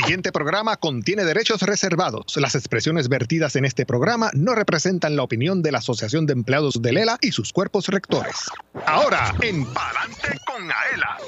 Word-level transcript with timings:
siguiente 0.00 0.32
programa 0.32 0.76
contiene 0.76 1.24
derechos 1.24 1.60
reservados. 1.62 2.34
Las 2.36 2.54
expresiones 2.54 3.08
vertidas 3.08 3.54
en 3.56 3.66
este 3.66 3.84
programa 3.84 4.30
no 4.32 4.54
representan 4.54 5.14
la 5.14 5.22
opinión 5.22 5.62
de 5.62 5.72
la 5.72 5.78
Asociación 5.78 6.24
de 6.24 6.32
Empleados 6.32 6.80
de 6.80 6.92
Lela 6.92 7.18
y 7.20 7.32
sus 7.32 7.52
cuerpos 7.52 7.86
rectores. 7.88 8.36
Ahora, 8.86 9.34
en 9.42 9.66
Palante 9.66 10.38
con 10.46 10.62
Aela. 10.62 11.18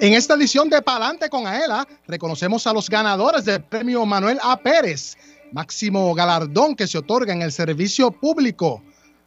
En 0.00 0.14
esta 0.14 0.34
edición 0.34 0.68
de 0.68 0.82
Palante 0.82 1.28
con 1.28 1.46
Aela, 1.46 1.86
reconocemos 2.08 2.66
a 2.66 2.72
los 2.72 2.90
ganadores 2.90 3.44
del 3.44 3.62
premio 3.62 4.04
Manuel 4.04 4.38
A. 4.42 4.56
Pérez, 4.58 5.16
máximo 5.52 6.12
galardón 6.14 6.74
que 6.74 6.88
se 6.88 6.98
otorga 6.98 7.32
en 7.32 7.42
el 7.42 7.52
servicio 7.52 8.10
público. 8.10 8.82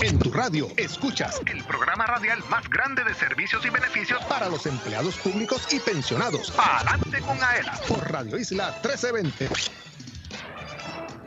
En 0.00 0.18
tu 0.18 0.30
radio 0.30 0.68
escuchas 0.76 1.40
el 1.46 1.62
programa 1.64 2.06
radial 2.06 2.38
más 2.48 2.68
grande 2.70 3.04
de 3.04 3.14
servicios 3.14 3.64
y 3.66 3.70
beneficios 3.70 4.24
para 4.26 4.48
los 4.48 4.64
empleados 4.66 5.16
públicos 5.16 5.66
y 5.72 5.80
pensionados. 5.80 6.52
Adelante 6.58 7.20
con 7.20 7.42
AELA 7.42 7.72
por 7.88 8.10
Radio 8.10 8.38
Isla 8.38 8.70
1320. 8.82 9.48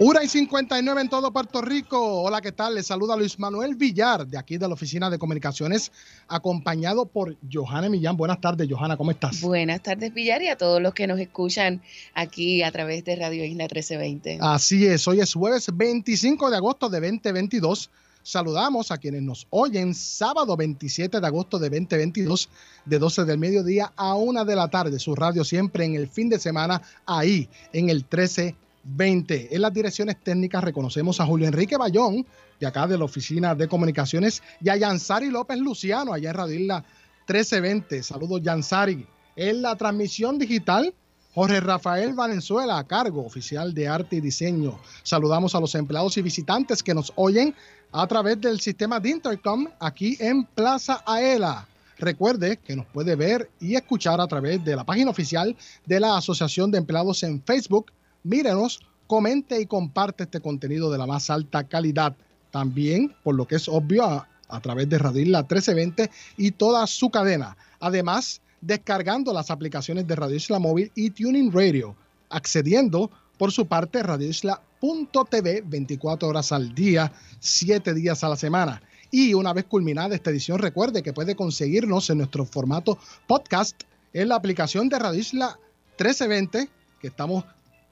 Una 0.03 0.23
y 0.23 0.27
59 0.27 0.99
en 0.99 1.09
todo 1.09 1.31
Puerto 1.31 1.61
Rico. 1.61 2.23
Hola, 2.23 2.41
¿qué 2.41 2.51
tal? 2.51 2.73
Les 2.73 2.87
saluda 2.87 3.15
Luis 3.15 3.37
Manuel 3.37 3.75
Villar, 3.75 4.25
de 4.25 4.35
aquí 4.35 4.57
de 4.57 4.67
la 4.67 4.73
Oficina 4.73 5.11
de 5.11 5.19
Comunicaciones, 5.19 5.91
acompañado 6.27 7.05
por 7.05 7.37
Johanna 7.53 7.87
Millán. 7.87 8.17
Buenas 8.17 8.41
tardes, 8.41 8.67
Johanna, 8.67 8.97
¿cómo 8.97 9.11
estás? 9.11 9.41
Buenas 9.41 9.83
tardes, 9.83 10.11
Villar, 10.11 10.41
y 10.41 10.47
a 10.47 10.57
todos 10.57 10.81
los 10.81 10.95
que 10.95 11.05
nos 11.05 11.19
escuchan 11.19 11.83
aquí 12.15 12.63
a 12.63 12.71
través 12.71 13.05
de 13.05 13.15
Radio 13.15 13.45
Isla 13.45 13.65
1320. 13.65 14.39
Así 14.41 14.87
es, 14.87 15.07
hoy 15.07 15.19
es 15.19 15.35
jueves 15.35 15.69
25 15.71 16.49
de 16.49 16.57
agosto 16.57 16.89
de 16.89 16.99
2022. 16.99 17.91
Saludamos 18.23 18.89
a 18.89 18.97
quienes 18.97 19.21
nos 19.21 19.45
oyen 19.51 19.93
sábado 19.93 20.57
27 20.57 21.19
de 21.19 21.27
agosto 21.27 21.59
de 21.59 21.69
2022 21.69 22.49
de 22.85 22.97
12 22.97 23.25
del 23.25 23.37
mediodía 23.37 23.93
a 23.95 24.15
1 24.15 24.45
de 24.45 24.55
la 24.55 24.67
tarde. 24.67 24.97
Su 24.97 25.13
radio 25.13 25.43
siempre 25.43 25.85
en 25.85 25.93
el 25.93 26.07
fin 26.07 26.27
de 26.27 26.39
semana 26.39 26.81
ahí 27.05 27.47
en 27.71 27.89
el 27.89 27.97
1320. 27.97 28.61
En 28.97 29.61
las 29.61 29.73
direcciones 29.73 30.17
técnicas 30.23 30.63
reconocemos 30.63 31.19
a 31.19 31.25
Julio 31.25 31.47
Enrique 31.47 31.77
Bayón 31.77 32.25
de 32.59 32.67
acá 32.67 32.87
de 32.87 32.97
la 32.97 33.05
Oficina 33.05 33.53
de 33.53 33.67
Comunicaciones 33.67 34.41
y 34.59 34.69
a 34.69 34.75
Yansari 34.75 35.29
López 35.29 35.59
Luciano 35.59 36.13
allá 36.13 36.29
en 36.29 36.35
Radio 36.35 36.59
Isla 36.59 36.79
1320. 37.27 38.03
Saludos 38.03 38.41
Yansari. 38.41 39.05
En 39.35 39.61
la 39.61 39.75
transmisión 39.75 40.37
digital 40.39 40.93
Jorge 41.33 41.61
Rafael 41.61 42.13
Valenzuela, 42.13 42.77
a 42.77 42.83
cargo 42.85 43.25
oficial 43.25 43.73
de 43.73 43.87
arte 43.87 44.17
y 44.17 44.21
diseño. 44.21 44.79
Saludamos 45.03 45.55
a 45.55 45.61
los 45.61 45.73
empleados 45.75 46.17
y 46.17 46.21
visitantes 46.21 46.83
que 46.83 46.93
nos 46.93 47.13
oyen 47.15 47.55
a 47.91 48.05
través 48.07 48.41
del 48.41 48.59
sistema 48.59 48.99
de 48.99 49.11
Intercom 49.11 49.67
aquí 49.79 50.17
en 50.19 50.43
Plaza 50.43 51.01
Aela. 51.05 51.67
Recuerde 51.97 52.57
que 52.57 52.75
nos 52.75 52.85
puede 52.87 53.15
ver 53.15 53.49
y 53.59 53.75
escuchar 53.75 54.19
a 54.19 54.27
través 54.27 54.63
de 54.65 54.75
la 54.75 54.83
página 54.83 55.11
oficial 55.11 55.55
de 55.85 55.99
la 55.99 56.17
Asociación 56.17 56.71
de 56.71 56.79
Empleados 56.79 57.23
en 57.23 57.41
Facebook. 57.43 57.91
Mírenos, 58.23 58.79
comente 59.07 59.59
y 59.59 59.65
comparte 59.65 60.23
este 60.23 60.39
contenido 60.39 60.91
de 60.91 60.97
la 60.97 61.05
más 61.05 61.29
alta 61.29 61.63
calidad. 61.65 62.15
También, 62.51 63.15
por 63.23 63.35
lo 63.35 63.47
que 63.47 63.55
es 63.55 63.67
obvio, 63.67 64.05
a, 64.05 64.59
través 64.61 64.89
de 64.89 64.97
Radio 64.97 65.21
Isla 65.21 65.39
1320 65.39 66.11
y 66.37 66.51
toda 66.51 66.85
su 66.87 67.09
cadena. 67.09 67.57
Además, 67.79 68.41
descargando 68.59 69.33
las 69.33 69.49
aplicaciones 69.49 70.07
de 70.07 70.15
Radio 70.15 70.35
Isla 70.35 70.59
Móvil 70.59 70.91
y 70.95 71.09
Tuning 71.09 71.51
Radio, 71.51 71.95
accediendo 72.29 73.09
por 73.37 73.51
su 73.51 73.65
parte 73.65 73.99
a 73.99 74.03
radioisla.tv 74.03 75.63
24 75.65 76.27
horas 76.27 76.51
al 76.51 76.75
día, 76.75 77.11
7 77.39 77.93
días 77.93 78.23
a 78.23 78.29
la 78.29 78.35
semana. 78.35 78.81
Y 79.09 79.33
una 79.33 79.51
vez 79.51 79.65
culminada 79.65 80.15
esta 80.15 80.29
edición, 80.29 80.59
recuerde 80.59 81.03
que 81.03 81.11
puede 81.11 81.35
conseguirnos 81.35 82.09
en 82.09 82.19
nuestro 82.19 82.45
formato 82.45 82.97
podcast 83.27 83.83
en 84.13 84.29
la 84.29 84.35
aplicación 84.35 84.89
de 84.89 84.99
Radio 84.99 85.19
Isla 85.19 85.59
1320, 85.97 86.69
que 87.01 87.07
estamos 87.07 87.43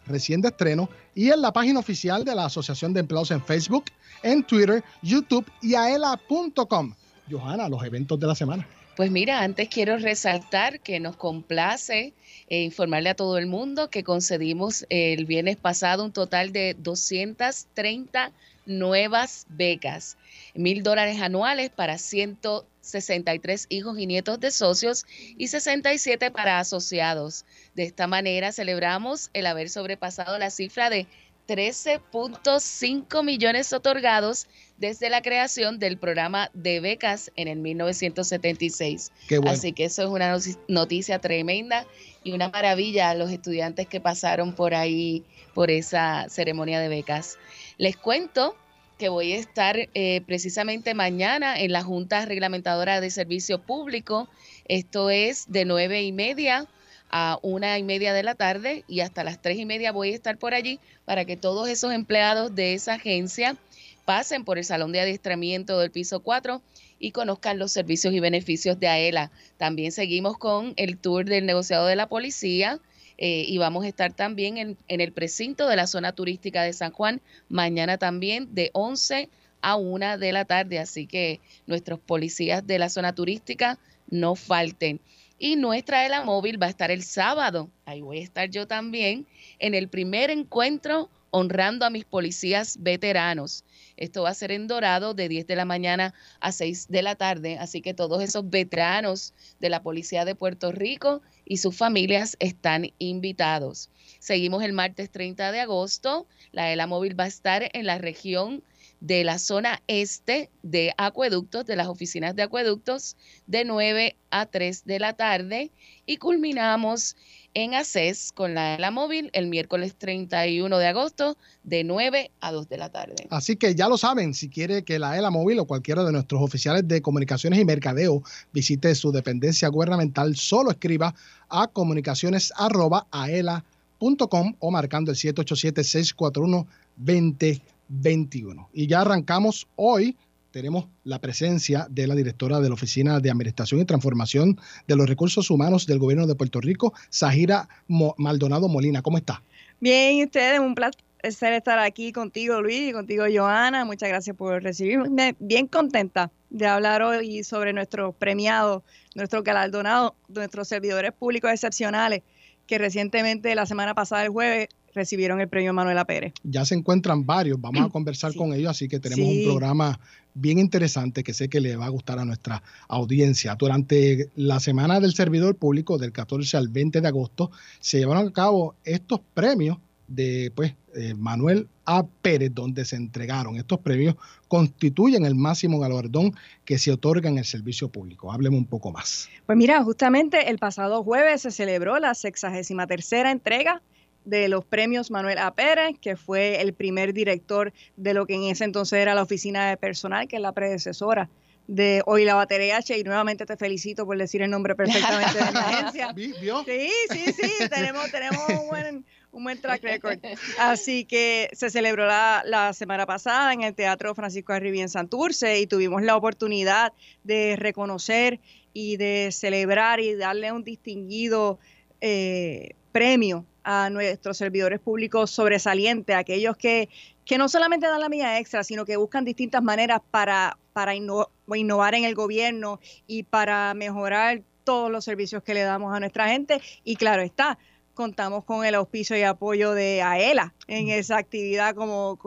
recién 0.09 0.41
de 0.41 0.49
estreno, 0.49 0.89
y 1.15 1.29
en 1.29 1.41
la 1.41 1.53
página 1.53 1.79
oficial 1.79 2.25
de 2.25 2.35
la 2.35 2.45
Asociación 2.45 2.93
de 2.93 2.99
Empleados 2.99 3.31
en 3.31 3.41
Facebook, 3.41 3.85
en 4.23 4.43
Twitter, 4.43 4.83
YouTube 5.01 5.45
y 5.61 5.75
aela.com. 5.75 6.93
Johanna, 7.29 7.69
los 7.69 7.83
eventos 7.83 8.19
de 8.19 8.27
la 8.27 8.35
semana. 8.35 8.67
Pues 8.95 9.11
mira, 9.11 9.43
antes 9.43 9.69
quiero 9.69 9.97
resaltar 9.97 10.81
que 10.81 10.99
nos 10.99 11.15
complace 11.15 12.13
eh, 12.49 12.63
informarle 12.63 13.09
a 13.09 13.15
todo 13.15 13.37
el 13.37 13.47
mundo 13.47 13.89
que 13.89 14.03
concedimos 14.03 14.85
el 14.89 15.25
viernes 15.25 15.55
pasado 15.55 16.03
un 16.03 16.11
total 16.11 16.51
de 16.51 16.75
230 16.77 18.31
nuevas 18.65 19.45
becas, 19.49 20.17
mil 20.53 20.83
dólares 20.83 21.21
anuales 21.21 21.69
para 21.69 21.97
163 21.97 23.67
hijos 23.69 23.97
y 23.97 24.05
nietos 24.05 24.39
de 24.39 24.51
socios 24.51 25.05
y 25.37 25.47
67 25.47 26.31
para 26.31 26.59
asociados. 26.59 27.45
De 27.75 27.83
esta 27.83 28.07
manera 28.07 28.51
celebramos 28.51 29.29
el 29.33 29.45
haber 29.47 29.69
sobrepasado 29.69 30.37
la 30.37 30.51
cifra 30.51 30.89
de 30.89 31.07
13.5 31.49 33.23
millones 33.23 33.73
otorgados 33.73 34.45
desde 34.77 35.09
la 35.09 35.23
creación 35.23 35.79
del 35.79 35.97
programa 35.97 36.51
de 36.53 36.79
becas 36.79 37.31
en 37.35 37.47
el 37.47 37.57
1976. 37.57 39.11
Así 39.47 39.73
que 39.73 39.85
eso 39.85 40.03
es 40.03 40.09
una 40.09 40.37
noticia 40.67 41.17
tremenda 41.17 41.87
y 42.23 42.33
una 42.33 42.49
maravilla 42.49 43.09
a 43.09 43.15
los 43.15 43.31
estudiantes 43.31 43.87
que 43.87 43.99
pasaron 43.99 44.53
por 44.53 44.75
ahí, 44.75 45.23
por 45.55 45.71
esa 45.71 46.27
ceremonia 46.29 46.79
de 46.79 46.87
becas. 46.87 47.39
Les 47.79 47.97
cuento 47.97 48.55
que 48.99 49.09
voy 49.09 49.33
a 49.33 49.37
estar 49.37 49.75
eh, 49.95 50.21
precisamente 50.27 50.93
mañana 50.93 51.59
en 51.59 51.71
la 51.71 51.81
Junta 51.81 52.25
Reglamentadora 52.25 53.01
de 53.01 53.09
Servicio 53.09 53.59
Público. 53.59 54.29
Esto 54.65 55.09
es 55.09 55.51
de 55.51 55.65
nueve 55.65 56.03
y 56.03 56.11
media 56.11 56.67
a 57.09 57.39
una 57.41 57.77
y 57.77 57.83
media 57.83 58.13
de 58.13 58.23
la 58.23 58.35
tarde 58.35 58.83
y 58.87 58.99
hasta 58.99 59.23
las 59.23 59.41
tres 59.41 59.57
y 59.57 59.65
media 59.65 59.91
voy 59.91 60.11
a 60.11 60.15
estar 60.15 60.37
por 60.37 60.53
allí 60.53 60.79
para 61.05 61.25
que 61.25 61.37
todos 61.37 61.67
esos 61.67 61.93
empleados 61.93 62.53
de 62.55 62.73
esa 62.73 62.93
agencia 62.93 63.57
pasen 64.05 64.43
por 64.43 64.57
el 64.57 64.65
salón 64.65 64.91
de 64.91 65.01
adiestramiento 65.01 65.79
del 65.79 65.91
piso 65.91 66.21
4 66.21 66.61
y 66.99 67.11
conozcan 67.11 67.57
los 67.57 67.71
servicios 67.71 68.13
y 68.13 68.19
beneficios 68.19 68.79
de 68.79 68.87
AELA. 68.87 69.31
También 69.57 69.91
seguimos 69.91 70.37
con 70.37 70.73
el 70.75 70.97
tour 70.97 71.25
del 71.25 71.45
negociado 71.45 71.87
de 71.87 71.95
la 71.95 72.07
policía 72.07 72.79
eh, 73.17 73.45
y 73.47 73.57
vamos 73.57 73.85
a 73.85 73.87
estar 73.87 74.13
también 74.13 74.57
en, 74.57 74.77
el 74.87 75.11
precinto 75.11 75.67
de 75.67 75.75
la 75.75 75.87
zona 75.87 76.13
turística 76.13 76.63
de 76.63 76.73
San 76.73 76.91
Juan 76.91 77.21
mañana 77.49 77.97
también 77.97 78.53
de 78.53 78.69
11 78.73 79.29
a 79.61 79.75
una 79.75 80.17
de 80.17 80.31
la 80.31 80.45
tarde. 80.45 80.79
Así 80.79 81.05
que 81.05 81.39
nuestros 81.67 81.99
policías 81.99 82.65
de 82.65 82.79
la 82.79 82.89
zona 82.89 83.13
turística 83.13 83.77
no 84.09 84.35
falten. 84.35 84.99
Y 85.41 85.55
nuestra 85.55 86.05
ELA 86.05 86.25
móvil 86.25 86.61
va 86.61 86.67
a 86.67 86.69
estar 86.69 86.91
el 86.91 87.01
sábado, 87.01 87.71
ahí 87.85 88.01
voy 88.01 88.19
a 88.19 88.23
estar 88.23 88.49
yo 88.49 88.67
también, 88.67 89.25
en 89.59 89.73
el 89.73 89.87
primer 89.87 90.29
encuentro 90.29 91.09
honrando 91.31 91.85
a 91.85 91.89
mis 91.89 92.03
policías 92.03 92.77
veteranos. 92.81 93.63
Esto 93.95 94.23
va 94.23 94.31
a 94.31 94.33
ser 94.33 94.51
en 94.51 94.67
Dorado 94.67 95.13
de 95.13 95.29
10 95.29 95.47
de 95.47 95.55
la 95.55 95.63
mañana 95.63 96.13
a 96.41 96.51
6 96.51 96.87
de 96.89 97.01
la 97.03 97.15
tarde, 97.15 97.57
así 97.57 97.81
que 97.81 97.93
todos 97.93 98.21
esos 98.21 98.49
veteranos 98.49 99.33
de 99.59 99.69
la 99.69 99.81
Policía 99.81 100.25
de 100.25 100.35
Puerto 100.35 100.73
Rico 100.73 101.21
y 101.45 101.57
sus 101.57 101.77
familias 101.77 102.35
están 102.39 102.91
invitados. 102.97 103.89
Seguimos 104.19 104.63
el 104.63 104.73
martes 104.73 105.09
30 105.09 105.53
de 105.53 105.61
agosto. 105.61 106.27
La 106.51 106.73
ELA 106.73 106.87
móvil 106.87 107.17
va 107.17 107.25
a 107.25 107.27
estar 107.27 107.69
en 107.71 107.85
la 107.85 107.97
región 107.97 108.61
de 109.01 109.23
la 109.23 109.39
zona 109.39 109.81
este 109.87 110.51
de 110.61 110.93
acueductos, 110.97 111.65
de 111.65 111.75
las 111.75 111.87
oficinas 111.87 112.35
de 112.35 112.43
acueductos, 112.43 113.17
de 113.47 113.65
9 113.65 114.15
a 114.29 114.45
3 114.45 114.85
de 114.85 114.99
la 114.99 115.13
tarde 115.13 115.71
y 116.05 116.17
culminamos 116.17 117.15
en 117.53 117.73
ACES 117.73 118.31
con 118.33 118.53
la 118.53 118.75
ELA 118.75 118.91
móvil 118.91 119.29
el 119.33 119.47
miércoles 119.47 119.95
31 119.97 120.77
de 120.77 120.87
agosto 120.87 121.37
de 121.63 121.83
9 121.83 122.31
a 122.41 122.51
2 122.51 122.69
de 122.69 122.77
la 122.77 122.89
tarde. 122.89 123.27
Así 123.29 123.55
que 123.55 123.73
ya 123.73 123.87
lo 123.87 123.97
saben, 123.97 124.33
si 124.33 124.49
quiere 124.49 124.83
que 124.83 124.99
la 124.99 125.17
ELA 125.17 125.31
móvil 125.31 125.59
o 125.59 125.65
cualquiera 125.65 126.03
de 126.03 126.11
nuestros 126.11 126.41
oficiales 126.41 126.85
de 126.87 127.01
comunicaciones 127.01 127.59
y 127.59 127.65
mercadeo 127.65 128.21
visite 128.53 128.93
su 128.95 129.11
dependencia 129.11 129.67
gubernamental, 129.69 130.35
solo 130.35 130.71
escriba 130.71 131.15
a 131.49 131.67
comunicaciones.aela.com 131.67 134.55
o 134.59 134.71
marcando 134.71 135.11
el 135.11 135.17
787 135.17 135.83
641 135.83 136.67
20 136.97 137.61
21. 137.89 138.69
Y 138.73 138.87
ya 138.87 139.01
arrancamos 139.01 139.67
hoy. 139.75 140.15
Tenemos 140.51 140.87
la 141.03 141.19
presencia 141.19 141.85
de 141.91 142.07
la 142.07 142.15
directora 142.15 142.59
de 142.59 142.69
la 142.69 142.73
Oficina 142.73 143.19
de 143.19 143.29
Administración 143.29 143.81
y 143.81 143.85
Transformación 143.85 144.59
de 144.87 144.95
los 144.95 145.07
Recursos 145.07 145.51
Humanos 145.51 145.85
del 145.85 145.99
Gobierno 145.99 146.25
de 146.25 146.33
Puerto 146.33 146.59
Rico, 146.59 146.93
Sahira 147.09 147.69
Maldonado 147.87 148.67
Molina. 148.67 149.03
¿Cómo 149.03 149.17
está? 149.19 149.43
Bien, 149.79 150.25
ustedes, 150.25 150.59
un 150.59 150.73
placer 150.73 151.53
estar 151.53 151.77
aquí 151.79 152.11
contigo, 152.11 152.61
Luis, 152.61 152.89
y 152.89 152.93
contigo, 152.93 153.25
Joana. 153.31 153.85
Muchas 153.85 154.09
gracias 154.09 154.35
por 154.35 154.63
recibirme. 154.63 155.35
Bien 155.39 155.67
contenta 155.67 156.31
de 156.49 156.65
hablar 156.65 157.03
hoy 157.03 157.43
sobre 157.43 157.71
nuestros 157.71 158.15
premiados, 158.15 158.81
nuestros 159.15 159.43
galardonados, 159.43 160.13
nuestros 160.27 160.67
servidores 160.67 161.11
públicos 161.11 161.51
excepcionales, 161.51 162.23
que 162.65 162.77
recientemente, 162.77 163.53
la 163.53 163.65
semana 163.65 163.93
pasada, 163.93 164.23
el 164.23 164.29
jueves, 164.29 164.69
recibieron 164.93 165.41
el 165.41 165.47
premio 165.47 165.73
Manuela 165.73 166.05
Pérez. 166.05 166.33
Ya 166.43 166.65
se 166.65 166.75
encuentran 166.75 167.25
varios, 167.25 167.59
vamos 167.59 167.81
a 167.81 167.89
conversar 167.91 168.35
con 168.35 168.53
ellos, 168.53 168.71
así 168.71 168.87
que 168.87 168.99
tenemos 168.99 169.27
un 169.27 169.43
programa 169.43 169.99
bien 170.33 170.59
interesante 170.59 171.23
que 171.23 171.33
sé 171.33 171.49
que 171.49 171.59
le 171.59 171.75
va 171.75 171.85
a 171.85 171.89
gustar 171.89 172.19
a 172.19 172.25
nuestra 172.25 172.63
audiencia. 172.87 173.55
Durante 173.55 174.29
la 174.35 174.59
semana 174.59 174.99
del 174.99 175.13
servidor 175.13 175.55
público, 175.55 175.97
del 175.97 176.11
14 176.11 176.57
al 176.57 176.69
20 176.69 177.01
de 177.01 177.07
agosto, 177.07 177.51
se 177.79 177.99
llevaron 177.99 178.27
a 178.27 178.33
cabo 178.33 178.75
estos 178.83 179.19
premios 179.33 179.77
de 180.07 180.51
pues, 180.55 180.73
eh, 180.95 181.13
Manuel 181.13 181.67
A. 181.85 182.03
Pérez, 182.03 182.51
donde 182.53 182.83
se 182.83 182.95
entregaron. 182.95 183.55
Estos 183.57 183.79
premios 183.79 184.15
constituyen 184.47 185.25
el 185.25 185.35
máximo 185.35 185.79
galardón 185.79 186.35
que 186.65 186.77
se 186.77 186.91
otorga 186.91 187.29
en 187.29 187.37
el 187.37 187.45
servicio 187.45 187.89
público. 187.89 188.31
Hábleme 188.31 188.57
un 188.57 188.65
poco 188.65 188.91
más. 188.91 189.29
Pues 189.45 189.57
mira, 189.57 189.83
justamente 189.83 190.49
el 190.49 190.57
pasado 190.57 191.03
jueves 191.03 191.43
se 191.43 191.51
celebró 191.51 191.99
la 191.99 192.13
63 192.15 192.87
tercera 192.87 193.31
entrega 193.31 193.81
de 194.29 194.47
los 194.47 194.63
premios 194.63 195.11
Manuel 195.11 195.37
A. 195.39 195.53
Pérez, 195.53 195.97
que 195.99 196.15
fue 196.15 196.61
el 196.61 196.73
primer 196.73 197.13
director 197.13 197.73
de 197.97 198.13
lo 198.13 198.25
que 198.25 198.35
en 198.35 198.43
ese 198.43 198.63
entonces 198.63 198.99
era 198.99 199.15
la 199.15 199.23
oficina 199.23 199.69
de 199.69 199.77
personal, 199.77 200.27
que 200.27 200.35
es 200.35 200.41
la 200.41 200.51
predecesora 200.51 201.29
de 201.67 202.01
Hoy 202.05 202.25
la 202.25 202.35
Batería 202.35 202.77
H. 202.77 202.97
Y 202.97 203.03
nuevamente 203.03 203.45
te 203.45 203.57
felicito 203.57 204.05
por 204.05 204.17
decir 204.17 204.41
el 204.41 204.49
nombre 204.49 204.75
perfectamente 204.75 205.37
de 205.37 205.51
la 205.51 205.59
agencia. 205.59 206.13
Sí, 206.15 206.89
sí, 207.09 207.33
sí, 207.33 207.69
tenemos, 207.69 208.11
tenemos 208.11 208.47
un 208.49 208.67
buen, 208.67 209.05
un 209.31 209.43
buen 209.43 209.61
track 209.61 209.83
record. 209.83 210.19
Así 210.59 211.05
que 211.05 211.49
se 211.53 211.69
celebró 211.69 212.05
la, 212.05 212.43
la 212.45 212.73
semana 212.73 213.05
pasada 213.05 213.53
en 213.53 213.61
el 213.61 213.73
Teatro 213.75 214.15
Francisco 214.15 214.53
Arribí 214.53 214.81
en 214.81 214.89
Santurce 214.89 215.59
y 215.59 215.67
tuvimos 215.67 216.01
la 216.01 216.15
oportunidad 216.15 216.93
de 217.23 217.55
reconocer 217.55 218.39
y 218.73 218.97
de 218.97 219.29
celebrar 219.31 219.99
y 219.99 220.15
darle 220.15 220.51
un 220.51 220.63
distinguido 220.63 221.59
eh, 222.01 222.75
premio 222.91 223.45
a 223.63 223.89
nuestros 223.89 224.37
servidores 224.37 224.79
públicos 224.79 225.31
sobresalientes, 225.31 226.15
aquellos 226.15 226.57
que, 226.57 226.89
que 227.25 227.37
no 227.37 227.49
solamente 227.49 227.87
dan 227.87 227.99
la 227.99 228.09
mía 228.09 228.39
extra, 228.39 228.63
sino 228.63 228.85
que 228.85 228.97
buscan 228.97 229.25
distintas 229.25 229.61
maneras 229.63 230.01
para, 230.11 230.57
para 230.73 230.95
innovar 230.95 231.95
en 231.95 232.03
el 232.03 232.15
gobierno 232.15 232.79
y 233.07 233.23
para 233.23 233.73
mejorar 233.73 234.41
todos 234.63 234.91
los 234.91 235.03
servicios 235.05 235.43
que 235.43 235.53
le 235.53 235.61
damos 235.61 235.95
a 235.95 235.99
nuestra 235.99 236.29
gente. 236.29 236.61
Y 236.83 236.95
claro 236.95 237.21
está, 237.21 237.57
contamos 237.93 238.45
con 238.45 238.65
el 238.65 238.75
auspicio 238.75 239.17
y 239.17 239.23
apoyo 239.23 239.73
de 239.73 240.01
AELA 240.01 240.53
en 240.67 240.89
esa 240.89 241.17
actividad 241.17 241.75
como 241.75 242.17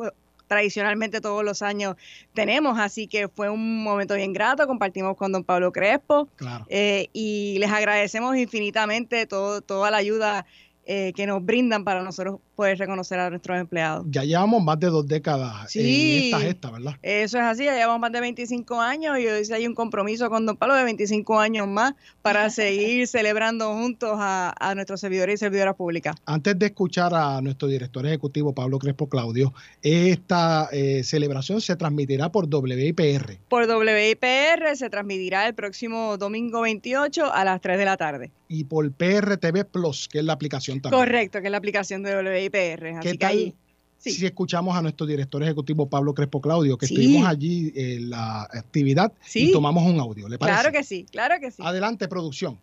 tradicionalmente 0.52 1.23
todos 1.23 1.43
los 1.43 1.62
años 1.62 1.96
tenemos. 2.34 2.79
Así 2.79 3.06
que 3.06 3.29
fue 3.29 3.49
un 3.49 3.82
momento 3.82 4.14
bien 4.14 4.34
grato, 4.34 4.67
compartimos 4.67 5.17
con 5.17 5.32
don 5.32 5.44
Pablo 5.44 5.73
Crespo 5.73 6.29
eh, 6.69 7.08
y 7.14 7.56
les 7.58 7.70
agradecemos 7.70 8.37
infinitamente 8.37 9.26
todo, 9.26 9.62
toda 9.62 9.90
la 9.90 9.96
ayuda 9.96 10.44
eh, 10.84 11.12
que 11.14 11.26
nos 11.26 11.44
brindan 11.44 11.84
para 11.84 12.02
nosotros 12.02 12.40
poder 12.56 12.76
reconocer 12.76 13.19
a 13.19 13.31
nuestros 13.31 13.58
empleados. 13.58 14.05
Ya 14.11 14.25
llevamos 14.25 14.62
más 14.62 14.81
de 14.81 14.88
dos 14.88 15.06
décadas 15.06 15.75
en 15.76 15.87
esta 15.87 16.40
gesta, 16.40 16.70
¿verdad? 16.70 16.96
Eso 17.02 17.38
es 17.38 17.44
así, 17.44 17.64
ya 17.64 17.75
llevamos 17.75 18.00
más 18.00 18.12
de 18.12 18.20
25 18.20 18.81
años 18.81 19.19
y 19.19 19.26
hoy 19.26 19.46
hay 19.52 19.67
un 19.67 19.75
compromiso 19.75 20.29
con 20.29 20.44
Don 20.44 20.56
Pablo 20.56 20.75
de 20.75 20.84
25 20.84 21.38
años 21.38 21.69
más 21.69 21.94
para 22.20 22.50
seguir 22.50 23.06
celebrando 23.06 23.73
juntos 23.75 24.17
a, 24.19 24.73
nuestros 24.75 25.00
servidores 25.00 25.34
y 25.34 25.38
servidoras 25.38 25.76
públicas. 25.76 26.17
Antes 26.26 26.58
de 26.58 26.67
escuchar 26.67 27.14
a 27.14 27.40
nuestro 27.40 27.69
director 27.69 28.06
ejecutivo 28.06 28.52
Pablo 28.52 28.79
Crespo 28.79 29.08
Claudio, 29.08 29.52
esta 29.82 30.69
eh, 30.73 31.02
celebración 31.05 31.61
se 31.61 31.76
transmitirá 31.76 32.32
por 32.32 32.46
WIPR. 32.52 33.38
Por 33.49 33.69
WIPR 33.69 34.76
se 34.76 34.90
transmitirá 34.90 35.46
el 35.46 35.55
próximo 35.55 36.17
domingo 36.17 36.62
28 36.62 37.32
a 37.32 37.44
las 37.44 37.61
3 37.61 37.79
de 37.79 37.84
la 37.84 37.96
tarde. 37.96 38.32
Y 38.49 38.64
por 38.64 38.90
PRTV 38.93 39.64
Plus, 39.64 40.08
que 40.08 40.19
es 40.19 40.25
la 40.25 40.34
aplicación 40.34 40.71
también. 40.80 41.00
Correcto, 41.00 41.40
que 41.40 41.46
es 41.46 41.50
la 41.50 41.58
aplicación 41.58 42.02
de 42.02 42.16
WIPR. 42.16 43.00
¿Qué 43.00 43.14
tal 43.14 43.54
si 43.98 44.26
escuchamos 44.26 44.76
a 44.76 44.82
nuestro 44.82 45.06
director 45.06 45.42
ejecutivo 45.42 45.88
Pablo 45.88 46.12
Crespo 46.14 46.40
Claudio, 46.40 46.76
que 46.76 46.86
estuvimos 46.86 47.26
allí 47.26 47.72
en 47.76 48.10
la 48.10 48.42
actividad 48.42 49.12
y 49.34 49.52
tomamos 49.52 49.84
un 49.84 50.00
audio? 50.00 50.29
¿Le 50.29 50.38
parece? 50.38 50.60
Claro 50.60 50.72
que 50.76 50.84
sí, 50.84 51.06
claro 51.10 51.36
que 51.41 51.50
sí. 51.50 51.62
Adelante, 51.64 52.08
producción. 52.08 52.58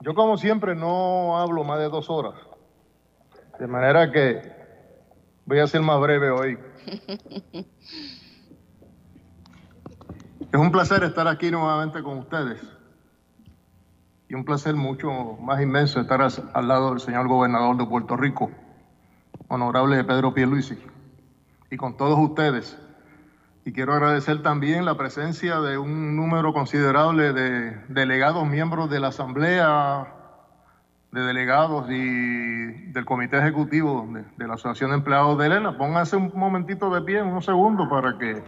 Yo 0.00 0.14
como 0.14 0.36
siempre 0.36 0.74
no 0.74 1.38
hablo 1.38 1.64
más 1.64 1.78
de 1.78 1.88
dos 1.88 2.08
horas, 2.10 2.34
de 3.58 3.66
manera 3.66 4.12
que 4.12 4.40
voy 5.46 5.58
a 5.58 5.66
ser 5.66 5.80
más 5.80 6.00
breve 6.00 6.30
hoy. 6.30 6.58
es 10.52 10.60
un 10.60 10.70
placer 10.70 11.02
estar 11.02 11.26
aquí 11.26 11.50
nuevamente 11.50 12.02
con 12.02 12.18
ustedes 12.18 12.60
y 14.28 14.34
un 14.34 14.44
placer 14.44 14.74
mucho 14.74 15.36
más 15.40 15.60
inmenso 15.60 16.00
estar 16.00 16.20
al 16.22 16.68
lado 16.68 16.90
del 16.90 17.00
señor 17.00 17.28
gobernador 17.28 17.76
de 17.76 17.86
Puerto 17.86 18.16
Rico 18.16 18.50
honorable 19.48 20.04
Pedro 20.04 20.34
Pierluisi, 20.34 20.78
y 21.70 21.76
con 21.76 21.96
todos 21.96 22.18
ustedes. 22.18 22.78
Y 23.64 23.72
quiero 23.72 23.92
agradecer 23.92 24.42
también 24.42 24.84
la 24.84 24.96
presencia 24.96 25.60
de 25.60 25.76
un 25.76 26.16
número 26.16 26.52
considerable 26.52 27.32
de 27.32 27.76
delegados, 27.88 28.46
miembros 28.46 28.88
de 28.88 29.00
la 29.00 29.08
Asamblea, 29.08 30.14
de 31.12 31.20
delegados 31.22 31.90
y 31.90 32.90
del 32.92 33.04
Comité 33.04 33.38
Ejecutivo 33.38 34.08
de, 34.36 34.46
la 34.46 34.54
Asociación 34.54 34.90
de 34.90 34.96
Empleados 34.98 35.38
de 35.38 35.48
Lela. 35.48 35.76
Pónganse 35.76 36.16
un 36.16 36.32
momentito 36.34 36.90
de 36.90 37.02
pie, 37.02 37.22
unos 37.22 37.44
segundos, 37.44 37.88
para 37.88 38.16
que 38.18 38.42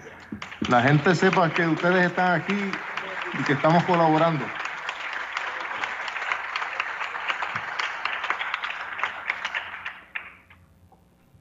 la 0.68 0.82
gente 0.82 1.14
sepa 1.14 1.50
que 1.50 1.66
ustedes 1.66 2.06
están 2.06 2.40
aquí 2.40 2.70
y 3.38 3.42
que 3.44 3.54
estamos 3.54 3.82
colaborando. 3.84 4.44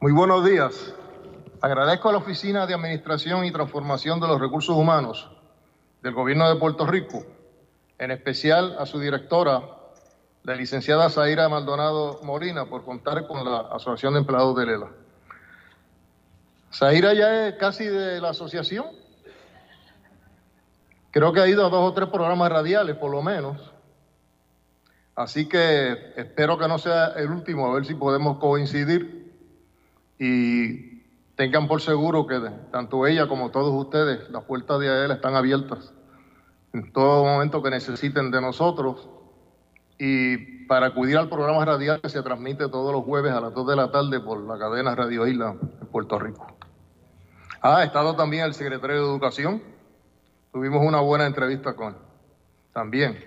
Muy 0.10 0.18
buenos 0.18 0.44
días. 0.44 0.92
Agradezco 1.62 2.10
a 2.10 2.14
la 2.14 2.18
Oficina 2.18 2.66
de 2.66 2.74
Administración 2.74 3.46
y 3.46 3.52
Transformación 3.52 4.20
de 4.20 4.28
los 4.28 4.42
Recursos 4.42 4.76
Humanos 4.76 5.30
del 6.02 6.16
Gobierno 6.16 6.50
de 6.50 6.60
Puerto 6.60 6.88
Rico, 6.88 7.24
en 8.00 8.10
especial 8.10 8.76
a 8.80 8.88
su 8.88 9.00
directora, 9.00 9.62
la 10.42 10.56
licenciada 10.56 11.12
Zaira 11.12 11.48
Maldonado 11.48 12.22
Molina, 12.24 12.66
por 12.66 12.84
contar 12.86 13.28
con 13.28 13.46
la 13.46 13.60
Asociación 13.72 14.14
de 14.16 14.22
Empleados 14.22 14.56
de 14.56 14.66
Lela. 14.66 14.88
Zaira 16.74 17.14
ya 17.14 17.50
es 17.50 17.56
casi 17.58 17.86
de 17.86 18.20
la 18.20 18.30
asociación. 18.30 18.88
Creo 21.12 21.34
que 21.34 21.42
ha 21.42 21.48
ido 21.48 21.68
a 21.68 21.70
dos 21.70 21.88
o 21.88 21.94
tres 21.94 22.10
programas 22.10 22.50
radiales, 22.50 22.96
por 22.96 23.12
lo 23.12 23.22
menos. 23.22 23.62
Así 25.16 25.48
que 25.48 26.14
espero 26.16 26.58
que 26.58 26.68
no 26.68 26.80
sea 26.80 27.10
el 27.10 27.30
último, 27.30 27.68
a 27.68 27.76
ver 27.76 27.86
si 27.86 27.94
podemos 27.94 28.40
coincidir 28.40 29.19
y 30.20 31.00
tengan 31.36 31.68
por 31.68 31.82
seguro 31.82 32.28
que 32.28 32.40
tanto 32.72 33.08
ella 33.08 33.28
como 33.28 33.50
todos 33.50 33.74
ustedes, 33.74 34.30
las 34.30 34.44
puertas 34.44 34.80
de 34.80 34.90
AELA 34.90 35.16
están 35.16 35.36
abiertas 35.36 35.94
en 36.74 36.92
todo 36.92 37.24
momento 37.24 37.64
que 37.64 37.70
necesiten 37.70 38.30
de 38.30 38.42
nosotros. 38.42 39.08
Y 39.98 40.66
para 40.66 40.88
acudir 40.88 41.18
al 41.18 41.30
programa 41.30 41.66
radial 41.66 42.00
que 42.02 42.10
se 42.10 42.22
transmite 42.22 42.70
todos 42.70 42.94
los 42.94 43.04
jueves 43.04 43.34
a 43.34 43.42
las 43.42 43.54
2 43.54 43.68
de 43.68 43.76
la 43.76 43.92
tarde 43.92 44.20
por 44.20 44.40
la 44.42 44.58
cadena 44.58 44.96
Radio 44.96 45.26
Isla 45.26 45.56
en 45.82 45.88
Puerto 45.88 46.20
Rico. 46.20 46.48
Ha 47.62 47.84
estado 47.84 48.16
también 48.16 48.46
el 48.46 48.54
secretario 48.54 48.98
de 48.98 49.10
Educación. 49.10 49.62
Tuvimos 50.54 50.86
una 50.86 51.02
buena 51.02 51.26
entrevista 51.26 51.76
con 51.76 51.90
él. 51.90 52.00
También. 52.74 53.26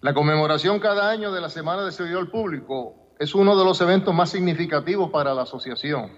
La 0.00 0.14
conmemoración 0.14 0.80
cada 0.80 1.10
año 1.10 1.32
de 1.32 1.40
la 1.40 1.50
Semana 1.50 1.84
de 1.84 1.92
Servidor 1.92 2.30
Público 2.30 2.94
es 3.18 3.34
uno 3.34 3.56
de 3.56 3.64
los 3.64 3.80
eventos 3.80 4.14
más 4.14 4.30
significativos 4.30 5.10
para 5.10 5.34
la 5.34 5.42
asociación. 5.42 6.12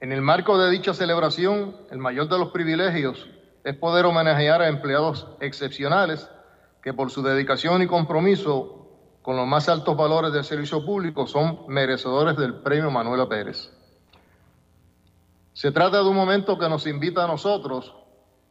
En 0.00 0.12
el 0.12 0.22
marco 0.22 0.58
de 0.58 0.70
dicha 0.70 0.94
celebración, 0.94 1.76
el 1.90 1.98
mayor 1.98 2.28
de 2.28 2.38
los 2.38 2.50
privilegios 2.50 3.26
es 3.62 3.76
poder 3.76 4.06
homenajear 4.06 4.62
a 4.62 4.68
empleados 4.68 5.26
excepcionales 5.40 6.28
que 6.82 6.92
por 6.92 7.10
su 7.10 7.22
dedicación 7.22 7.82
y 7.82 7.86
compromiso 7.86 8.88
con 9.22 9.36
los 9.36 9.46
más 9.46 9.68
altos 9.70 9.96
valores 9.96 10.32
del 10.32 10.44
servicio 10.44 10.84
público 10.84 11.26
son 11.26 11.60
merecedores 11.68 12.36
del 12.36 12.56
premio 12.56 12.90
Manuela 12.90 13.26
Pérez. 13.26 13.70
Se 15.54 15.72
trata 15.72 16.02
de 16.02 16.08
un 16.08 16.16
momento 16.16 16.58
que 16.58 16.68
nos 16.68 16.86
invita 16.86 17.24
a 17.24 17.28
nosotros, 17.28 17.94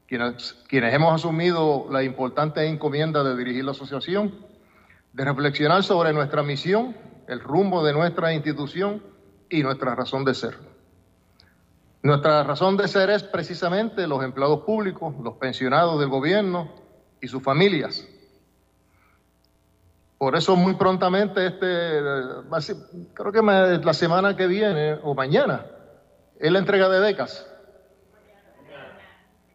quienes, 0.07 0.53
quienes 0.67 0.93
hemos 0.93 1.13
asumido 1.13 1.85
la 1.91 2.01
importante 2.03 2.65
encomienda 2.65 3.23
de 3.23 3.35
dirigir 3.35 3.65
la 3.65 3.71
asociación, 3.71 4.33
de 5.13 5.25
reflexionar 5.25 5.83
sobre 5.83 6.11
nuestra 6.11 6.43
misión, 6.43 6.95
el 7.27 7.39
rumbo 7.39 7.83
de 7.83 7.93
nuestra 7.93 8.33
institución 8.33 9.01
y 9.49 9.63
nuestra 9.63 9.95
razón 9.95 10.25
de 10.25 10.33
ser. 10.33 10.57
Nuestra 12.01 12.43
razón 12.43 12.75
de 12.75 12.87
ser 12.87 13.09
es 13.11 13.23
precisamente 13.23 14.07
los 14.07 14.23
empleados 14.23 14.61
públicos, 14.61 15.15
los 15.23 15.37
pensionados 15.37 15.99
del 15.99 16.09
gobierno 16.09 16.69
y 17.21 17.27
sus 17.27 17.41
familias. 17.41 18.05
Por 20.17 20.35
eso 20.35 20.55
muy 20.55 20.75
prontamente, 20.75 21.45
este, 21.45 22.01
creo 23.13 23.31
que 23.31 23.41
la 23.41 23.93
semana 23.93 24.35
que 24.35 24.47
viene 24.47 24.97
o 25.03 25.13
mañana, 25.13 25.65
es 26.39 26.51
la 26.51 26.59
entrega 26.59 26.89
de 26.89 26.99
becas. 26.99 27.47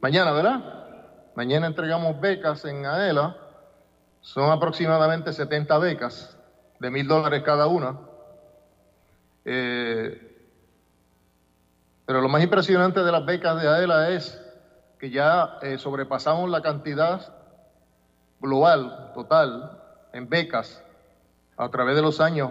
Mañana, 0.01 0.33
¿verdad? 0.33 1.31
Mañana 1.35 1.67
entregamos 1.67 2.21
becas 2.21 2.65
en 2.65 2.87
AELA. 2.87 3.37
Son 4.21 4.51
aproximadamente 4.51 5.33
70 5.33 5.79
becas 5.79 6.37
de 6.81 6.91
mil 6.91 7.07
dólares 7.07 7.43
cada 7.45 7.67
una. 7.67 7.99
Eh, 9.45 10.29
pero 12.07 12.21
lo 12.21 12.29
más 12.29 12.43
impresionante 12.43 13.01
de 13.01 13.13
las 13.13 13.25
becas 13.25 13.61
de 13.61 13.69
AELA 13.69 14.11
es 14.11 14.41
que 14.99 15.11
ya 15.11 15.59
eh, 15.63 15.79
sobrepasamos 15.79 16.51
la 16.51 16.63
cantidad 16.63 17.35
global, 18.41 19.13
total, 19.15 19.79
en 20.13 20.29
becas 20.29 20.83
a 21.57 21.69
través 21.69 21.97
de 21.97 22.03
los 22.03 22.21
años. 22.21 22.51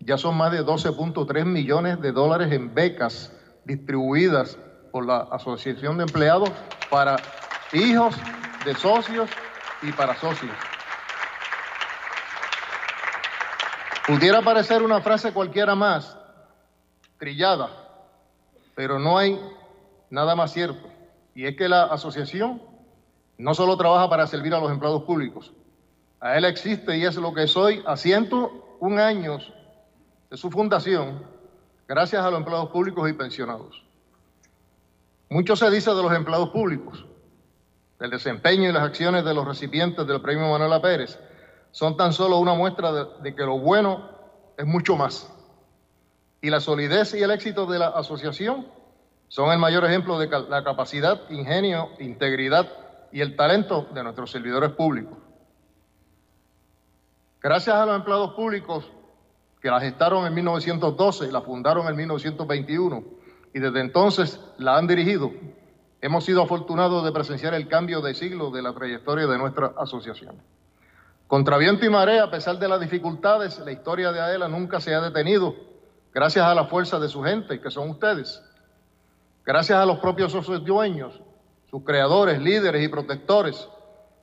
Ya 0.00 0.18
son 0.18 0.36
más 0.36 0.52
de 0.52 0.64
12.3 0.64 1.44
millones 1.44 2.00
de 2.00 2.12
dólares 2.12 2.52
en 2.52 2.74
becas 2.74 3.32
distribuidas 3.64 4.58
por 4.92 5.06
la 5.06 5.28
Asociación 5.30 5.96
de 5.96 6.04
Empleados 6.04 6.50
para 6.90 7.16
hijos 7.72 8.14
de 8.64 8.74
socios 8.74 9.30
y 9.82 9.92
para 9.92 10.14
socios. 10.16 10.75
Pudiera 14.06 14.40
parecer 14.40 14.82
una 14.84 15.00
frase 15.00 15.32
cualquiera 15.32 15.74
más, 15.74 16.16
trillada, 17.18 17.70
pero 18.76 19.00
no 19.00 19.18
hay 19.18 19.40
nada 20.10 20.36
más 20.36 20.52
cierto. 20.52 20.88
Y 21.34 21.44
es 21.44 21.56
que 21.56 21.68
la 21.68 21.84
asociación 21.84 22.62
no 23.36 23.52
solo 23.52 23.76
trabaja 23.76 24.08
para 24.08 24.28
servir 24.28 24.54
a 24.54 24.60
los 24.60 24.70
empleados 24.70 25.02
públicos, 25.02 25.52
a 26.20 26.38
él 26.38 26.44
existe 26.44 26.96
y 26.96 27.04
es 27.04 27.16
lo 27.16 27.34
que 27.34 27.48
soy 27.48 27.82
a 27.84 27.96
101 27.96 29.02
años 29.02 29.52
de 30.30 30.36
su 30.36 30.50
fundación, 30.50 31.22
gracias 31.88 32.24
a 32.24 32.30
los 32.30 32.38
empleados 32.38 32.70
públicos 32.70 33.10
y 33.10 33.12
pensionados. 33.12 33.84
Mucho 35.28 35.56
se 35.56 35.68
dice 35.70 35.90
de 35.90 36.02
los 36.02 36.12
empleados 36.12 36.50
públicos, 36.50 37.04
del 37.98 38.10
desempeño 38.10 38.68
y 38.68 38.72
las 38.72 38.84
acciones 38.84 39.24
de 39.24 39.34
los 39.34 39.44
recipientes 39.44 40.06
del 40.06 40.20
premio 40.20 40.48
Manuela 40.48 40.80
Pérez, 40.80 41.18
son 41.76 41.94
tan 41.94 42.14
solo 42.14 42.38
una 42.38 42.54
muestra 42.54 42.90
de, 43.20 43.34
que 43.34 43.42
lo 43.42 43.58
bueno 43.58 44.08
es 44.56 44.64
mucho 44.64 44.96
más 44.96 45.30
y 46.40 46.48
la 46.48 46.58
solidez 46.58 47.12
y 47.12 47.22
el 47.22 47.30
éxito 47.30 47.66
de 47.66 47.78
la 47.78 47.88
asociación 47.88 48.66
son 49.28 49.52
el 49.52 49.58
mayor 49.58 49.84
ejemplo 49.84 50.18
de 50.18 50.26
la 50.48 50.64
capacidad, 50.64 51.28
ingenio, 51.28 51.90
integridad 51.98 52.66
y 53.12 53.20
el 53.20 53.36
talento 53.36 53.88
de 53.92 54.02
nuestros 54.02 54.30
servidores 54.30 54.70
públicos. 54.70 55.18
Gracias 57.42 57.76
a 57.76 57.84
los 57.84 57.96
empleados 57.96 58.32
públicos 58.32 58.90
que 59.60 59.68
la 59.70 59.78
gestaron 59.78 60.26
en 60.26 60.32
1912 60.32 61.26
y 61.26 61.30
la 61.30 61.42
fundaron 61.42 61.88
en 61.88 61.96
1921 61.96 63.04
y 63.52 63.58
desde 63.58 63.80
entonces 63.80 64.40
la 64.56 64.78
han 64.78 64.86
dirigido, 64.86 65.30
hemos 66.00 66.24
sido 66.24 66.42
afortunados 66.42 67.04
de 67.04 67.12
presenciar 67.12 67.52
el 67.52 67.68
cambio 67.68 68.00
de 68.00 68.14
siglo 68.14 68.50
de 68.50 68.62
la 68.62 68.72
trayectoria 68.72 69.26
de 69.26 69.36
nuestra 69.36 69.74
asociación. 69.76 70.40
Contra 71.26 71.58
viento 71.58 71.84
y 71.84 71.90
marea, 71.90 72.24
a 72.24 72.30
pesar 72.30 72.58
de 72.58 72.68
las 72.68 72.80
dificultades, 72.80 73.58
la 73.58 73.72
historia 73.72 74.12
de 74.12 74.20
AELA 74.20 74.46
nunca 74.46 74.80
se 74.80 74.94
ha 74.94 75.00
detenido 75.00 75.56
gracias 76.14 76.46
a 76.46 76.54
la 76.54 76.66
fuerza 76.66 77.00
de 77.00 77.08
su 77.08 77.22
gente, 77.22 77.60
que 77.60 77.70
son 77.70 77.90
ustedes, 77.90 78.42
gracias 79.44 79.78
a 79.78 79.84
los 79.86 79.98
propios 79.98 80.30
socios 80.30 80.64
dueños, 80.64 81.20
sus 81.68 81.82
creadores, 81.82 82.40
líderes 82.40 82.84
y 82.84 82.88
protectores, 82.88 83.68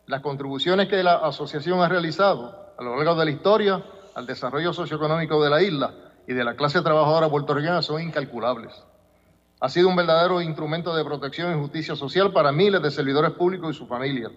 las 0.07 0.21
contribuciones 0.21 0.87
que 0.87 1.03
la 1.03 1.15
asociación 1.15 1.81
ha 1.81 1.89
realizado 1.89 2.73
a 2.77 2.83
lo 2.83 2.95
largo 2.95 3.15
de 3.15 3.25
la 3.25 3.31
historia 3.31 3.83
al 4.15 4.25
desarrollo 4.25 4.71
socioeconómico 4.71 5.43
de 5.43 5.49
la 5.49 5.61
isla 5.61 5.93
y 6.25 6.33
de 6.33 6.43
la 6.45 6.55
clase 6.55 6.81
trabajadora 6.81 7.29
puertorriqueña 7.29 7.81
son 7.81 8.01
incalculables. 8.01 8.81
Ha 9.59 9.67
sido 9.69 9.89
un 9.89 9.95
verdadero 9.95 10.41
instrumento 10.41 10.95
de 10.95 11.03
protección 11.03 11.51
y 11.51 11.59
justicia 11.59 11.95
social 11.95 12.31
para 12.31 12.53
miles 12.53 12.81
de 12.81 12.91
servidores 12.91 13.31
públicos 13.31 13.75
y 13.75 13.77
sus 13.77 13.89
familias, 13.89 14.31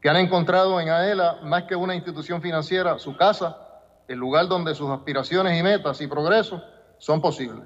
que 0.00 0.08
han 0.08 0.16
encontrado 0.16 0.80
en 0.80 0.88
AELA 0.88 1.40
más 1.42 1.64
que 1.64 1.76
una 1.76 1.94
institución 1.94 2.42
financiera, 2.42 2.98
su 2.98 3.16
casa, 3.16 3.56
el 4.08 4.18
lugar 4.18 4.48
donde 4.48 4.74
sus 4.74 4.90
aspiraciones 4.90 5.58
y 5.58 5.62
metas 5.62 6.00
y 6.00 6.06
progresos 6.06 6.62
son 6.98 7.20
posibles. 7.20 7.64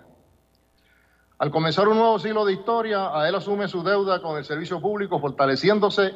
Al 1.38 1.50
comenzar 1.50 1.88
un 1.88 1.96
nuevo 1.96 2.18
siglo 2.18 2.44
de 2.44 2.52
historia, 2.52 3.18
a 3.18 3.28
él 3.28 3.34
asume 3.34 3.66
su 3.66 3.82
deuda 3.82 4.20
con 4.20 4.36
el 4.36 4.44
servicio 4.44 4.80
público, 4.80 5.18
fortaleciéndose 5.18 6.14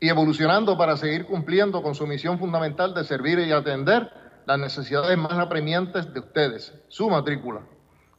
y 0.00 0.08
evolucionando 0.08 0.76
para 0.76 0.96
seguir 0.96 1.26
cumpliendo 1.26 1.80
con 1.82 1.94
su 1.94 2.06
misión 2.08 2.38
fundamental 2.38 2.92
de 2.92 3.04
servir 3.04 3.38
y 3.38 3.52
atender 3.52 4.10
las 4.46 4.58
necesidades 4.58 5.16
más 5.16 5.34
apremiantes 5.34 6.12
de 6.12 6.20
ustedes, 6.20 6.74
su 6.88 7.08
matrícula. 7.08 7.60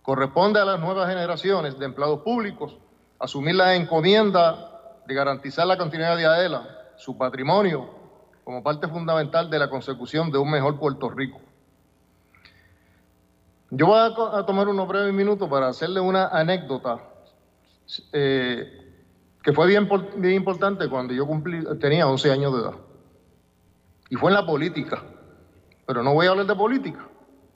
Corresponde 0.01 0.61
a 0.61 0.65
las 0.65 0.79
nuevas 0.79 1.09
generaciones 1.09 1.77
de 1.77 1.85
empleados 1.85 2.21
públicos 2.21 2.77
asumir 3.19 3.55
la 3.55 3.75
encomienda 3.75 5.01
de 5.05 5.13
garantizar 5.13 5.67
la 5.67 5.77
continuidad 5.77 6.15
de 6.15 6.25
AELA, 6.25 6.82
su 7.03 7.17
patrimonio, 7.17 7.89
como 8.45 8.63
parte 8.63 8.87
fundamental 8.87 9.49
de 9.49 9.59
la 9.59 9.69
consecución 9.69 10.31
de 10.31 10.37
un 10.37 10.49
mejor 10.49 10.79
Puerto 10.79 11.09
Rico. 11.09 11.41
Yo 13.71 13.87
voy 13.87 13.99
a, 13.99 14.45
tomar 14.45 14.69
unos 14.69 14.87
breves 14.87 15.13
minutos 15.13 15.49
para 15.49 15.67
hacerle 15.67 15.99
una 15.99 16.27
anécdota 16.27 17.03
eh, 18.13 18.95
que 19.43 19.51
fue 19.51 19.67
bien, 19.67 19.89
bien 20.15 20.35
importante 20.35 20.87
cuando 20.87 21.13
yo 21.13 21.27
cumplí, 21.27 21.61
tenía 21.77 22.07
11 22.07 22.31
años 22.31 22.53
de 22.53 22.61
edad. 22.61 22.75
Y 24.09 24.15
fue 24.15 24.31
en 24.31 24.35
la 24.35 24.45
política. 24.45 25.03
Pero 25.85 26.03
no 26.03 26.13
voy 26.13 26.27
a 26.27 26.29
hablar 26.29 26.45
de 26.45 26.55
política, 26.55 27.05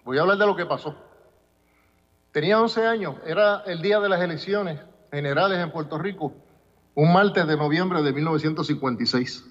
voy 0.04 0.18
a 0.18 0.22
hablar 0.24 0.38
de 0.38 0.46
lo 0.46 0.58
que 0.58 0.66
pasó. 0.66 0.94
Tenía 2.34 2.60
11 2.60 2.86
años, 2.86 3.16
era 3.26 3.64
el 3.66 3.82
día 3.82 4.02
de 4.02 4.10
las 4.10 4.20
elecciones 4.20 4.82
generales 5.10 5.60
en 5.60 5.72
Puerto 5.72 5.98
Rico, 5.98 6.34
un 6.98 7.14
martes 7.14 7.46
de 7.46 7.56
noviembre 7.56 8.02
de 8.02 8.12
1956. 8.12 9.46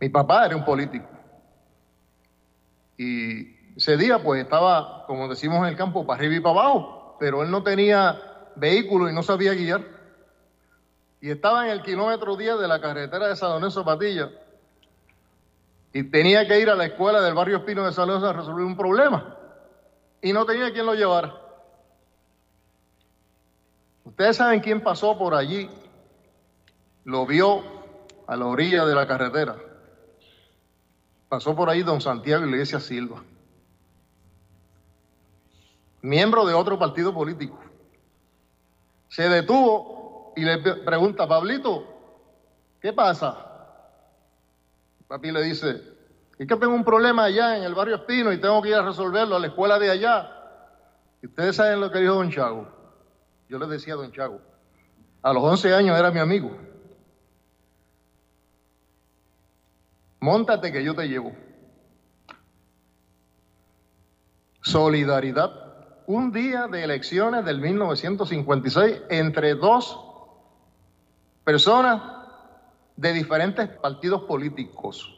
Mi 0.00 0.08
papá 0.08 0.46
era 0.46 0.56
un 0.56 0.64
político. 0.64 1.06
Y 2.96 3.76
ese 3.76 3.98
día 3.98 4.22
pues 4.22 4.42
estaba, 4.42 5.04
como 5.06 5.28
decimos 5.28 5.58
en 5.58 5.66
el 5.66 5.76
campo, 5.76 6.06
para 6.06 6.18
arriba 6.18 6.36
y 6.36 6.40
para 6.40 6.58
abajo, 6.58 7.16
pero 7.20 7.42
él 7.42 7.50
no 7.50 7.62
tenía 7.62 8.18
vehículo 8.56 9.10
y 9.10 9.12
no 9.12 9.22
sabía 9.22 9.52
guiar. 9.52 9.84
Y 11.20 11.28
estaba 11.28 11.66
en 11.66 11.72
el 11.72 11.82
kilómetro 11.82 12.34
10 12.34 12.60
de 12.60 12.66
la 12.66 12.80
carretera 12.80 13.28
de 13.28 13.36
San 13.36 13.50
Lorenzo. 13.50 13.84
Y 15.92 16.02
tenía 16.04 16.48
que 16.48 16.60
ir 16.60 16.70
a 16.70 16.76
la 16.76 16.86
escuela 16.86 17.20
del 17.20 17.34
barrio 17.34 17.58
Espino 17.58 17.84
de 17.84 17.92
San 17.92 18.08
a 18.08 18.32
resolver 18.32 18.64
un 18.64 18.74
problema. 18.74 19.36
Y 20.22 20.32
no 20.32 20.46
tenía 20.46 20.72
quien 20.72 20.86
lo 20.86 20.94
llevara. 20.94 21.34
Ustedes 24.02 24.38
saben 24.38 24.60
quién 24.60 24.80
pasó 24.80 25.18
por 25.18 25.34
allí, 25.34 25.68
lo 27.10 27.26
vio 27.26 27.62
a 28.26 28.36
la 28.36 28.46
orilla 28.46 28.84
de 28.86 28.94
la 28.94 29.06
carretera. 29.06 29.56
Pasó 31.28 31.54
por 31.56 31.68
ahí 31.68 31.82
don 31.82 32.00
Santiago 32.00 32.46
Iglesias 32.46 32.84
Silva. 32.84 33.22
miembro 36.02 36.46
de 36.46 36.54
otro 36.54 36.78
partido 36.78 37.12
político. 37.12 37.58
Se 39.08 39.28
detuvo 39.28 40.32
y 40.36 40.42
le 40.42 40.58
pregunta, 40.58 41.28
Pablito, 41.28 41.84
¿qué 42.80 42.92
pasa? 42.92 43.36
Papi 45.08 45.30
le 45.30 45.42
dice, 45.42 45.82
es 46.38 46.46
que 46.46 46.56
tengo 46.56 46.74
un 46.74 46.84
problema 46.84 47.24
allá 47.24 47.58
en 47.58 47.64
el 47.64 47.74
barrio 47.74 47.96
Espino 47.96 48.32
y 48.32 48.40
tengo 48.40 48.62
que 48.62 48.70
ir 48.70 48.76
a 48.76 48.82
resolverlo 48.82 49.36
a 49.36 49.40
la 49.40 49.48
escuela 49.48 49.78
de 49.78 49.90
allá. 49.90 50.30
Y 51.20 51.26
ustedes 51.26 51.56
saben 51.56 51.80
lo 51.80 51.90
que 51.90 51.98
dijo 51.98 52.14
don 52.14 52.30
Chago. 52.30 52.68
Yo 53.48 53.58
le 53.58 53.66
decía 53.66 53.94
a 53.94 53.96
don 53.96 54.12
Chago, 54.12 54.40
a 55.22 55.32
los 55.32 55.42
11 55.42 55.74
años 55.74 55.98
era 55.98 56.10
mi 56.12 56.20
amigo. 56.20 56.69
Móntate 60.20 60.70
que 60.70 60.84
yo 60.84 60.94
te 60.94 61.08
llevo. 61.08 61.32
Solidaridad. 64.62 65.50
Un 66.06 66.32
día 66.32 66.66
de 66.66 66.84
elecciones 66.84 67.44
del 67.44 67.60
1956 67.60 69.02
entre 69.08 69.54
dos 69.54 69.98
personas 71.44 72.02
de 72.96 73.12
diferentes 73.12 73.68
partidos 73.68 74.22
políticos. 74.22 75.16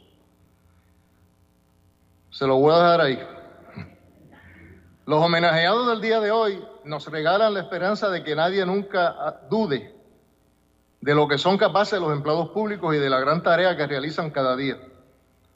Se 2.29 2.47
lo 2.47 2.57
voy 2.57 2.73
a 2.73 2.77
dejar 2.77 3.01
ahí. 3.01 3.19
Los 5.05 5.21
homenajeados 5.21 5.87
del 5.89 6.01
día 6.01 6.21
de 6.21 6.31
hoy 6.31 6.63
nos 6.85 7.07
regalan 7.07 7.53
la 7.53 7.59
esperanza 7.59 8.09
de 8.09 8.23
que 8.23 8.35
nadie 8.35 8.65
nunca 8.65 9.41
dude 9.49 9.93
de 11.01 11.13
lo 11.13 11.27
que 11.27 11.37
son 11.37 11.57
capaces 11.57 11.99
los 11.99 12.13
empleados 12.13 12.49
públicos 12.51 12.95
y 12.95 12.97
de 12.97 13.09
la 13.09 13.19
gran 13.19 13.43
tarea 13.43 13.75
que 13.75 13.85
realizan 13.85 14.31
cada 14.31 14.55
día, 14.55 14.77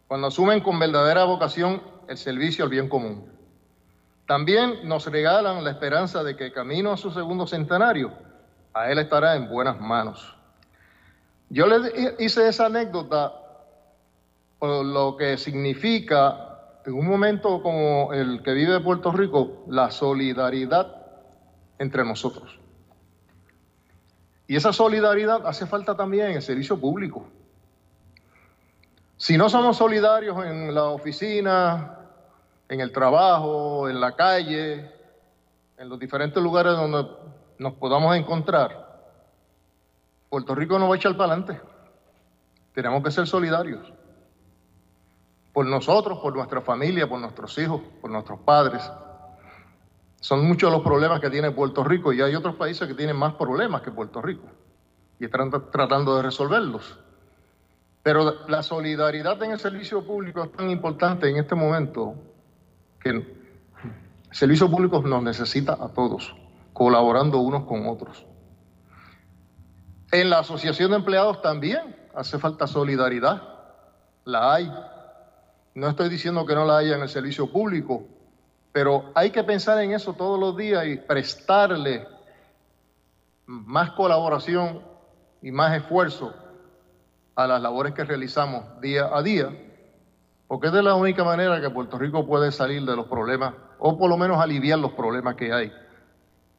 cuando 0.07 0.27
asumen 0.27 0.61
con 0.61 0.79
verdadera 0.79 1.25
vocación 1.25 1.81
el 2.07 2.17
servicio 2.17 2.63
al 2.63 2.69
bien 2.69 2.89
común. 2.89 3.31
También 4.25 4.87
nos 4.87 5.05
regalan 5.05 5.63
la 5.63 5.71
esperanza 5.71 6.23
de 6.23 6.35
que 6.35 6.51
camino 6.51 6.91
a 6.91 6.97
su 6.97 7.11
segundo 7.11 7.47
centenario, 7.47 8.11
a 8.73 8.91
él 8.91 8.99
estará 8.99 9.35
en 9.35 9.49
buenas 9.49 9.79
manos. 9.79 10.35
Yo 11.49 11.65
le 11.65 12.15
hice 12.19 12.47
esa 12.47 12.65
anécdota 12.65 13.33
por 14.59 14.85
lo 14.85 15.15
que 15.17 15.37
significa 15.37 16.47
en 16.85 16.93
un 16.93 17.07
momento 17.07 17.61
como 17.61 18.13
el 18.13 18.41
que 18.43 18.53
vive 18.53 18.79
Puerto 18.79 19.11
Rico 19.11 19.63
la 19.67 19.91
solidaridad 19.91 20.95
entre 21.79 22.03
nosotros. 22.03 22.59
Y 24.47 24.55
esa 24.55 24.71
solidaridad 24.71 25.45
hace 25.45 25.65
falta 25.65 25.95
también 25.95 26.27
en 26.27 26.35
el 26.37 26.41
servicio 26.41 26.79
público. 26.79 27.27
Si 29.17 29.35
no 29.35 29.49
somos 29.49 29.77
solidarios 29.77 30.45
en 30.45 30.73
la 30.73 30.85
oficina, 30.85 31.97
en 32.69 32.81
el 32.81 32.91
trabajo, 32.91 33.89
en 33.89 33.99
la 33.99 34.15
calle, 34.15 34.91
en 35.77 35.89
los 35.89 35.97
diferentes 35.97 36.41
lugares 36.41 36.73
donde 36.73 37.09
nos 37.57 37.73
podamos 37.73 38.15
encontrar, 38.15 38.85
Puerto 40.29 40.53
Rico 40.53 40.77
no 40.77 40.87
va 40.87 40.95
a 40.95 40.97
echar 40.97 41.17
para 41.17 41.33
adelante. 41.33 41.59
Tenemos 42.73 43.03
que 43.03 43.09
ser 43.09 43.25
solidarios. 43.25 43.91
Por 45.51 45.65
nosotros, 45.65 46.19
por 46.19 46.35
nuestra 46.35 46.61
familia, 46.61 47.09
por 47.09 47.19
nuestros 47.19 47.57
hijos, 47.57 47.81
por 47.99 48.11
nuestros 48.11 48.39
padres. 48.41 48.87
Son 50.19 50.47
muchos 50.47 50.71
los 50.71 50.83
problemas 50.83 51.19
que 51.19 51.31
tiene 51.31 51.49
Puerto 51.49 51.83
Rico 51.83 52.13
y 52.13 52.21
hay 52.21 52.35
otros 52.35 52.55
países 52.55 52.87
que 52.87 52.93
tienen 52.93 53.15
más 53.15 53.33
problemas 53.33 53.81
que 53.81 53.91
Puerto 53.91 54.21
Rico 54.21 54.45
y 55.19 55.25
están 55.25 55.49
tratando 55.71 56.17
de 56.17 56.21
resolverlos. 56.21 56.99
Pero 58.07 58.47
la 58.47 58.63
solidaridad 58.63 59.43
en 59.43 59.51
el 59.51 59.59
servicio 59.59 60.01
público 60.01 60.41
es 60.41 60.53
tan 60.53 60.69
importante 60.69 61.29
en 61.29 61.35
este 61.35 61.55
momento 61.55 62.15
que 63.01 63.09
el 63.09 63.51
servicio 64.31 64.71
público 64.71 65.01
nos 65.01 65.21
necesita 65.21 65.73
a 65.73 65.89
todos, 65.89 66.33
colaborando 66.71 67.39
unos 67.39 67.65
con 67.65 67.85
otros. 67.85 68.25
En 70.13 70.29
la 70.29 70.39
Asociación 70.39 70.91
de 70.91 70.95
Empleados 70.95 71.41
también 71.41 71.97
hace 72.15 72.39
falta 72.39 72.65
solidaridad, 72.65 73.41
la 74.23 74.53
hay. 74.53 74.71
No 75.75 75.89
estoy 75.89 76.07
diciendo 76.07 76.45
que 76.45 76.55
no 76.55 76.63
la 76.63 76.77
haya 76.77 76.95
en 76.95 77.01
el 77.01 77.09
servicio 77.09 77.51
público, 77.51 78.07
pero 78.71 79.11
hay 79.15 79.31
que 79.31 79.43
pensar 79.43 79.83
en 79.83 79.91
eso 79.91 80.13
todos 80.13 80.39
los 80.39 80.55
días 80.55 80.87
y 80.87 80.95
prestarle 80.95 82.07
más 83.47 83.91
colaboración 83.91 84.81
y 85.41 85.51
más 85.51 85.75
esfuerzo 85.75 86.46
a 87.37 87.45
las 87.45 87.61
labores 87.61 87.93
que 87.93 88.03
realizamos 88.03 88.81
día 88.81 89.09
a 89.13 89.21
día, 89.21 89.55
porque 90.47 90.67
es 90.67 90.73
de 90.73 90.81
la 90.81 90.95
única 90.95 91.23
manera 91.23 91.61
que 91.61 91.69
Puerto 91.69 91.99
Rico 91.99 92.25
puede 92.25 92.51
salir 92.51 92.83
de 92.83 92.95
los 92.95 93.05
problemas, 93.05 93.53
o 93.77 93.95
por 93.95 94.09
lo 94.09 94.17
menos 94.17 94.41
aliviar 94.41 94.79
los 94.79 94.93
problemas 94.93 95.35
que 95.35 95.53
hay. 95.53 95.71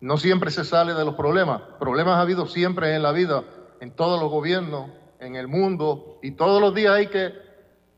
No 0.01 0.19
siempre 0.19 0.53
se 0.53 0.65
sale 0.65 0.95
de 0.95 1.05
los 1.05 1.17
problemas. 1.17 1.63
Problemas 1.81 2.15
ha 2.15 2.21
habido 2.21 2.47
siempre 2.47 2.95
en 2.95 3.03
la 3.03 3.11
vida, 3.11 3.43
en 3.81 3.91
todos 3.91 4.21
los 4.21 4.31
gobiernos, 4.31 4.91
en 5.19 5.35
el 5.35 5.49
mundo, 5.49 6.21
y 6.23 6.31
todos 6.31 6.61
los 6.61 6.73
días 6.73 6.95
hay 6.95 7.09
que 7.09 7.35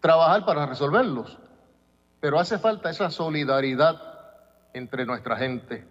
trabajar 0.00 0.46
para 0.46 0.64
resolverlos. 0.64 1.36
Pero 2.18 2.40
hace 2.40 2.58
falta 2.58 2.88
esa 2.88 3.10
solidaridad 3.10 4.00
entre 4.72 5.04
nuestra 5.04 5.36
gente. 5.36 5.86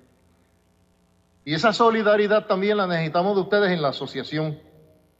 Y 1.45 1.53
esa 1.53 1.71
solidaridad 1.71 2.47
también 2.47 2.77
la 2.77 2.87
necesitamos 2.87 3.35
de 3.35 3.41
ustedes 3.41 3.71
en 3.71 3.83
la 3.83 3.89
asociación. 3.89 4.59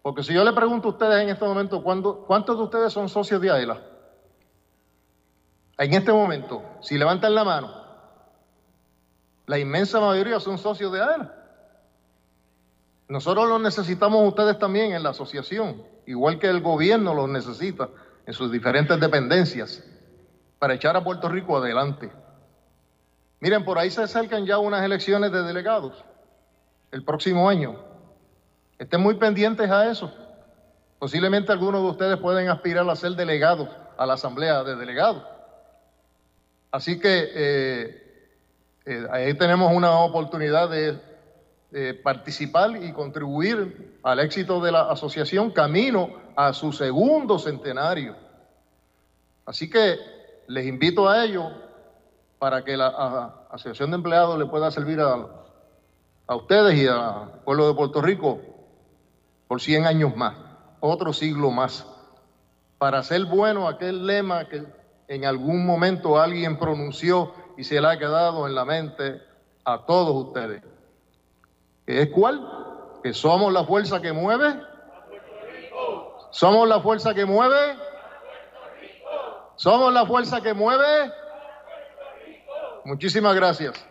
Porque 0.01 0.23
si 0.23 0.33
yo 0.33 0.43
le 0.43 0.53
pregunto 0.53 0.87
a 0.87 0.91
ustedes 0.91 1.21
en 1.21 1.29
este 1.29 1.45
momento, 1.45 1.83
¿cuántos 1.83 2.57
de 2.57 2.63
ustedes 2.63 2.93
son 2.93 3.09
socios 3.09 3.41
de 3.41 3.51
AELA? 3.51 3.81
En 5.77 5.93
este 5.93 6.11
momento, 6.11 6.61
si 6.81 6.97
levantan 6.97 7.35
la 7.35 7.43
mano, 7.43 7.73
la 9.45 9.59
inmensa 9.59 9.99
mayoría 9.99 10.39
son 10.39 10.57
socios 10.57 10.91
de 10.91 11.01
AELA. 11.01 11.35
Nosotros 13.07 13.49
los 13.49 13.59
necesitamos 13.59 14.27
ustedes 14.27 14.59
también 14.59 14.93
en 14.93 15.03
la 15.03 15.09
asociación, 15.09 15.83
igual 16.05 16.37
que 16.37 16.47
el 16.47 16.61
gobierno 16.61 17.13
los 17.13 17.27
necesita 17.27 17.89
en 18.25 18.33
sus 18.33 18.51
diferentes 18.51 18.99
dependencias 18.99 19.83
para 20.59 20.75
echar 20.75 20.95
a 20.95 21.03
Puerto 21.03 21.27
Rico 21.27 21.57
adelante. 21.57 22.11
Miren, 23.39 23.65
por 23.65 23.79
ahí 23.79 23.89
se 23.89 24.03
acercan 24.03 24.45
ya 24.45 24.59
unas 24.59 24.83
elecciones 24.83 25.31
de 25.31 25.41
delegados 25.41 26.05
el 26.91 27.03
próximo 27.03 27.49
año. 27.49 27.88
Estén 28.79 29.01
muy 29.01 29.15
pendientes 29.15 29.69
a 29.69 29.91
eso. 29.91 30.09
Posiblemente 30.99 31.51
algunos 31.51 31.83
de 31.83 31.89
ustedes 31.89 32.17
pueden 32.17 32.47
aspirar 32.47 32.89
a 32.89 32.95
ser 32.95 33.11
delegados 33.11 33.67
a 33.97 34.05
la 34.05 34.13
Asamblea 34.13 34.63
de 34.63 34.77
Delegados. 34.77 35.21
Así 36.71 36.97
que 36.97 37.29
eh, 37.33 38.23
eh, 38.85 39.07
ahí 39.11 39.33
tenemos 39.33 39.73
una 39.73 39.99
oportunidad 39.99 40.69
de 40.69 40.97
participar 42.03 42.81
y 42.81 42.91
contribuir 42.93 43.99
al 44.01 44.19
éxito 44.19 44.59
de 44.59 44.71
la 44.71 44.89
asociación 44.89 45.51
camino 45.51 46.09
a 46.35 46.53
su 46.53 46.71
segundo 46.71 47.37
centenario. 47.37 48.15
Así 49.45 49.69
que 49.69 49.97
les 50.47 50.65
invito 50.65 51.07
a 51.07 51.23
ello 51.23 51.51
para 52.39 52.63
que 52.63 52.77
la 52.77 52.87
Asociación 53.51 53.91
de 53.91 53.97
Empleados 53.97 54.39
le 54.39 54.45
pueda 54.45 54.71
servir 54.71 54.99
a, 55.01 55.27
a 56.27 56.35
ustedes 56.35 56.75
y 56.75 56.87
al 56.87 57.41
pueblo 57.43 57.67
de 57.67 57.73
Puerto 57.75 58.01
Rico 58.01 58.39
por 59.49 59.59
100 59.59 59.87
años 59.87 60.15
más, 60.15 60.35
otro 60.79 61.11
siglo 61.11 61.49
más, 61.49 61.87
para 62.77 62.99
hacer 62.99 63.25
bueno 63.25 63.67
aquel 63.67 64.05
lema 64.05 64.47
que 64.47 64.63
en 65.07 65.25
algún 65.25 65.65
momento 65.65 66.21
alguien 66.21 66.59
pronunció 66.59 67.33
y 67.57 67.63
se 67.63 67.81
le 67.81 67.87
ha 67.87 67.97
quedado 67.97 68.45
en 68.45 68.53
la 68.53 68.63
mente 68.63 69.19
a 69.65 69.87
todos 69.87 70.27
ustedes. 70.27 70.61
¿Es 71.87 72.09
cuál? 72.11 72.47
Que 73.01 73.11
somos 73.11 73.51
la 73.51 73.63
fuerza 73.65 73.99
que 73.99 74.13
mueve. 74.13 74.61
Somos 76.29 76.67
la 76.67 76.79
fuerza 76.79 77.15
que 77.15 77.25
mueve. 77.25 77.75
Somos 79.55 79.91
la 79.91 80.05
fuerza 80.05 80.41
que 80.41 80.53
mueve. 80.53 81.11
Muchísimas 82.85 83.33
gracias. 83.35 83.88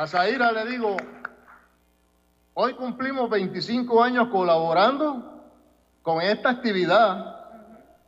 A 0.00 0.06
Zaira 0.06 0.50
le 0.50 0.64
digo, 0.64 0.96
hoy 2.54 2.72
cumplimos 2.72 3.28
25 3.28 4.02
años 4.02 4.28
colaborando 4.28 5.42
con 6.00 6.22
esta 6.22 6.48
actividad 6.48 7.36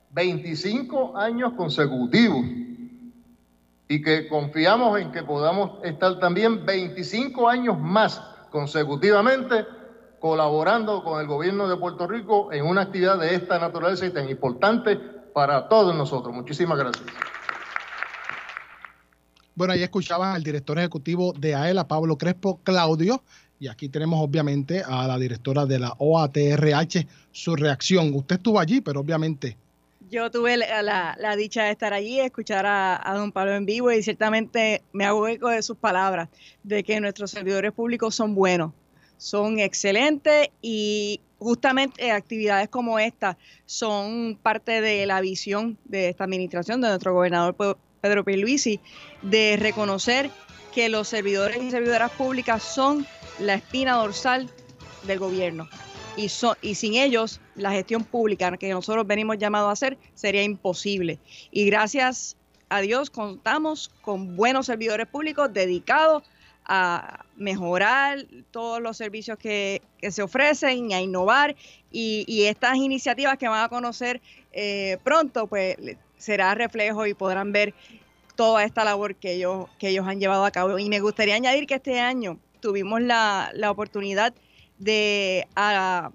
25 0.09 1.15
años 1.19 1.53
consecutivos 1.53 2.47
y 3.89 4.01
que 4.01 4.27
confiamos 4.27 4.99
en 5.01 5.13
que 5.13 5.23
podamos 5.23 5.85
estar 5.85 6.19
también 6.19 6.65
25 6.65 7.47
años 7.47 7.79
más 7.79 8.23
consecutivamente 8.51 9.67
colaborando 10.19 11.05
con 11.05 11.21
el 11.21 11.27
gobierno 11.27 11.69
de 11.69 11.77
Puerto 11.77 12.07
Rico 12.07 12.51
en 12.55 12.65
una 12.65 12.81
actividad 12.81 13.19
de 13.19 13.35
esta 13.35 13.59
naturaleza 13.59 14.07
y 14.07 14.11
tan 14.15 14.31
importante 14.31 14.97
para 14.97 15.69
todos 15.69 15.95
nosotros. 15.95 16.35
Muchísimas 16.35 16.79
gracias. 16.79 17.05
Bueno, 19.55 19.75
ahí 19.75 19.83
escuchaban 19.83 20.35
al 20.35 20.43
director 20.43 20.79
ejecutivo 20.79 21.35
de 21.39 21.55
AELA, 21.55 21.87
Pablo 21.87 22.17
Crespo 22.17 22.59
Claudio, 22.63 23.23
y 23.61 23.69
aquí 23.69 23.89
tenemos 23.89 24.19
obviamente 24.21 24.83
a 24.85 25.07
la 25.07 25.19
directora 25.19 25.67
de 25.67 25.79
la 25.79 25.95
OATRH, 25.99 27.07
su 27.31 27.55
reacción. 27.55 28.15
Usted 28.15 28.37
estuvo 28.37 28.59
allí, 28.59 28.81
pero 28.81 29.01
obviamente 29.01 29.57
Yo 30.11 30.31
tuve 30.31 30.57
la, 30.57 31.37
dicha 31.37 31.65
de 31.65 31.71
estar 31.71 31.93
allí, 31.93 32.19
escuchar 32.19 32.65
a, 32.67 33.13
don 33.15 33.31
Pablo 33.31 33.55
en 33.55 33.67
vivo 33.67 33.93
y 33.93 34.03
ciertamente 34.03 34.83
me 34.93 35.05
hago 35.05 35.29
eco 35.29 35.49
de 35.51 35.63
sus 35.63 35.77
palabras, 35.77 36.29
de 36.63 36.83
que 36.83 36.99
nuestros 37.01 37.31
servidores 37.31 37.73
públicos 37.73 38.15
son 38.15 38.35
buenos, 38.35 38.73
son 39.19 39.59
excelentes 39.59 40.49
y 40.63 41.21
justamente 41.39 42.11
actividades 42.11 42.69
como 42.69 42.99
esta 42.99 43.37
son 43.67 44.39
parte 44.43 44.81
de 44.81 45.05
la 45.07 45.21
visión 45.21 45.77
de 45.85 46.09
esta 46.09 46.25
administración, 46.25 46.81
de 46.81 46.89
nuestro 46.89 47.13
gobernador 47.13 47.55
Pedro 48.03 48.25
Luisi, 48.27 48.81
de 49.23 49.57
reconocer 49.57 50.29
que 50.75 50.89
los 50.89 51.07
servidores 51.07 51.63
y 51.63 51.71
servidoras 51.71 52.11
públicas 52.11 52.63
son 52.63 53.07
la 53.39 53.55
espina 53.55 53.93
dorsal 53.95 54.51
del 55.05 55.21
gobierno. 55.21 55.69
Y, 56.17 56.29
y 56.63 56.75
sin 56.75 56.95
ellos, 56.95 57.41
la 57.55 57.71
gestión 57.71 58.05
pública 58.05 58.57
que 58.57 58.71
nosotros 58.71 59.07
venimos 59.07 59.39
llamados 59.39 59.69
a 59.69 59.73
hacer 59.73 59.99
sería 60.15 60.43
imposible. 60.43 61.21
Y 61.53 61.65
gracias 61.65 62.37
a 62.69 62.81
Dios 62.81 63.09
contamos 63.09 63.91
con 64.03 64.37
buenos 64.37 64.67
servidores 64.67 65.07
públicos 65.07 65.53
dedicados 65.53 66.25
a 66.65 67.25
mejorar 67.37 68.27
todos 68.51 68.81
los 68.81 68.97
servicios 68.97 69.39
que, 69.39 69.81
se 70.11 70.23
ofrecen, 70.23 70.93
a 70.93 71.01
innovar 71.01 71.55
y, 71.93 72.45
estas 72.47 72.77
iniciativas 72.77 73.39
que 73.39 73.47
van 73.47 73.65
a 73.65 73.69
conocer 73.69 74.21
eh, 74.53 74.99
pronto, 75.05 75.47
pues 75.47 75.77
será 76.23 76.55
reflejo 76.55 77.07
y 77.07 77.15
podrán 77.15 77.53
ver 77.53 77.75
toda 78.37 78.65
esta 78.65 78.85
labor 78.85 79.15
que 79.17 79.35
ellos, 79.35 79.69
que 79.79 79.89
ellos 79.89 80.07
han 80.07 80.21
llevado 80.21 80.45
a 80.45 80.51
cabo. 80.51 80.79
Y 80.79 80.89
me 80.89 81.01
gustaría 81.01 81.35
añadir 81.35 81.67
que 81.67 81.75
este 81.75 82.01
año 82.01 82.39
tuvimos 82.61 83.03
la, 83.03 83.51
la 83.55 83.71
oportunidad 83.71 84.33
de 84.79 85.47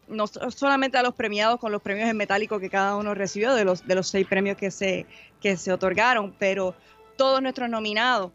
no 0.10 0.28
solamente 0.28 0.98
a 0.98 1.04
los 1.04 1.14
premiados 1.14 1.58
con 1.60 1.72
los 1.72 1.82
premios 1.82 2.10
en 2.10 2.18
metálico 2.18 2.60
que 2.60 2.70
cada 2.70 2.98
uno 2.98 3.14
recibió 3.14 3.54
de 3.54 3.64
los 3.64 3.88
de 3.88 3.96
los 3.96 4.10
seis 4.10 4.28
premios 4.28 4.58
que 4.58 4.72
se 4.72 5.06
que 5.42 5.56
se 5.56 5.72
otorgaron, 5.72 6.36
pero 6.38 6.76
todos 7.16 7.42
nuestros 7.42 7.70
nominados 7.70 8.32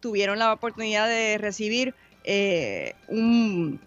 tuvieron 0.00 0.38
la 0.38 0.52
oportunidad 0.52 1.06
de 1.06 1.36
recibir 1.38 1.94
eh, 2.24 2.94
un, 3.08 3.78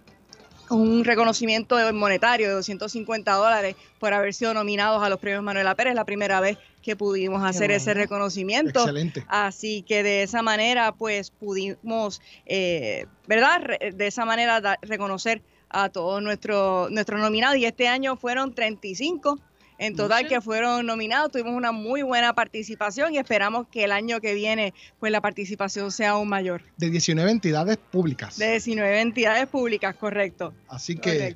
un 0.69 1.03
reconocimiento 1.03 1.77
monetario 1.93 2.47
de 2.47 2.53
250 2.53 3.33
dólares 3.33 3.75
por 3.99 4.13
haber 4.13 4.33
sido 4.33 4.53
nominados 4.53 5.01
a 5.01 5.09
los 5.09 5.19
premios 5.19 5.43
Manuela 5.43 5.75
Pérez, 5.75 5.95
la 5.95 6.05
primera 6.05 6.39
vez 6.39 6.57
que 6.87 6.95
pudimos 6.95 7.43
hacer 7.43 7.69
ese 7.69 7.93
reconocimiento. 7.93 8.79
Excelente. 8.79 9.25
Así 9.27 9.81
que 9.81 10.03
de 10.03 10.23
esa 10.23 10.41
manera, 10.41 10.93
pues 10.93 11.31
pudimos, 11.31 12.21
eh, 12.45 13.07
¿verdad? 13.27 13.59
de 13.93 14.07
esa 14.07 14.23
manera 14.23 14.79
reconocer 14.81 15.41
a 15.67 15.89
todos 15.89 16.23
nuestros 16.23 16.89
nuestros 16.89 17.19
nominados 17.19 17.57
y 17.57 17.65
este 17.65 17.89
año 17.89 18.15
fueron 18.15 18.55
35 18.55 19.37
en 19.79 19.97
total 19.97 20.29
que 20.29 20.39
fueron 20.39 20.85
nominados. 20.85 21.29
Tuvimos 21.29 21.55
una 21.55 21.73
muy 21.73 22.03
buena 22.03 22.33
participación 22.33 23.13
y 23.13 23.17
esperamos 23.17 23.67
que 23.67 23.83
el 23.83 23.91
año 23.91 24.21
que 24.21 24.33
viene 24.33 24.73
pues 24.97 25.11
la 25.11 25.19
participación 25.19 25.91
sea 25.91 26.11
aún 26.11 26.29
mayor. 26.29 26.61
De 26.77 26.89
19 26.89 27.29
entidades 27.29 27.75
públicas. 27.75 28.37
De 28.37 28.51
19 28.51 29.01
entidades 29.01 29.47
públicas, 29.47 29.93
correcto. 29.97 30.53
Así 30.69 30.95
que, 30.95 31.35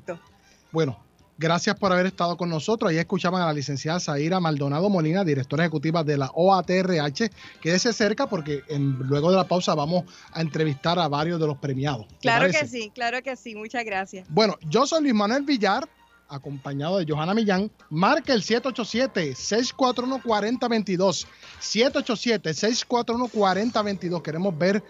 bueno, 0.71 0.97
gracias 1.41 1.75
por 1.75 1.91
haber 1.91 2.05
estado 2.05 2.37
con 2.37 2.49
nosotros. 2.49 2.91
Ahí 2.91 2.99
escuchaban 2.99 3.41
a 3.41 3.47
la 3.47 3.53
licenciada 3.53 3.99
Zaira 3.99 4.39
Maldonado 4.39 4.87
Molina, 4.89 5.25
directora 5.25 5.63
ejecutiva 5.63 6.03
de 6.03 6.17
la 6.17 6.29
OATRH. 6.33 7.31
Quédese 7.59 7.91
cerca 7.91 8.27
porque 8.27 8.61
luego 8.69 9.31
de 9.31 9.37
la 9.37 9.47
pausa 9.47 9.73
vamos 9.73 10.03
a 10.31 10.41
entrevistar 10.41 10.99
a 10.99 11.07
varios 11.07 11.39
de 11.39 11.47
los 11.47 11.57
premiados. 11.57 12.05
Claro 12.21 12.51
que 12.51 12.67
sí, 12.67 12.91
claro 12.93 13.23
que 13.23 13.35
sí. 13.35 13.55
Muchas 13.55 13.83
gracias. 13.83 14.27
Bueno, 14.29 14.59
yo 14.69 14.85
soy 14.85 15.01
Luis 15.01 15.15
Manuel 15.15 15.41
Villar 15.43 15.89
acompañado 16.29 16.97
de 16.97 17.05
Johanna 17.11 17.33
Millán, 17.33 17.71
marca 17.89 18.33
el 18.33 18.43
787-641-4022. 18.43 21.25
787-641-4022. 21.59 24.21
Queremos 24.21 24.55
ver 24.57 24.81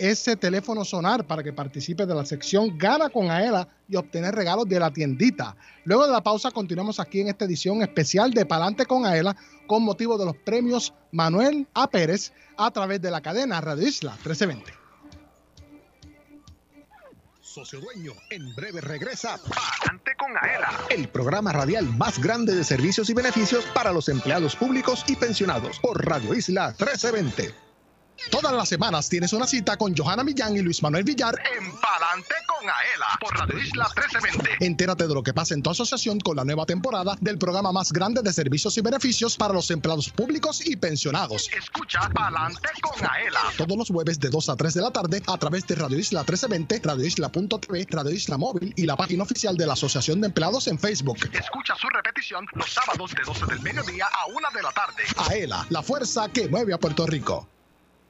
ese 0.00 0.34
teléfono 0.34 0.82
sonar 0.82 1.26
para 1.26 1.42
que 1.42 1.52
participe 1.52 2.06
de 2.06 2.14
la 2.14 2.24
sección 2.24 2.78
Gana 2.78 3.10
con 3.10 3.30
Aela 3.30 3.68
y 3.86 3.96
obtener 3.96 4.34
regalos 4.34 4.66
de 4.66 4.80
la 4.80 4.90
tiendita. 4.90 5.54
Luego 5.84 6.06
de 6.06 6.12
la 6.12 6.22
pausa 6.22 6.50
continuamos 6.50 6.98
aquí 6.98 7.20
en 7.20 7.28
esta 7.28 7.44
edición 7.44 7.82
especial 7.82 8.30
de 8.32 8.46
Palante 8.46 8.86
con 8.86 9.04
Aela 9.04 9.36
con 9.66 9.82
motivo 9.82 10.16
de 10.16 10.24
los 10.24 10.36
premios 10.36 10.94
Manuel 11.12 11.68
A. 11.74 11.90
Pérez 11.90 12.32
a 12.56 12.70
través 12.70 13.02
de 13.02 13.10
la 13.10 13.20
cadena 13.20 13.60
Radio 13.60 13.86
Isla 13.86 14.12
1320 14.12 14.80
socio 17.42 17.80
dueño. 17.80 18.12
En 18.30 18.54
breve 18.54 18.80
regresa 18.80 19.36
Palante 19.36 20.12
con 20.16 20.30
Aela, 20.40 20.70
el 20.88 21.08
programa 21.08 21.52
radial 21.52 21.84
más 21.84 22.20
grande 22.20 22.54
de 22.54 22.62
servicios 22.62 23.10
y 23.10 23.14
beneficios 23.14 23.64
para 23.74 23.92
los 23.92 24.08
empleados 24.08 24.54
públicos 24.54 25.04
y 25.08 25.16
pensionados 25.16 25.80
por 25.80 26.06
Radio 26.06 26.32
Isla 26.32 26.68
1320. 26.68 27.69
Todas 28.28 28.52
las 28.52 28.68
semanas 28.68 29.08
tienes 29.08 29.32
una 29.32 29.46
cita 29.46 29.76
con 29.76 29.96
Johanna 29.96 30.22
Millán 30.22 30.54
y 30.56 30.60
Luis 30.60 30.82
Manuel 30.82 31.04
Villar 31.04 31.34
en 31.56 31.72
Palante 31.80 32.34
con 32.46 32.68
Aela 32.68 33.06
por 33.18 33.36
Radio 33.36 33.58
Isla 33.58 33.84
1320. 33.84 34.64
Entérate 34.64 35.08
de 35.08 35.14
lo 35.14 35.22
que 35.22 35.32
pasa 35.32 35.54
en 35.54 35.62
tu 35.62 35.70
asociación 35.70 36.20
con 36.20 36.36
la 36.36 36.44
nueva 36.44 36.66
temporada 36.66 37.16
del 37.20 37.38
programa 37.38 37.72
más 37.72 37.92
grande 37.92 38.20
de 38.22 38.32
servicios 38.32 38.76
y 38.76 38.82
beneficios 38.82 39.36
para 39.36 39.54
los 39.54 39.70
empleados 39.70 40.10
públicos 40.10 40.64
y 40.66 40.76
pensionados. 40.76 41.48
Escucha 41.56 42.08
Palante 42.10 42.68
con 42.82 43.08
Aela. 43.08 43.40
Todos 43.56 43.76
los 43.76 43.88
jueves 43.88 44.20
de 44.20 44.28
2 44.28 44.48
a 44.50 44.56
3 44.56 44.74
de 44.74 44.82
la 44.82 44.90
tarde 44.90 45.22
a 45.26 45.38
través 45.38 45.66
de 45.66 45.74
Radio 45.76 45.98
Isla 45.98 46.20
1320, 46.20 46.80
Radio 46.84 47.06
Isla.tv, 47.06 47.86
Radio 47.90 48.10
Isla 48.10 48.36
Móvil 48.36 48.74
y 48.76 48.86
la 48.86 48.96
página 48.96 49.22
oficial 49.22 49.56
de 49.56 49.66
la 49.66 49.72
Asociación 49.72 50.20
de 50.20 50.26
Empleados 50.26 50.66
en 50.68 50.78
Facebook. 50.78 51.18
Escucha 51.32 51.74
su 51.76 51.88
repetición 51.88 52.46
los 52.52 52.70
sábados 52.70 53.12
de 53.12 53.22
12 53.24 53.46
del 53.46 53.60
mediodía 53.60 54.06
a 54.06 54.26
1 54.26 54.36
de 54.54 54.62
la 54.62 54.72
tarde. 54.72 55.02
Aela, 55.16 55.66
la 55.70 55.82
fuerza 55.82 56.28
que 56.28 56.48
mueve 56.48 56.74
a 56.74 56.78
Puerto 56.78 57.06
Rico. 57.06 57.48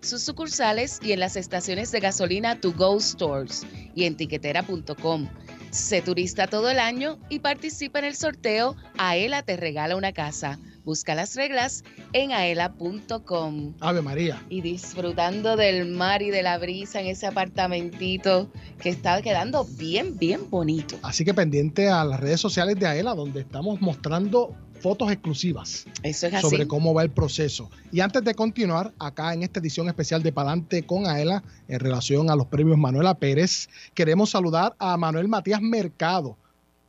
sus 0.00 0.22
sucursales 0.22 0.98
y 1.02 1.12
en 1.12 1.20
las 1.20 1.36
estaciones 1.36 1.92
de 1.92 2.00
gasolina 2.00 2.60
To 2.60 2.72
Go 2.72 2.98
Stores 3.00 3.66
y 3.94 4.04
en 4.04 4.16
tiquetera.com. 4.16 5.28
Sé 5.70 6.02
turista 6.02 6.46
todo 6.48 6.70
el 6.70 6.78
año 6.78 7.18
y 7.28 7.38
participa 7.38 8.00
en 8.00 8.06
el 8.06 8.16
sorteo 8.16 8.76
Aela 8.98 9.42
te 9.42 9.56
regala 9.56 9.96
una 9.96 10.12
casa. 10.12 10.58
Busca 10.84 11.14
las 11.14 11.36
reglas 11.36 11.84
en 12.12 12.32
aela.com. 12.32 13.74
Ave 13.80 14.02
María. 14.02 14.42
Y 14.48 14.62
disfrutando 14.62 15.56
del 15.56 15.86
mar 15.86 16.22
y 16.22 16.30
de 16.30 16.42
la 16.42 16.58
brisa 16.58 17.00
en 17.00 17.06
ese 17.06 17.26
apartamentito 17.26 18.50
que 18.80 18.88
está 18.88 19.20
quedando 19.22 19.64
bien, 19.64 20.16
bien 20.18 20.48
bonito. 20.50 20.98
Así 21.02 21.24
que 21.24 21.34
pendiente 21.34 21.88
a 21.88 22.04
las 22.04 22.18
redes 22.18 22.40
sociales 22.40 22.76
de 22.76 22.86
Aela, 22.86 23.14
donde 23.14 23.40
estamos 23.40 23.80
mostrando 23.80 24.56
fotos 24.80 25.10
exclusivas 25.12 25.86
sobre 26.40 26.66
cómo 26.66 26.94
va 26.94 27.02
el 27.02 27.10
proceso. 27.10 27.70
Y 27.92 28.00
antes 28.00 28.24
de 28.24 28.34
continuar, 28.34 28.92
acá 28.98 29.32
en 29.34 29.42
esta 29.42 29.60
edición 29.60 29.88
especial 29.88 30.22
de 30.22 30.32
Palante 30.32 30.82
con 30.84 31.06
Aela, 31.06 31.42
en 31.68 31.80
relación 31.80 32.30
a 32.30 32.36
los 32.36 32.46
premios 32.46 32.78
Manuela 32.78 33.14
Pérez, 33.14 33.68
queremos 33.94 34.30
saludar 34.30 34.74
a 34.78 34.96
Manuel 34.96 35.28
Matías 35.28 35.60
Mercado. 35.60 36.36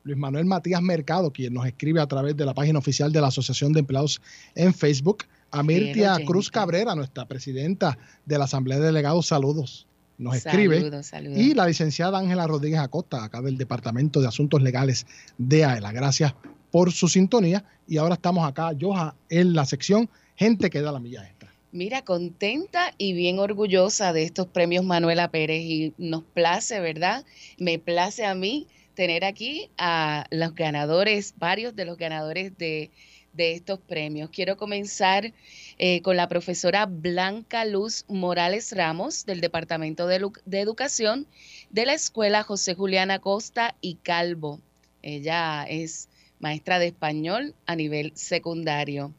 Luis 0.03 0.17
Manuel 0.17 0.45
Matías 0.45 0.81
Mercado, 0.81 1.31
quien 1.31 1.53
nos 1.53 1.67
escribe 1.67 2.01
a 2.01 2.07
través 2.07 2.35
de 2.35 2.45
la 2.45 2.55
página 2.55 2.79
oficial 2.79 3.11
de 3.11 3.21
la 3.21 3.27
Asociación 3.27 3.71
de 3.71 3.81
Empleados 3.81 4.21
en 4.55 4.73
Facebook. 4.73 5.25
A 5.51 5.63
Mirtia 5.63 6.17
Cruz 6.25 6.49
Cabrera, 6.49 6.95
nuestra 6.95 7.27
presidenta 7.27 7.97
de 8.25 8.37
la 8.37 8.45
Asamblea 8.45 8.79
de 8.79 8.85
Delegados, 8.85 9.27
saludos 9.27 9.85
nos 10.21 10.35
escribe. 10.35 10.91
Y 11.35 11.55
la 11.55 11.65
licenciada 11.65 12.19
Ángela 12.19 12.45
Rodríguez 12.45 12.79
Acosta, 12.79 13.23
acá 13.23 13.41
del 13.41 13.57
Departamento 13.57 14.21
de 14.21 14.27
Asuntos 14.27 14.61
Legales 14.61 15.07
de 15.37 15.65
AELA. 15.65 15.91
Gracias 15.91 16.35
por 16.71 16.91
su 16.91 17.07
sintonía. 17.07 17.63
Y 17.87 17.97
ahora 17.97 18.15
estamos 18.15 18.47
acá, 18.47 18.71
Joja, 18.79 19.15
en 19.29 19.53
la 19.53 19.65
sección 19.65 20.09
Gente 20.41 20.71
que 20.71 20.81
da 20.81 20.91
la 20.91 20.99
milla 20.99 21.23
extra. 21.23 21.53
Mira, 21.71 22.01
contenta 22.01 22.95
y 22.97 23.13
bien 23.13 23.37
orgullosa 23.37 24.11
de 24.11 24.23
estos 24.23 24.47
premios 24.47 24.83
Manuela 24.83 25.29
Pérez 25.29 25.61
y 25.61 25.93
nos 25.99 26.23
place, 26.23 26.79
¿verdad? 26.79 27.23
Me 27.59 27.77
place 27.77 28.25
a 28.25 28.33
mí 28.33 28.65
tener 28.95 29.23
aquí 29.23 29.69
a 29.77 30.25
los 30.31 30.55
ganadores, 30.55 31.35
varios 31.37 31.75
de 31.75 31.85
los 31.85 31.95
ganadores 31.95 32.57
de, 32.57 32.89
estos 33.37 33.79
premios. 33.79 34.31
Quiero 34.31 34.57
comenzar 34.57 35.31
eh, 35.77 36.01
con 36.01 36.17
la 36.17 36.27
profesora 36.27 36.87
Blanca 36.87 37.63
Luz 37.63 38.05
Morales 38.07 38.75
Ramos 38.75 39.27
del 39.27 39.41
Departamento 39.41 40.07
de, 40.07 40.27
de 40.43 40.59
Educación 40.59 41.27
de 41.69 41.85
la 41.85 41.93
Escuela 41.93 42.41
José 42.41 42.73
Juliana 42.73 43.19
Costa 43.19 43.75
y 43.79 43.95
Calvo. 43.95 44.59
Ella 45.03 45.65
es 45.69 46.09
maestra 46.41 46.79
de 46.79 46.87
español 46.87 47.55
a 47.65 47.75
nivel 47.75 48.11
secundario. 48.15 49.13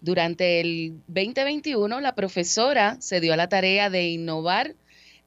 Durante 0.00 0.60
el 0.60 1.00
2021, 1.06 2.00
la 2.00 2.14
profesora 2.14 2.98
se 3.00 3.20
dio 3.20 3.32
a 3.32 3.38
la 3.38 3.48
tarea 3.48 3.88
de 3.88 4.08
innovar 4.08 4.74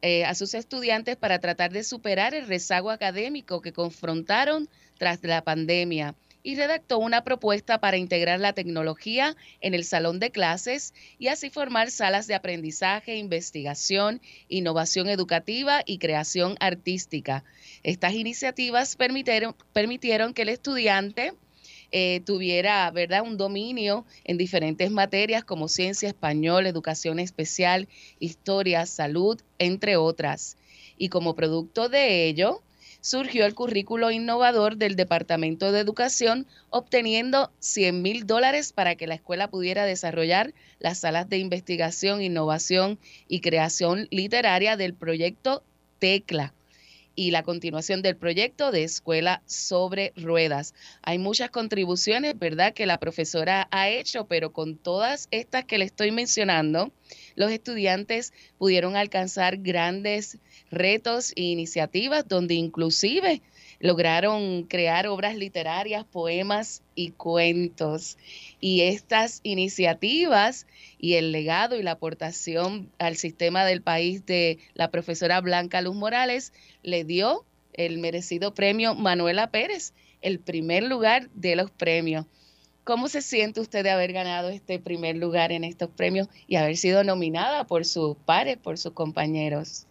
eh, 0.04 0.24
a 0.26 0.36
sus 0.36 0.54
estudiantes 0.54 1.16
para 1.16 1.40
tratar 1.40 1.72
de 1.72 1.84
superar 1.84 2.36
el 2.36 2.46
rezago 2.48 2.92
académico 2.92 3.62
que 3.62 3.74
confrontaron 3.74 4.70
tras 5.00 5.24
la 5.24 5.42
pandemia 5.42 6.14
y 6.48 6.56
redactó 6.56 6.98
una 6.98 7.26
propuesta 7.26 7.82
para 7.82 7.98
integrar 7.98 8.40
la 8.40 8.54
tecnología 8.54 9.36
en 9.60 9.74
el 9.74 9.84
salón 9.84 10.18
de 10.22 10.32
clases 10.32 10.94
y 11.20 11.28
así 11.28 11.50
formar 11.50 11.92
salas 11.92 12.26
de 12.26 12.36
aprendizaje, 12.36 13.18
investigación, 13.18 14.22
innovación 14.48 15.10
educativa 15.10 15.82
y 15.86 15.98
creación 15.98 16.56
artística. 16.62 17.44
Estas 17.84 18.14
iniciativas 18.14 18.96
permitieron, 18.96 20.34
que 20.34 20.42
el 20.44 20.48
estudiante 20.48 21.34
eh, 21.92 22.22
tuviera 22.26 22.90
¿verdad? 22.92 23.24
un 23.24 23.36
dominio 23.36 24.06
en 24.24 24.38
diferentes 24.38 24.90
materias 24.90 25.44
como 25.44 25.68
ciencia, 25.68 26.08
español, 26.08 26.66
educación 26.66 27.20
especial, 27.20 27.90
historia, 28.20 28.86
salud, 28.86 29.42
entre 29.60 29.98
otras. 29.98 30.56
Y 30.98 31.10
como 31.10 31.36
producto 31.36 31.90
de 31.90 32.26
ello, 32.26 32.62
surgió 33.08 33.46
el 33.46 33.56
currículo 33.56 34.12
innovador 34.12 34.76
del 34.76 34.98
Departamento 34.98 35.72
de 35.72 35.80
Educación, 35.80 36.46
obteniendo 36.70 37.52
100 37.60 38.02
mil 38.02 38.28
dólares 38.28 38.74
para 38.74 38.96
que 38.96 39.08
la 39.08 39.16
escuela 39.16 39.50
pudiera 39.50 39.86
desarrollar 39.86 40.54
las 40.80 41.00
salas 41.00 41.30
de 41.30 41.38
investigación, 41.38 42.22
innovación 42.22 43.00
y 43.30 43.40
creación 43.40 44.10
literaria 44.12 44.76
del 44.76 44.94
proyecto 44.94 45.64
TECLA 46.00 46.54
y 47.16 47.32
la 47.32 47.44
continuación 47.44 48.02
del 48.02 48.18
proyecto 48.18 48.72
de 48.72 48.84
escuela 48.84 49.42
sobre 49.46 50.12
ruedas. 50.18 50.74
Hay 51.02 51.18
muchas 51.18 51.50
contribuciones, 51.50 52.38
¿verdad?, 52.38 52.74
que 52.74 52.86
la 52.86 53.00
profesora 53.00 53.70
ha 53.72 53.90
hecho, 53.90 54.26
pero 54.28 54.52
con 54.52 54.78
todas 54.78 55.30
estas 55.32 55.64
que 55.64 55.78
le 55.78 55.86
estoy 55.86 56.12
mencionando, 56.12 56.92
los 57.38 57.52
estudiantes 57.52 58.34
pudieron 58.58 58.98
alcanzar 58.98 59.58
grandes 59.58 60.40
retos 60.72 61.32
e 61.36 61.44
iniciativas 61.44 62.28
donde 62.28 62.56
inclusive 62.56 63.44
lograron 63.80 64.64
crear 64.64 65.06
obras 65.06 65.36
literarias, 65.36 66.04
poemas 66.04 66.82
y 66.96 67.12
cuentos. 67.12 68.18
Y 68.60 68.82
estas 68.82 69.40
iniciativas 69.44 70.66
y 70.98 71.14
el 71.14 71.32
legado 71.32 71.76
y 71.78 71.84
la 71.84 71.92
aportación 71.92 72.92
al 72.98 73.18
sistema 73.18 73.66
del 73.66 73.84
país 73.84 74.26
de 74.26 74.58
la 74.74 74.90
profesora 74.90 75.40
Blanca 75.40 75.82
Luz 75.82 75.96
Morales 75.96 76.54
le 76.82 77.04
dio 77.04 77.46
el 77.74 78.00
merecido 78.00 78.56
premio 78.56 78.96
Manuela 78.96 79.52
Pérez, 79.52 79.94
el 80.24 80.40
primer 80.40 80.82
lugar 80.82 81.30
de 81.36 81.56
los 81.56 81.70
premios. 81.70 82.26
¿Cómo 82.88 83.10
se 83.10 83.22
siente 83.22 83.60
usted 83.60 83.84
de 83.84 83.90
haber 83.90 84.14
ganado 84.14 84.48
este 84.48 84.80
primer 84.80 85.18
lugar 85.18 85.52
en 85.52 85.66
estos 85.66 85.90
premios 85.90 86.30
y 86.48 86.56
haber 86.56 86.78
sido 86.78 87.04
nominada 87.04 87.68
por 87.68 87.84
sus 87.84 88.16
pares, 88.16 88.56
por 88.56 88.78
sus 88.78 88.94
compañeros? 88.94 89.86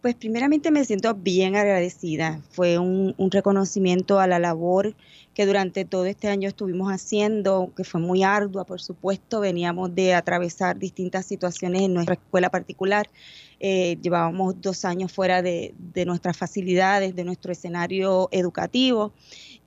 Pues 0.00 0.14
primeramente 0.14 0.70
me 0.70 0.82
siento 0.86 1.12
bien 1.12 1.54
agradecida. 1.54 2.40
Fue 2.52 2.78
un, 2.78 3.14
reconocimiento 3.30 4.20
a 4.20 4.26
la 4.26 4.38
labor 4.38 4.94
que 5.34 5.44
durante 5.44 5.84
todo 5.84 6.06
este 6.06 6.28
año 6.28 6.48
estuvimos 6.48 6.90
haciendo, 6.90 7.74
que 7.76 7.84
fue 7.84 8.00
muy 8.00 8.22
ardua, 8.22 8.64
por 8.64 8.80
supuesto. 8.80 9.40
Veníamos 9.40 9.94
de 9.94 10.14
atravesar 10.14 10.78
distintas 10.78 11.26
situaciones 11.26 11.82
en 11.82 11.92
nuestra 11.92 12.14
escuela 12.14 12.48
particular. 12.48 13.10
Eh, 13.60 13.98
llevábamos 14.00 14.58
dos 14.62 14.86
años 14.86 15.12
fuera 15.12 15.42
de, 15.42 15.74
de 15.92 16.06
nuestras 16.06 16.38
facilidades, 16.38 17.14
de 17.14 17.24
nuestro 17.24 17.52
escenario 17.52 18.30
educativo. 18.32 19.12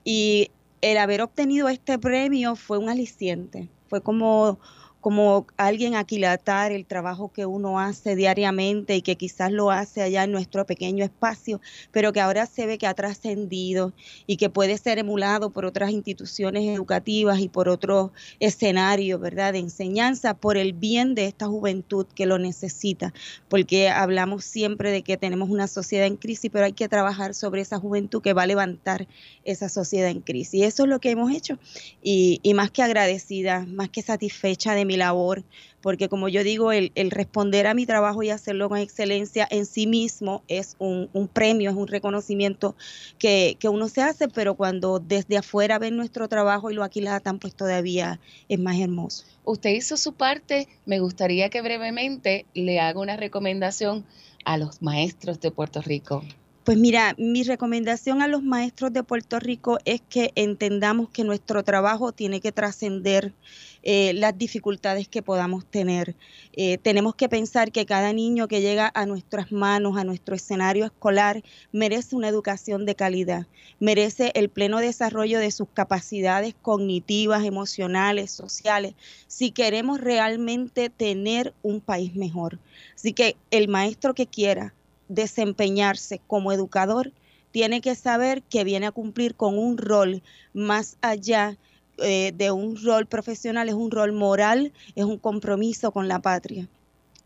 Y 0.03 0.49
el 0.83 0.97
haber 0.97 1.21
obtenido 1.21 1.69
este 1.69 1.97
premio 1.97 2.57
fue 2.57 2.77
un 2.77 2.89
aliciente. 2.89 3.69
Fue 3.87 4.01
como 4.01 4.59
como 5.03 5.45
alguien 5.57 5.95
aquilatar 5.95 6.71
el 6.71 6.85
trabajo 6.85 7.29
que 7.33 7.45
uno 7.45 7.77
hace 7.77 8.15
diariamente 8.15 8.95
y 8.95 9.01
que 9.01 9.17
quizás 9.17 9.51
lo 9.51 9.69
hace 9.69 10.01
allá 10.01 10.23
en 10.23 10.31
nuestro 10.31 10.65
pequeño 10.65 11.03
espacio, 11.03 11.59
pero 11.91 12.13
que 12.13 12.21
ahora 12.21 12.45
se 12.45 12.65
ve 12.65 12.77
que 12.77 12.87
ha 12.87 12.93
trascendido 12.93 13.91
y 14.27 14.37
que 14.37 14.49
puede 14.49 14.77
ser 14.77 14.99
emulado 14.99 15.49
por 15.49 15.65
otras 15.65 15.91
instituciones 15.91 16.63
educativas 16.73 17.41
y 17.41 17.49
por 17.49 17.67
otros 17.67 18.11
escenarios, 18.39 19.19
¿verdad?, 19.19 19.51
de 19.51 19.59
enseñanza 19.59 20.35
por 20.35 20.55
el 20.55 20.71
bien 20.71 21.15
de 21.15 21.25
esta 21.25 21.47
juventud 21.47 22.05
que 22.15 22.25
lo 22.25 22.39
necesita, 22.39 23.13
porque 23.49 23.89
hablamos 23.89 24.45
siempre 24.45 24.89
de 24.89 25.01
que 25.01 25.17
tenemos 25.17 25.49
una 25.49 25.67
sociedad 25.67 26.07
en 26.07 26.15
crisis, 26.15 26.49
pero 26.49 26.63
hay 26.63 26.71
que 26.71 26.87
trabajar 26.87 27.33
sobre 27.33 27.59
esa 27.59 27.77
juventud 27.77 28.21
que 28.21 28.31
va 28.31 28.43
a 28.43 28.47
levantar 28.47 29.05
esa 29.43 29.67
sociedad 29.67 30.09
en 30.09 30.21
crisis. 30.21 30.53
Y 30.53 30.63
eso 30.63 30.83
es 30.83 30.89
lo 30.89 31.01
que 31.01 31.11
hemos 31.11 31.29
hecho 31.29 31.59
y, 32.01 32.39
y 32.41 32.53
más 32.53 32.71
que 32.71 32.83
agradecida, 32.83 33.65
más 33.67 33.89
que 33.89 34.01
satisfecha 34.01 34.73
de 34.75 34.85
mi 34.85 34.92
labor, 34.97 35.43
porque 35.81 36.09
como 36.09 36.29
yo 36.29 36.43
digo, 36.43 36.71
el, 36.71 36.91
responder 37.11 37.67
a 37.67 37.73
mi 37.73 37.85
trabajo 37.85 38.23
y 38.23 38.29
hacerlo 38.29 38.69
con 38.69 38.77
excelencia 38.77 39.47
en 39.49 39.65
sí 39.65 39.87
mismo 39.87 40.43
es 40.47 40.75
un, 40.79 41.09
premio, 41.31 41.69
es 41.69 41.75
un 41.75 41.87
reconocimiento 41.87 42.75
que, 43.19 43.57
uno 43.63 43.87
se 43.89 44.01
hace, 44.01 44.27
pero 44.27 44.55
cuando 44.55 44.99
desde 44.99 45.37
afuera 45.37 45.79
ven 45.79 45.97
nuestro 45.97 46.27
trabajo 46.27 46.71
y 46.71 46.73
lo 46.73 46.83
aquilatan, 46.83 47.39
pues 47.39 47.53
todavía 47.53 48.19
es 48.49 48.59
más 48.59 48.79
hermoso. 48.79 49.25
Usted 49.43 49.71
hizo 49.71 49.97
su 49.97 50.13
parte, 50.13 50.67
me 50.85 50.99
gustaría 50.99 51.49
que 51.49 51.61
brevemente 51.61 52.45
le 52.53 52.79
haga 52.79 52.99
una 52.99 53.17
recomendación 53.17 54.05
a 54.45 54.57
los 54.57 54.81
maestros 54.81 55.39
de 55.41 55.51
Puerto 55.51 55.81
Rico. 55.81 56.23
Pues 56.63 56.77
mira, 56.77 57.13
mi 57.17 57.43
recomendación 57.43 58.21
a 58.21 58.29
los 58.29 58.41
maestros 58.41 58.93
de 58.93 59.03
Puerto 59.03 59.37
Rico 59.37 59.79
es 59.83 59.99
que 59.99 60.31
entendamos 60.35 61.09
que 61.09 61.25
nuestro 61.25 61.61
trabajo 61.61 62.13
tiene 62.13 62.39
que 62.39 62.53
trascender 62.53 63.33
eh, 63.81 64.13
las 64.13 64.37
dificultades 64.37 65.09
que 65.09 65.21
podamos 65.21 65.65
tener. 65.65 66.15
Eh, 66.53 66.77
tenemos 66.77 67.15
que 67.15 67.27
pensar 67.27 67.73
que 67.73 67.85
cada 67.85 68.13
niño 68.13 68.47
que 68.47 68.61
llega 68.61 68.89
a 68.95 69.05
nuestras 69.05 69.51
manos, 69.51 69.97
a 69.97 70.05
nuestro 70.05 70.35
escenario 70.35 70.85
escolar, 70.85 71.43
merece 71.73 72.15
una 72.15 72.29
educación 72.29 72.85
de 72.85 72.95
calidad, 72.95 73.45
merece 73.81 74.31
el 74.33 74.47
pleno 74.47 74.79
desarrollo 74.79 75.39
de 75.39 75.51
sus 75.51 75.67
capacidades 75.67 76.55
cognitivas, 76.61 77.43
emocionales, 77.43 78.31
sociales, 78.31 78.93
si 79.27 79.51
queremos 79.51 79.99
realmente 79.99 80.89
tener 80.89 81.53
un 81.61 81.81
país 81.81 82.15
mejor. 82.15 82.57
Así 82.95 83.11
que 83.11 83.35
el 83.51 83.67
maestro 83.67 84.13
que 84.13 84.27
quiera 84.27 84.73
desempeñarse 85.07 86.21
como 86.27 86.51
educador, 86.51 87.11
tiene 87.51 87.81
que 87.81 87.95
saber 87.95 88.41
que 88.43 88.63
viene 88.63 88.87
a 88.87 88.91
cumplir 88.91 89.35
con 89.35 89.57
un 89.57 89.77
rol 89.77 90.23
más 90.53 90.97
allá 91.01 91.57
eh, 91.99 92.31
de 92.35 92.51
un 92.51 92.83
rol 92.83 93.05
profesional, 93.05 93.69
es 93.69 93.75
un 93.75 93.91
rol 93.91 94.11
moral, 94.11 94.73
es 94.95 95.03
un 95.03 95.19
compromiso 95.19 95.91
con 95.91 96.07
la 96.07 96.19
patria. 96.19 96.67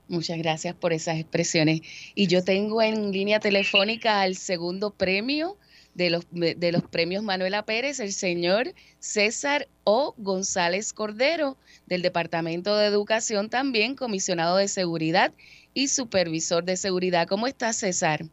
Muchas 0.09 0.37
gracias 0.37 0.75
por 0.75 0.93
esas 0.93 1.17
expresiones. 1.17 1.81
Y 2.15 2.27
yo 2.27 2.43
tengo 2.43 2.81
en 2.81 3.11
línea 3.11 3.39
telefónica 3.39 4.21
al 4.21 4.35
segundo 4.35 4.91
premio 4.91 5.57
de 5.93 6.09
los, 6.09 6.25
de 6.31 6.71
los 6.71 6.83
premios 6.83 7.23
Manuela 7.23 7.65
Pérez, 7.65 7.99
el 7.99 8.13
señor 8.13 8.73
César 8.99 9.67
O. 9.83 10.13
González 10.17 10.93
Cordero, 10.93 11.57
del 11.87 12.01
Departamento 12.01 12.75
de 12.75 12.85
Educación, 12.85 13.49
también 13.49 13.95
comisionado 13.95 14.57
de 14.57 14.67
Seguridad 14.67 15.33
y 15.77 15.89
supervisor 15.89 16.63
de 16.63 16.75
seguridad. 16.75 17.27
¿Cómo 17.27 17.45
estás, 17.45 17.77
César? 17.77 18.25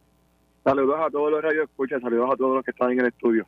Saludos 0.63 0.95
a 0.99 1.11
todos 1.11 1.29
los 1.29 1.43
radioescuchas, 1.43 2.01
saludos 2.01 2.31
a 2.33 2.35
todos 2.35 2.55
los 2.55 2.65
que 2.65 2.71
están 2.71 2.91
en 2.91 3.01
el 3.01 3.05
estudio. 3.05 3.45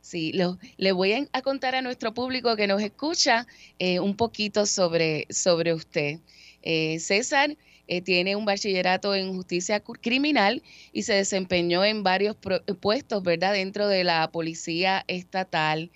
Sí, 0.00 0.32
lo, 0.32 0.58
le 0.78 0.90
voy 0.90 1.12
a, 1.12 1.42
contar 1.42 1.76
a 1.76 1.80
nuestro 1.80 2.12
público 2.12 2.56
que 2.56 2.66
nos 2.66 2.82
escucha 2.82 3.46
eh, 3.78 4.00
un 4.00 4.16
poquito 4.16 4.66
sobre, 4.66 5.26
sobre 5.30 5.74
usted. 5.74 6.18
Eh, 6.62 6.98
César 6.98 7.56
eh, 7.86 8.00
tiene 8.00 8.34
un 8.34 8.46
bachillerato 8.46 9.14
en 9.14 9.32
justicia 9.32 9.80
criminal 9.80 10.60
y 10.92 11.04
se 11.04 11.12
desempeñó 11.12 11.84
en 11.84 12.02
varios 12.02 12.34
puestos, 12.80 13.22
¿verdad?, 13.22 13.52
dentro 13.52 13.86
de 13.86 14.02
la 14.02 14.28
policía 14.32 15.04
estatal 15.06 15.92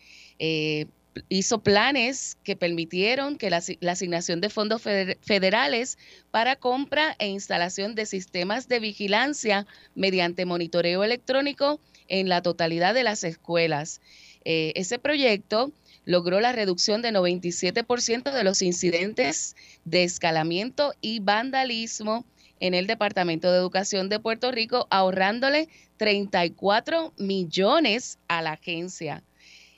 hizo 1.29 1.61
planes 1.61 2.39
que 2.45 2.57
permitieron 2.57 3.37
que 3.37 3.51
la, 3.51 3.63
asignación 3.93 4.41
de 4.41 4.51
fondos 4.51 4.83
federales 4.83 5.99
para 6.31 6.57
compra 6.57 7.17
e 7.19 7.29
instalación 7.29 7.95
de 7.95 8.07
sistemas 8.07 8.69
de 8.69 8.81
vigilancia 8.81 9.67
mediante 9.95 10.47
monitoreo 10.47 11.05
electrónico 11.05 11.81
en 12.09 12.29
la 12.29 12.43
totalidad 12.43 12.95
de 12.95 13.05
las 13.05 13.25
escuelas. 13.25 14.01
Eh, 14.45 14.73
ese 14.77 14.99
proyecto 14.99 15.73
logró 16.05 16.41
la 16.41 16.53
reducción 16.53 17.03
de 17.03 17.13
97% 17.13 18.33
de 18.33 18.45
los 18.45 18.63
incidentes 18.63 19.55
de 19.85 20.05
escalamiento 20.05 20.95
y 21.01 21.21
vandalismo 21.21 22.25
en 22.59 22.75
el 22.75 22.87
Departamento 22.87 23.51
de 23.51 23.59
Educación 23.59 24.09
de 24.09 24.21
Puerto 24.21 24.51
Rico, 24.53 24.87
ahorrándole 24.91 25.69
34 25.97 27.15
millones 27.17 28.19
a 28.29 28.43
la 28.43 28.53
agencia. 28.53 29.23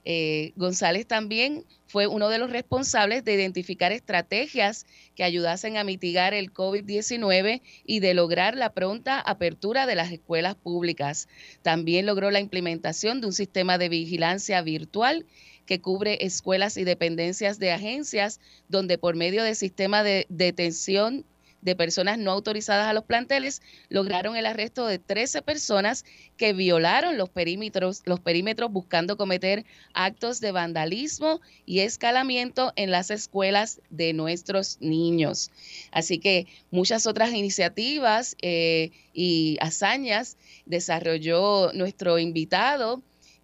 Eh, 0.05 0.53
González 0.57 1.07
también 1.07 1.65
fue 1.87 2.07
uno 2.07 2.29
de 2.29 2.38
los 2.38 2.51
responsables 2.51 3.25
de 3.25 3.35
identificar 3.35 3.93
estrategias 3.93 4.85
que 5.15 5.23
ayudasen 5.23 5.77
a 5.77 5.85
mitigar 5.85 6.35
el 6.35 6.53
COVID-19 6.53 7.62
y 7.85 8.01
de 8.01 8.15
lograr 8.15 8.57
la 8.57 8.73
pronta 8.73 9.21
apertura 9.21 9.87
de 9.87 9.95
las 9.95 10.11
escuelas 10.11 10.57
públicas. 10.57 11.29
También 11.62 12.07
logró 12.07 12.31
la 12.31 12.41
implementación 12.41 13.21
de 13.21 13.29
un 13.29 13.33
sistema 13.33 13.79
de 13.79 13.88
vigilancia 13.88 14.61
virtual 14.62 15.27
que 15.67 15.81
cubre 15.81 16.25
escuelas 16.25 16.77
y 16.77 16.85
dependencias 16.85 17.59
de 17.59 17.71
agencias, 17.71 18.41
donde 18.69 18.99
por 18.99 19.15
medio 19.15 19.45
de 19.45 19.55
sistema 19.55 20.03
de 20.03 20.27
detención 20.29 21.25
de 21.62 21.77
personas 21.77 22.18
no 22.18 22.33
autorizadas 22.33 22.88
a 22.88 22.92
los 22.92 23.05
planteles 23.05 23.62
lograron 23.88 24.37
el 24.37 24.46
arresto 24.46 24.87
de 24.87 24.98
13 24.98 25.42
personas 25.42 26.05
que 26.37 26.53
violaron 26.53 27.16
los 27.16 27.31
perímetros, 27.31 28.03
los 28.05 28.20
perímetros 28.20 28.70
buscando 28.70 29.16
cometer 29.16 29.64
actos 29.94 30.40
de 30.40 30.53
vandalismo 30.53 31.40
y 31.64 31.81
escalamiento 31.81 32.72
en 32.77 32.90
las 32.90 33.11
escuelas 33.11 33.81
de 33.90 34.12
nuestros 34.12 34.79
niños. 34.81 35.51
Así 35.92 36.18
que 36.18 36.46
muchas 36.70 37.07
otras 37.07 37.33
iniciativas 37.33 38.37
eh, 38.42 38.90
y 39.14 39.57
hazañas 39.61 40.37
desarrolló 40.66 41.72
nuestro 41.72 42.18
invitado 42.18 43.03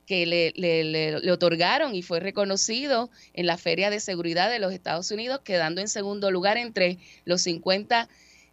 que 0.09 0.25
le, 0.25 0.53
le, 0.57 1.31
otorgaron 1.31 1.95
y 1.95 2.01
fue 2.01 2.19
reconocido 2.19 3.11
en 3.35 3.45
la 3.45 3.59
Feria 3.59 3.91
de 3.91 4.01
Seguridad 4.01 4.49
de 4.49 4.59
los 4.59 4.73
Estados 4.73 5.11
Unidos, 5.11 5.41
quedando 5.45 5.83
en 5.83 5.89
segundo 5.89 6.31
lugar 6.31 6.57
entre 6.57 6.97
los 7.27 7.43
50 7.43 8.09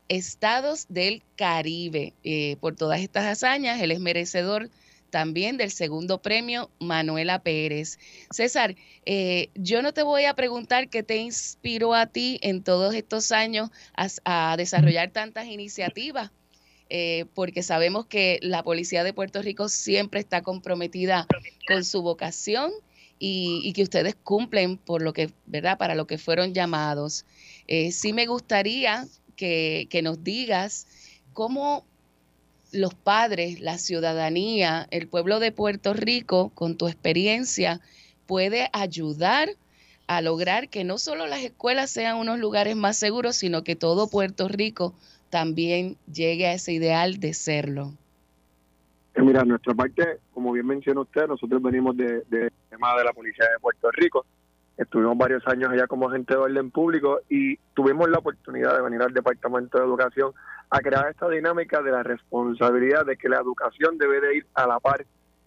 estados 0.09 0.85
del 0.89 1.23
Caribe. 1.37 2.13
Eh, 2.25 2.57
por 2.59 2.75
todas 2.75 2.99
estas 2.99 3.23
hazañas, 3.23 3.79
él 3.79 3.91
es 3.91 4.01
merecedor 4.01 4.69
también 5.11 5.55
del 5.55 5.71
segundo 5.71 6.21
premio 6.21 6.69
Manuela 6.77 7.39
Pérez. 7.39 7.99
César, 8.31 8.75
eh, 9.05 9.47
yo 9.55 9.81
no 9.81 9.93
te 9.93 10.03
voy 10.03 10.25
a 10.25 10.33
preguntar 10.33 10.89
qué 10.89 11.03
te 11.03 11.15
inspiró 11.15 11.93
a 11.93 12.07
ti 12.07 12.37
en 12.41 12.63
todos 12.63 12.93
estos 12.93 13.31
años 13.31 13.69
a 14.25 14.55
desarrollar 14.57 15.11
tantas 15.11 15.45
iniciativas 15.45 16.31
eh, 16.89 17.25
porque 17.33 17.63
sabemos 17.63 18.05
que 18.05 18.39
la 18.41 18.63
Policía 18.63 19.03
de 19.03 19.13
Puerto 19.13 19.41
Rico 19.41 19.69
siempre 19.69 20.19
está 20.19 20.41
comprometida 20.41 21.27
con 21.67 21.83
su 21.83 22.01
vocación 22.01 22.71
y, 23.17 23.73
que 23.73 23.83
ustedes 23.83 24.15
cumplen 24.15 24.77
por 24.77 25.01
lo 25.01 25.13
que, 25.13 25.31
¿verdad? 25.45 25.77
Para 25.77 25.95
lo 25.95 26.05
que 26.05 26.17
fueron 26.17 26.53
llamados. 26.53 27.25
Eh, 27.67 27.91
sí 27.91 28.13
me 28.13 28.27
gustaría 28.27 29.07
que, 29.35 29.87
que 29.89 30.01
nos 30.01 30.23
digas 30.23 30.85
cómo 31.33 31.85
los 32.71 32.93
padres, 32.93 33.61
la 33.61 33.77
ciudadanía, 33.77 34.87
el 34.91 35.07
pueblo 35.07 35.39
de 35.39 35.51
Puerto 35.51 35.93
Rico, 35.93 36.51
con 36.53 36.77
tu 36.77 36.87
experiencia, 36.87 37.79
puede 38.27 38.69
ayudar 38.73 39.49
a 40.07 40.21
lograr 40.21 40.69
que 40.69 40.83
no 40.83 40.97
solo 40.97 41.25
las 41.25 41.41
escuelas 41.41 41.89
sean 41.89 42.17
unos 42.17 42.37
lugares 42.37 42.75
más 42.75 42.97
seguros, 42.97 43.35
sino 43.35 43.63
que 43.63 43.75
todo 43.75 44.07
Puerto 44.07 44.47
Rico 44.47 44.93
también 45.29 45.97
llegue 46.11 46.47
a 46.47 46.53
ese 46.53 46.73
ideal 46.73 47.19
de 47.19 47.33
serlo? 47.33 47.93
Eh, 49.15 49.21
mira, 49.21 49.43
nuestra 49.43 49.73
parte, 49.73 50.19
como 50.33 50.51
bien 50.51 50.67
mencionó 50.67 51.01
usted, 51.01 51.27
nosotros 51.27 51.61
venimos 51.61 51.95
de, 51.95 52.23
tema 52.69 52.97
de 52.97 53.03
la 53.03 53.13
Policía 53.13 53.45
de 53.45 53.59
Puerto 53.59 53.89
Rico. 53.91 54.25
Estuvimos 54.77 55.17
varios 55.17 55.47
años 55.47 55.71
allá 55.71 55.87
como 55.87 56.09
agente 56.09 56.33
de 56.33 56.39
orden 56.39 56.69
público 56.69 57.21
y 57.29 57.55
tuvimos 57.73 58.09
la 58.09 58.17
oportunidad 58.17 58.75
de 58.75 58.83
venir 58.83 59.01
al 59.01 59.13
Departamento 59.13 59.77
de 59.77 59.85
Educación 59.85 60.33
a 60.69 60.79
crear 60.79 61.09
esta 61.09 61.29
dinámica 61.29 61.81
de 61.81 61.91
la 61.91 62.03
responsabilidad 62.03 63.05
de 63.05 63.15
que 63.15 63.29
la 63.29 63.37
educación 63.37 63.97
debe 63.97 64.19
de 64.19 64.37
ir 64.37 64.45
a 64.53 64.67
la 64.67 64.81
par 64.81 65.05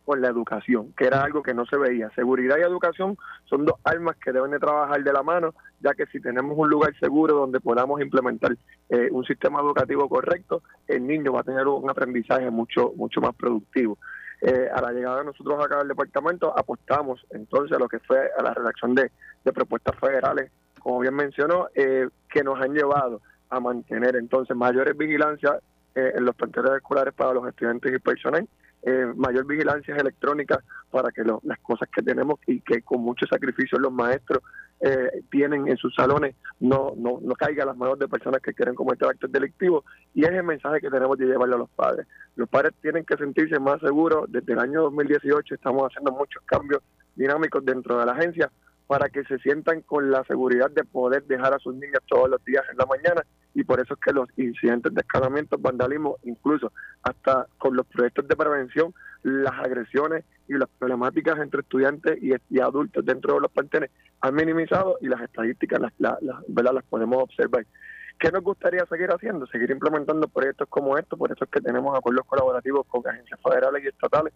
con 0.08 0.22
la 0.22 0.28
educación, 0.28 0.94
que 0.96 1.04
era 1.04 1.22
algo 1.22 1.42
que 1.42 1.52
no 1.52 1.66
se 1.66 1.76
veía. 1.76 2.10
Seguridad 2.14 2.56
y 2.56 2.62
educación 2.62 3.18
son 3.44 3.66
dos 3.66 3.74
armas 3.84 4.16
que 4.16 4.32
deben 4.32 4.52
de 4.52 4.58
trabajar 4.58 5.04
de 5.04 5.12
la 5.12 5.22
mano, 5.22 5.52
ya 5.80 5.92
que 5.92 6.06
si 6.06 6.18
tenemos 6.18 6.56
un 6.56 6.70
lugar 6.70 6.98
seguro 6.98 7.34
donde 7.34 7.60
podamos 7.60 8.00
implementar 8.00 8.56
eh, 8.88 9.10
un 9.12 9.22
sistema 9.26 9.60
educativo 9.60 10.08
correcto, 10.08 10.62
el 10.86 11.06
niño 11.06 11.34
va 11.34 11.40
a 11.40 11.44
tener 11.44 11.66
un 11.66 11.90
aprendizaje 11.90 12.50
mucho, 12.50 12.94
mucho 12.96 13.20
más 13.20 13.34
productivo. 13.34 13.98
Eh, 14.40 14.70
a 14.74 14.80
la 14.80 14.92
llegada 14.92 15.18
de 15.18 15.24
nosotros 15.26 15.62
acá 15.62 15.80
al 15.80 15.88
departamento 15.88 16.56
apostamos 16.56 17.26
entonces 17.30 17.76
a 17.76 17.78
lo 17.78 17.86
que 17.86 17.98
fue 17.98 18.30
a 18.38 18.42
la 18.42 18.54
redacción 18.54 18.94
de, 18.94 19.10
propuestas 19.52 19.96
federales 19.98 20.50
como 20.78 21.00
bien 21.00 21.14
mencionó, 21.14 21.68
eh, 21.74 22.08
que 22.30 22.42
nos 22.42 22.58
han 22.60 22.72
llevado 22.72 23.20
a 23.50 23.60
mantener 23.60 24.16
entonces 24.16 24.56
mayores 24.56 24.96
vigilancias 24.96 25.56
eh, 25.94 26.12
en 26.14 26.24
los 26.24 26.36
planteles 26.36 26.70
escolares 26.76 27.12
para 27.12 27.32
los 27.32 27.48
estudiantes 27.48 27.92
y 27.92 27.98
personal, 27.98 28.48
eh, 28.82 29.12
mayor 29.16 29.46
vigilancia 29.46 29.96
electrónica 29.96 30.62
para 30.90 31.10
que 31.10 31.22
las 31.24 31.58
cosas 31.60 31.88
que 31.94 32.02
tenemos 32.02 32.38
y 32.46 32.60
que 32.60 32.82
con 32.82 33.00
mucho 33.00 33.26
sacrificio 33.26 33.78
los 33.78 33.92
maestros 33.92 34.42
eh, 34.80 35.24
tienen 35.30 35.66
en 35.66 35.76
sus 35.76 35.92
salones 35.94 36.36
no, 36.60 36.92
no, 36.96 37.18
no 37.20 37.34
caiga 37.34 37.64
a 37.64 37.66
las 37.66 37.76
manos 37.76 37.98
de 37.98 38.06
personas 38.06 38.40
que 38.40 38.54
quieren 38.54 38.76
cometer 38.76 39.08
actos 39.08 39.32
delictivos 39.32 39.84
y 40.14 40.24
es 40.24 40.30
el 40.30 40.44
mensaje 40.44 40.80
que 40.80 40.90
tenemos 40.90 41.18
de 41.18 41.26
llevarle 41.26 41.56
a 41.56 41.58
los 41.58 41.70
padres. 41.70 42.06
Los 42.36 42.48
padres 42.48 42.74
tienen 42.80 43.04
que 43.04 43.16
sentirse 43.16 43.58
más 43.58 43.80
seguros. 43.80 44.26
Desde 44.28 44.52
el 44.52 44.60
año 44.60 44.82
2018 44.82 45.56
estamos 45.56 45.90
haciendo 45.90 46.12
muchos 46.12 46.42
cambios 46.46 46.80
dinámicos 47.16 47.64
dentro 47.64 47.98
de 47.98 48.06
la 48.06 48.12
agencia 48.12 48.50
para 48.88 49.10
que 49.10 49.22
se 49.24 49.38
sientan 49.38 49.82
con 49.82 50.10
la 50.10 50.24
seguridad 50.24 50.70
de 50.70 50.82
poder 50.82 51.22
dejar 51.24 51.52
a 51.52 51.58
sus 51.58 51.74
niños 51.74 52.00
todos 52.08 52.28
los 52.28 52.42
días 52.44 52.64
en 52.72 52.78
la 52.78 52.86
mañana 52.86 53.22
y 53.54 53.62
por 53.62 53.80
eso 53.80 53.94
es 53.94 54.00
que 54.00 54.12
los 54.12 54.28
incidentes 54.38 54.94
de 54.94 55.02
escalamiento, 55.02 55.58
vandalismo, 55.58 56.16
incluso 56.24 56.72
hasta 57.02 57.46
con 57.58 57.76
los 57.76 57.86
proyectos 57.86 58.26
de 58.26 58.34
prevención, 58.34 58.94
las 59.22 59.52
agresiones 59.58 60.24
y 60.48 60.54
las 60.54 60.70
problemáticas 60.78 61.38
entre 61.38 61.60
estudiantes 61.60 62.18
y, 62.22 62.60
adultos 62.60 63.04
dentro 63.04 63.34
de 63.34 63.40
los 63.40 63.50
planteles 63.52 63.90
han 64.22 64.34
minimizado 64.34 64.96
y 65.02 65.08
las 65.08 65.20
estadísticas 65.20 65.80
las, 65.80 65.92
las, 65.98 66.18
las 66.48 66.84
podemos 66.84 67.22
observar. 67.22 67.66
¿Qué 68.18 68.32
nos 68.32 68.42
gustaría 68.42 68.86
seguir 68.86 69.10
haciendo? 69.10 69.46
Seguir 69.48 69.70
implementando 69.70 70.28
proyectos 70.28 70.66
como 70.70 70.96
estos, 70.96 71.18
por 71.18 71.30
eso 71.30 71.44
es 71.44 71.50
que 71.50 71.60
tenemos 71.60 71.96
acuerdos 71.96 72.24
colaborativos 72.26 72.86
con 72.86 73.06
agencias 73.06 73.38
federales 73.42 73.84
y 73.84 73.88
estatales 73.88 74.32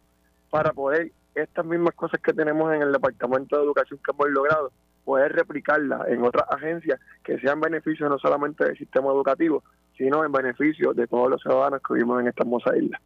para 0.51 0.73
poder 0.73 1.11
estas 1.35 1.65
mismas 1.65 1.95
cosas 1.95 2.21
que 2.21 2.33
tenemos 2.33 2.73
en 2.75 2.83
el 2.83 2.93
Departamento 2.93 3.57
de 3.57 3.65
Educación 3.65 4.01
que 4.05 4.13
hemos 4.13 4.31
logrado, 4.31 4.73
poder 5.05 5.33
replicarlas 5.33 6.09
en 6.09 6.23
otras 6.25 6.45
agencias 6.51 7.01
que 7.25 7.39
sean 7.39 7.61
beneficios 7.61 8.09
no 8.09 8.19
solamente 8.19 8.65
del 8.65 8.79
sistema 8.79 9.09
educativo, 9.09 9.63
sino 9.97 10.25
en 10.25 10.33
beneficio 10.33 10.93
de 10.93 11.07
todos 11.07 11.31
los 11.31 11.43
ciudadanos 11.43 11.81
que 11.87 11.95
vivimos 11.95 12.21
en 12.21 12.29
esta 12.29 12.43
hermosa 12.43 12.77
isla. 12.77 13.01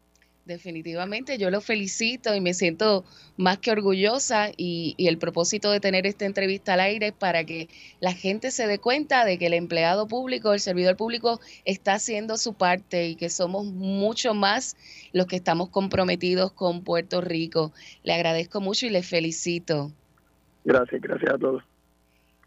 Definitivamente, 0.47 1.39
yo 1.39 1.51
lo 1.51 1.61
felicito 1.61 2.33
y 2.33 2.41
me 2.41 2.55
siento 2.55 3.05
más 3.37 3.59
que 3.59 3.73
orgullosa 3.73 4.53
y, 4.57 4.95
el 4.97 5.19
propósito 5.19 5.73
de 5.73 5.81
tener 5.81 6.07
esta 6.07 6.25
entrevista 6.25 6.75
al 6.75 6.81
aire 6.81 7.09
es 7.09 7.13
para 7.13 7.43
que 7.43 7.69
la 7.99 8.13
gente 8.13 8.53
se 8.53 8.69
dé 8.69 8.79
cuenta 8.79 9.25
de 9.25 9.39
que 9.39 9.47
el 9.47 9.55
empleado 9.55 10.07
público, 10.07 10.53
el 10.53 10.61
servidor 10.61 10.97
público 10.97 11.41
está 11.65 11.95
haciendo 11.95 12.37
su 12.37 12.55
parte 12.55 13.09
y 13.09 13.17
que 13.17 13.29
somos 13.29 13.67
mucho 13.67 14.35
más 14.35 14.77
los 15.13 15.27
que 15.27 15.35
estamos 15.35 15.69
comprometidos 15.69 16.53
con 16.53 16.85
Puerto 16.85 17.21
Rico. 17.21 17.73
Le 18.05 18.13
agradezco 18.13 18.61
mucho 18.61 18.87
y 18.87 18.91
le 18.91 19.03
felicito. 19.03 19.91
Gracias, 20.65 21.01
gracias 21.01 21.35
a 21.35 21.39
todos. 21.39 21.65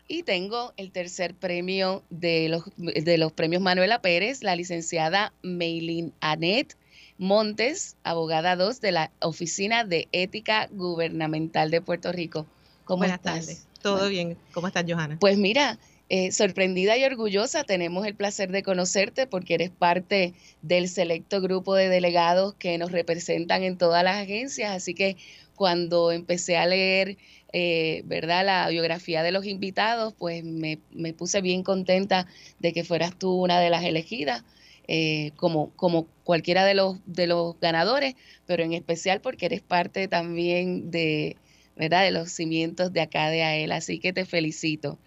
Y 0.07 0.23
tengo 0.23 0.71
el 0.77 0.93
tercer 0.93 1.35
premio 1.35 2.03
de 2.09 2.47
los, 2.47 2.63
de 2.77 3.17
los 3.17 3.33
premios 3.33 3.61
Manuela 3.61 4.01
Pérez, 4.01 4.41
la 4.41 4.55
licenciada 4.55 5.33
Meilin 5.43 6.13
Anet 6.21 6.78
Montes, 7.19 7.97
abogada 8.03 8.55
2 8.55 8.79
de 8.79 8.93
la 8.93 9.11
Oficina 9.19 9.83
de 9.83 10.07
Ética 10.13 10.69
Gubernamental 10.71 11.69
de 11.69 11.81
Puerto 11.81 12.13
Rico. 12.13 12.47
¿Cómo 12.85 12.99
Buenas 12.99 13.21
Tardes. 13.21 13.67
Todo 13.81 14.07
bien. 14.07 14.37
¿Cómo 14.53 14.67
estás, 14.67 14.85
Johanna? 14.87 15.17
Pues 15.19 15.37
mira, 15.37 15.77
eh, 16.07 16.31
sorprendida 16.31 16.97
y 16.97 17.03
orgullosa, 17.03 17.65
tenemos 17.65 18.07
el 18.07 18.15
placer 18.15 18.51
de 18.51 18.63
conocerte 18.63 19.27
porque 19.27 19.53
eres 19.53 19.69
parte 19.69 20.33
del 20.61 20.87
selecto 20.87 21.41
grupo 21.41 21.75
de 21.75 21.89
delegados 21.89 22.55
que 22.55 22.77
nos 22.77 22.93
representan 22.93 23.63
en 23.63 23.77
todas 23.77 24.01
las 24.01 24.15
agencias. 24.15 24.71
Así 24.71 24.93
que 24.93 25.17
cuando 25.55 26.13
empecé 26.13 26.55
a 26.55 26.65
leer, 26.65 27.17
eh, 27.51 28.01
¿verdad?, 28.05 28.45
la 28.45 28.69
biografía 28.69 29.23
de 29.23 29.33
los 29.33 29.45
invitados, 29.45 30.13
pues 30.17 30.45
me, 30.45 30.79
me 30.91 31.13
puse 31.13 31.41
bien 31.41 31.63
contenta 31.63 32.27
de 32.59 32.71
que 32.71 32.85
fueras 32.85 33.13
tú 33.19 33.33
una 33.43 33.59
de 33.59 33.69
las 33.69 33.83
elegidas. 33.83 34.43
Eh, 34.91 35.33
como, 35.35 35.69
como 35.75 36.07
cualquiera 36.23 36.65
de 36.65 36.73
los, 36.73 36.97
de 37.05 37.27
los 37.27 37.59
ganadores, 37.59 38.15
pero 38.47 38.63
en 38.63 38.73
especial 38.73 39.21
porque 39.21 39.45
eres 39.45 39.61
parte 39.61 40.07
también 40.07 40.89
de, 40.89 41.37
¿verdad? 41.75 42.03
de 42.05 42.09
los 42.09 42.31
cimientos 42.31 42.91
de 42.91 43.01
acá 43.01 43.29
de 43.29 43.43
AEL. 43.43 43.71
Así 43.71 43.99
que 43.99 44.13
te 44.13 44.25
felicito. 44.25 44.97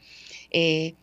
Eh, 0.53 0.95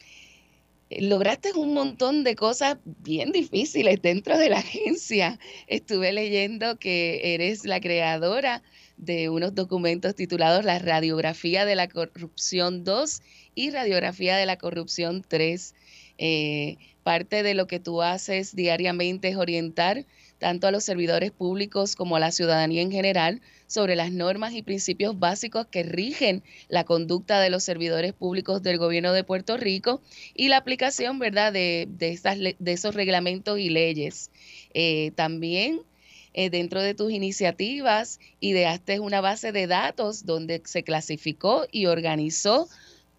lograste 0.92 1.52
un 1.56 1.74
montón 1.74 2.24
de 2.24 2.38
cosas 2.38 2.78
bien 2.86 3.34
difíciles 3.34 4.02
dentro 4.02 4.38
de 4.38 4.48
la 4.48 4.60
agencia. 4.60 5.40
Estuve 5.68 6.14
leyendo 6.14 6.80
que 6.80 7.34
eres 7.34 7.66
la 7.66 7.82
creadora 7.82 8.64
de 8.96 9.28
unos 9.28 9.56
documentos 9.56 10.16
titulados 10.16 10.64
La 10.64 10.80
radiografía 10.80 11.66
de 11.66 11.76
la 11.76 11.90
corrupción 11.90 12.86
2 12.86 13.22
y 13.56 13.72
Radiografía 13.72 14.38
de 14.38 14.46
la 14.46 14.58
corrupción 14.58 15.26
3. 15.28 15.76
Eh, 16.18 16.78
parte 17.10 17.42
de 17.42 17.56
lo 17.56 17.66
que 17.66 17.80
tú 17.80 18.04
haces 18.04 18.56
diariamente 18.56 19.30
es 19.30 19.36
orientar 19.36 20.06
tanto 20.38 20.68
a 20.68 20.72
los 20.72 20.84
servidores 20.84 21.32
públicos 21.32 21.96
como 21.96 22.16
a 22.16 22.20
la 22.20 22.32
ciudadanía 22.32 22.84
en 22.84 22.92
general 22.92 23.42
sobre 23.66 23.96
las 23.96 24.12
normas 24.12 24.54
y 24.54 24.62
principios 24.62 25.18
básicos 25.18 25.66
que 25.66 25.82
rigen 25.82 26.44
la 26.68 26.84
conducta 26.84 27.42
de 27.42 27.50
los 27.50 27.64
servidores 27.64 28.14
públicos 28.14 28.62
del 28.62 28.78
gobierno 28.78 29.12
de 29.12 29.24
Puerto 29.24 29.58
Rico 29.58 30.04
y 30.36 30.50
la 30.50 30.58
aplicación, 30.58 31.18
¿verdad?, 31.18 31.52
de, 31.52 31.88
de 31.90 32.72
esos 32.72 32.94
reglamentos 32.94 33.58
y 33.58 33.72
leyes. 33.72 34.30
Eh, 34.76 35.10
también 35.16 35.82
eh, 36.36 36.52
dentro 36.52 36.80
de 36.80 36.94
tus 36.94 37.12
iniciativas 37.12 38.20
ideaste 38.40 39.00
una 39.00 39.20
base 39.20 39.52
de 39.52 39.66
datos 39.66 40.28
donde 40.28 40.62
se 40.64 40.84
clasificó 40.84 41.66
y 41.72 41.88
organizó 41.88 42.70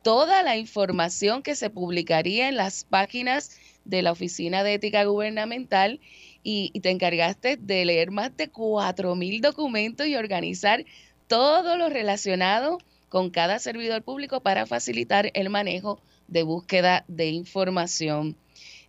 toda 0.02 0.42
la 0.42 0.56
información 0.56 1.42
que 1.42 1.54
se 1.56 1.70
publicaría 1.70 2.48
en 2.48 2.56
las 2.56 2.84
páginas 2.84 3.50
de 3.84 4.02
la 4.02 4.12
Oficina 4.12 4.62
de 4.62 4.74
Ética 4.74 5.04
Gubernamental 5.04 6.00
y, 6.42 6.70
te 6.80 6.90
encargaste 6.90 7.56
de 7.56 7.84
leer 7.84 8.10
más 8.10 8.36
de 8.36 8.50
4.000 8.50 9.40
documentos 9.40 10.06
y 10.06 10.16
organizar 10.16 10.84
todo 11.26 11.76
lo 11.76 11.88
relacionado 11.88 12.78
con 13.08 13.30
cada 13.30 13.58
servidor 13.58 14.02
público 14.02 14.40
para 14.40 14.66
facilitar 14.66 15.30
el 15.34 15.50
manejo 15.50 16.00
de 16.28 16.42
búsqueda 16.42 17.04
de 17.08 17.28
información. 17.28 18.36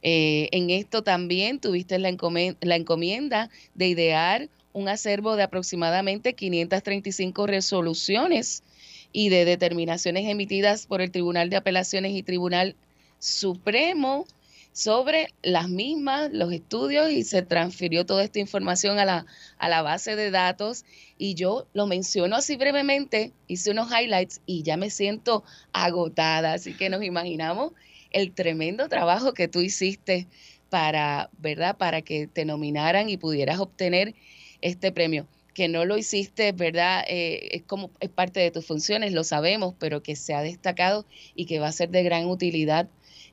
Eh, 0.03 0.49
en 0.51 0.69
esto 0.69 1.03
también 1.03 1.59
tuviste 1.59 1.99
la 1.99 2.15
la 2.61 2.75
encomienda 2.75 3.49
de 3.75 3.87
idear 3.87 4.49
un 4.73 4.87
acervo 4.87 5.35
de 5.35 5.43
aproximadamente 5.43 6.33
535 6.33 7.47
resoluciones 7.47 8.63
y 9.11 9.29
de 9.29 9.45
determinaciones 9.45 10.27
emitidas 10.27 10.87
por 10.87 11.01
el 11.01 11.11
Tribunal 11.11 11.49
de 11.49 11.57
Apelaciones 11.57 12.13
y 12.13 12.23
Tribunal 12.23 12.75
Supremo 13.19 14.25
sobre 14.73 15.33
las 15.41 15.69
mismas, 15.69 16.31
los 16.31 16.51
estudios 16.53 17.11
y 17.11 17.23
se 17.23 17.41
transfirió 17.41 18.05
toda 18.05 18.23
esta 18.23 18.39
información 18.39 18.99
a 18.99 19.05
la, 19.05 19.25
a 19.57 19.69
la 19.69 19.81
base 19.81 20.15
de 20.15 20.31
datos 20.31 20.85
y 21.17 21.35
yo 21.35 21.67
lo 21.73 21.87
menciono 21.87 22.35
así 22.35 22.55
brevemente, 22.55 23.33
hice 23.47 23.71
unos 23.71 23.89
highlights 23.91 24.41
y 24.45 24.63
ya 24.63 24.77
me 24.77 24.89
siento 24.89 25.43
agotada, 25.73 26.53
así 26.53 26.73
que 26.73 26.89
nos 26.89 27.03
imaginamos 27.03 27.73
el 28.11 28.33
tremendo 28.33 28.87
trabajo 28.89 29.33
que 29.33 29.47
tú 29.47 29.59
hiciste 29.59 30.27
para, 30.69 31.29
¿verdad? 31.37 31.77
Para 31.77 32.01
que 32.01 32.27
te 32.27 32.45
nominaran 32.45 33.09
y 33.09 33.17
pudieras 33.17 33.59
obtener 33.59 34.15
este 34.61 34.91
premio 34.91 35.27
que 35.53 35.67
no 35.67 35.83
lo 35.83 35.97
hiciste, 35.97 36.53
¿verdad? 36.53 37.03
Eh, 37.07 37.49
es 37.51 37.63
como 37.63 37.91
es 37.99 38.09
parte 38.09 38.39
de 38.39 38.51
tus 38.51 38.65
funciones, 38.65 39.11
lo 39.11 39.25
sabemos, 39.25 39.75
pero 39.77 40.01
que 40.01 40.15
se 40.15 40.33
ha 40.33 40.41
destacado 40.41 41.05
y 41.35 41.45
que 41.45 41.59
va 41.59 41.67
a 41.67 41.73
ser 41.73 41.89
de 41.89 42.03
gran 42.03 42.27
utilidad 42.27 42.87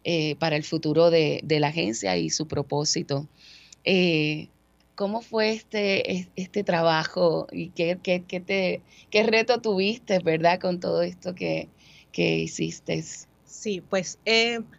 eh, 0.05 0.37
para 0.37 0.57
el 0.57 0.65
futuro 0.65 1.11
de, 1.11 1.43
la 1.49 1.69
agencia 1.69 2.17
y 2.17 2.31
su 2.31 2.47
propósito. 2.49 3.27
Eh, 3.85 4.49
¿Cómo 4.95 5.23
fue 5.23 5.51
este, 5.51 6.29
este 6.35 6.65
trabajo 6.65 7.47
y 7.53 7.71
qué, 7.71 8.83
reto 9.27 9.61
tuviste, 9.61 10.19
verdad, 10.19 10.59
con 10.59 10.81
todo 10.81 11.03
esto 11.03 11.35
que, 11.35 11.69
que 12.11 12.39
hiciste? 12.39 13.05
Sí, 13.45 13.81
pues, 13.81 14.19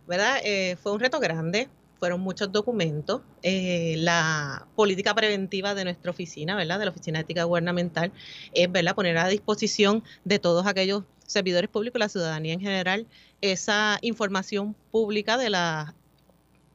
¿verdad? 0.08 0.38
fue 0.82 0.92
un 0.92 1.00
reto 1.00 1.20
grande 1.20 1.70
fueron 2.00 2.22
muchos 2.22 2.52
documentos. 2.52 3.22
Eh, 3.44 3.96
la 3.98 4.66
política 4.76 5.14
preventiva 5.14 5.76
de 5.76 5.84
nuestra 5.84 6.12
oficina, 6.12 6.56
¿verdad? 6.56 6.80
De 6.80 6.86
la 6.86 6.92
Oficina 6.92 7.20
Ética 7.20 7.44
Gubernamental, 7.44 8.12
es, 8.54 8.72
¿verdad? 8.72 8.96
Poner 8.96 9.18
a 9.18 9.28
disposición 9.28 10.04
de 10.24 10.40
todos 10.40 10.66
aquellos 10.66 11.04
servidores 11.30 11.70
públicos, 11.70 12.00
la 12.00 12.10
ciudadanía 12.10 12.54
en 12.54 12.60
general, 12.60 13.08
esa 13.42 14.00
información 14.02 14.76
pública 14.92 15.38
de 15.38 15.50
la 15.50 15.94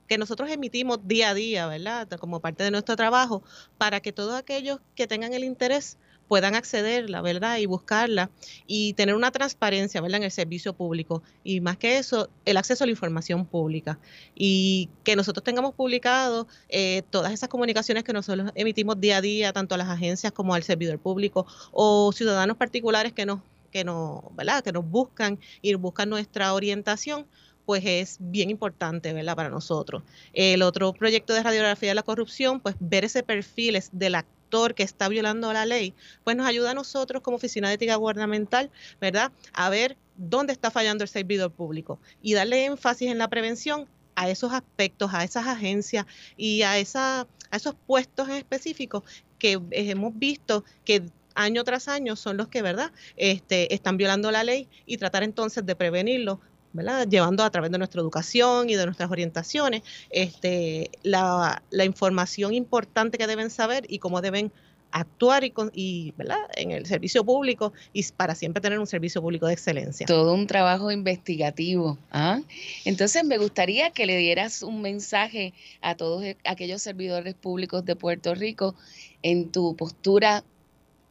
que 0.07 0.19
nosotros 0.19 0.51
emitimos 0.51 0.99
día 1.07 1.31
a 1.31 1.35
día, 1.35 1.67
¿verdad? 1.67 2.09
Como 2.21 2.41
parte 2.41 2.63
de 2.63 2.71
nuestro 2.71 2.95
trabajo, 2.95 3.43
para 3.79 4.01
que 4.01 4.13
todos 4.13 4.35
aquellos 4.35 4.79
que 4.95 5.07
tengan 5.07 5.33
el 5.33 5.45
interés 5.45 5.99
puedan 6.29 6.55
acceder, 6.55 7.11
la 7.11 7.21
verdad, 7.21 7.59
y 7.59 7.67
buscarla 7.67 8.31
y 8.67 8.95
tener 8.95 9.15
una 9.15 9.31
transparencia, 9.31 10.01
¿verdad?, 10.01 10.19
en 10.19 10.25
el 10.25 10.31
servicio 10.31 10.73
público. 10.73 11.23
Y 11.43 11.61
más 11.61 11.77
que 11.77 11.99
eso, 11.99 12.29
el 12.45 12.57
acceso 12.57 12.85
a 12.85 12.87
la 12.87 12.93
información 12.93 13.45
pública. 13.45 13.99
Y 14.35 14.89
que 15.03 15.17
nosotros 15.17 15.45
tengamos 15.45 15.75
publicado 15.75 16.47
eh, 16.69 17.03
todas 17.11 17.33
esas 17.33 17.49
comunicaciones 17.49 18.05
que 18.05 18.13
nosotros 18.13 18.53
emitimos 18.55 19.01
día 19.01 19.19
a 19.19 19.21
día, 19.21 19.53
tanto 19.53 19.75
a 19.75 19.79
las 19.79 19.89
agencias 19.89 20.33
como 20.33 20.55
al 20.55 20.63
servidor 20.63 20.99
público 20.99 21.47
o 21.73 22.13
ciudadanos 22.13 22.57
particulares 22.57 23.13
que 23.13 23.27
nos, 23.27 23.41
que 23.75 23.83
nos, 23.83 24.21
¿verdad?, 24.37 24.63
que 24.63 24.71
nos 24.71 24.89
buscan 24.89 25.41
y 25.61 25.75
buscan 25.75 26.09
nuestra 26.09 26.55
orientación 26.55 27.27
pues 27.67 27.83
es 27.85 28.19
bien 28.21 28.51
importante, 28.51 29.13
¿verdad? 29.15 29.35
Para 29.37 29.49
nosotros. 29.49 30.03
El 30.35 30.61
otro 30.63 30.93
proyecto 30.93 31.33
de 31.33 31.43
radiografía 31.43 31.89
de 31.89 31.95
la 31.95 32.03
corrupción, 32.03 32.61
pues 32.61 32.77
ver 32.79 33.07
ese 33.07 33.23
perfil 33.23 33.81
del 33.91 34.15
actor 34.17 34.75
que 34.75 34.83
está 34.83 35.09
violando 35.09 35.51
la 35.53 35.65
ley, 35.65 35.95
pues 36.25 36.37
nos 36.37 36.47
ayuda 36.47 36.73
a 36.73 36.75
nosotros 36.75 37.23
como 37.23 37.39
Oficina 37.39 37.69
de 37.69 37.75
Ética 37.75 37.97
Gubernamental, 37.97 38.71
¿verdad? 39.01 39.33
A 39.55 39.71
ver 39.71 39.97
dónde 40.17 40.53
está 40.53 40.71
fallando 40.71 41.03
el 41.03 41.09
servidor 41.09 41.51
público 41.51 41.99
y 42.21 42.35
darle 42.35 42.67
énfasis 42.67 43.11
en 43.11 43.17
la 43.17 43.29
prevención 43.29 43.89
a 44.15 44.29
esos 44.29 44.53
aspectos, 44.53 45.15
a 45.15 45.25
esas 45.25 45.47
agencias 45.47 46.05
y 46.37 46.63
a, 46.63 46.79
esa, 46.79 47.23
a 47.51 47.57
esos 47.57 47.75
puestos 47.87 48.29
específicos 48.29 49.05
que 49.39 49.59
hemos 49.71 50.17
visto 50.19 50.65
que 50.85 51.03
año 51.35 51.65
tras 51.65 51.89
año 51.89 52.17
son 52.17 52.37
los 52.37 52.49
que, 52.49 52.63
¿verdad?, 52.63 52.93
este, 53.17 53.75
están 53.75 53.97
violando 53.97 54.31
la 54.31 54.45
ley 54.45 54.69
y 54.87 54.97
tratar 54.97 55.23
entonces 55.23 55.65
de 55.67 55.77
prevenirlo 55.77 56.41
¿verdad? 56.75 57.07
llevando 57.09 57.45
a 57.45 57.51
través 57.51 57.71
de 57.71 57.79
nuestra 57.79 58.01
educación 58.01 58.69
y 58.69 58.75
de 58.75 58.85
nuestras 58.85 59.11
orientaciones 59.11 59.83
este, 60.11 60.91
la, 61.03 61.63
información 61.85 62.53
importante 62.53 63.17
que 63.17 63.27
deben 63.27 63.49
saber 63.49 63.87
y 63.89 64.01
cómo 64.01 64.21
deben 64.21 64.53
actuar 64.91 65.45
y, 65.73 66.15
¿verdad? 66.17 66.39
en 66.57 66.71
el 66.71 66.87
servicio 66.87 67.25
público 67.25 67.73
y 67.93 68.05
para 68.13 68.35
siempre 68.35 68.61
tener 68.61 68.79
un 68.79 68.87
servicio 68.87 69.21
público 69.21 69.47
de 69.47 69.53
excelencia. 69.53 70.07
Todo 70.07 70.35
un 70.35 70.47
trabajo 70.47 70.91
investigativo. 70.91 71.99
¿ah? 72.13 72.41
Entonces 72.85 73.25
me 73.25 73.39
gustaría 73.39 73.91
que 73.91 74.07
le 74.07 74.17
dieras 74.17 74.63
un 74.63 74.83
mensaje 74.83 75.53
a 75.81 75.97
todos 75.97 76.25
aquellos 76.45 76.83
servidores 76.83 77.35
públicos 77.35 77.85
de 77.85 77.97
Puerto 77.97 78.35
Rico 78.35 78.77
en 79.23 79.51
tu 79.51 79.75
postura 79.77 80.45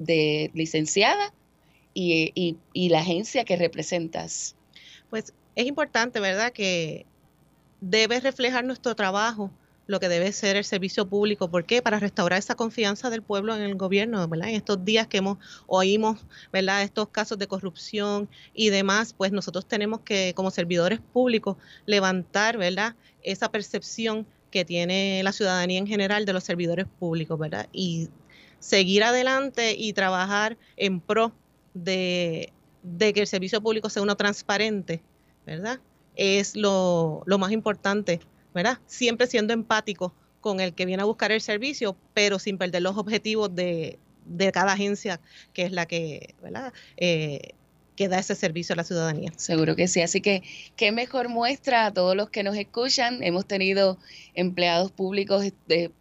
de 0.03 0.51
licenciada 0.53 1.33
y, 1.93 2.57
y, 2.73 2.89
la 2.89 2.99
agencia 2.99 3.45
que 3.45 3.55
representas. 3.55 4.55
Pues 5.09 5.33
es 5.55 5.65
importante, 5.67 6.19
¿verdad?, 6.19 6.51
que 6.51 7.05
debe 7.81 8.19
reflejar 8.19 8.63
nuestro 8.63 8.95
trabajo 8.95 9.51
lo 9.85 9.99
que 9.99 10.09
debe 10.09 10.31
ser 10.31 10.55
el 10.55 10.63
servicio 10.63 11.07
público. 11.07 11.49
¿Por 11.49 11.65
qué? 11.65 11.81
Para 11.81 11.99
restaurar 11.99 12.39
esa 12.39 12.55
confianza 12.55 13.09
del 13.09 13.21
pueblo 13.21 13.55
en 13.55 13.61
el 13.61 13.75
gobierno, 13.75 14.25
¿verdad? 14.27 14.49
En 14.49 14.55
estos 14.55 14.83
días 14.85 15.07
que 15.07 15.17
hemos 15.17 15.37
oímos, 15.67 16.25
¿verdad? 16.51 16.83
Estos 16.83 17.09
casos 17.09 17.37
de 17.37 17.47
corrupción 17.47 18.29
y 18.53 18.69
demás, 18.69 19.13
pues 19.13 19.31
nosotros 19.31 19.67
tenemos 19.67 20.01
que, 20.01 20.33
como 20.35 20.51
servidores 20.51 20.99
públicos, 21.11 21.57
levantar, 21.85 22.57
¿verdad? 22.57 22.95
Esa 23.23 23.51
percepción 23.51 24.25
que 24.51 24.63
tiene 24.63 25.21
la 25.23 25.31
ciudadanía 25.31 25.79
en 25.79 25.87
general 25.87 26.25
de 26.25 26.33
los 26.33 26.43
servidores 26.43 26.85
públicos, 26.99 27.37
¿verdad? 27.37 27.67
Y 27.73 28.09
seguir 28.63 29.03
adelante 29.03 29.75
y 29.77 29.91
trabajar 29.91 30.57
en 30.77 31.01
pro 31.01 31.33
de, 31.73 32.53
que 32.97 33.19
el 33.19 33.27
servicio 33.27 33.61
público 33.61 33.89
sea 33.89 34.01
uno 34.01 34.15
transparente, 34.15 35.01
¿verdad? 35.45 35.81
Es 36.15 36.55
lo, 36.55 37.23
más 37.27 37.51
importante 37.51 38.21
¿verdad? 38.53 38.77
Siempre 38.85 39.27
siendo 39.27 39.51
empático 39.51 40.13
con 40.39 40.59
el 40.59 40.73
que 40.73 40.85
viene 40.85 41.01
a 41.01 41.05
buscar 41.05 41.31
el 41.31 41.41
servicio, 41.41 41.97
pero 42.13 42.39
sin 42.39 42.57
perder 42.57 42.83
los 42.83 42.95
objetivos 42.97 43.53
de, 43.53 43.97
cada 44.53 44.73
agencia, 44.73 45.19
que 45.53 45.63
es 45.63 45.71
la 45.71 45.85
que, 45.85 46.35
¿verdad? 46.41 46.71
Eh, 46.95 47.55
que 47.95 48.07
da 48.07 48.19
ese 48.19 48.35
servicio 48.35 48.73
a 48.73 48.75
la 48.77 48.83
ciudadanía. 48.83 49.31
Seguro 49.35 49.75
que 49.75 49.87
sí. 49.87 50.01
Así 50.01 50.21
que, 50.21 50.43
qué 50.75 50.91
mejor 50.91 51.29
muestra 51.29 51.87
a 51.87 51.93
todos 51.93 52.15
los 52.15 52.29
que 52.29 52.43
nos 52.43 52.55
escuchan. 52.55 53.23
Hemos 53.23 53.45
tenido 53.45 53.97
empleados 54.35 54.91
públicos 54.91 55.43
de, 55.67 55.91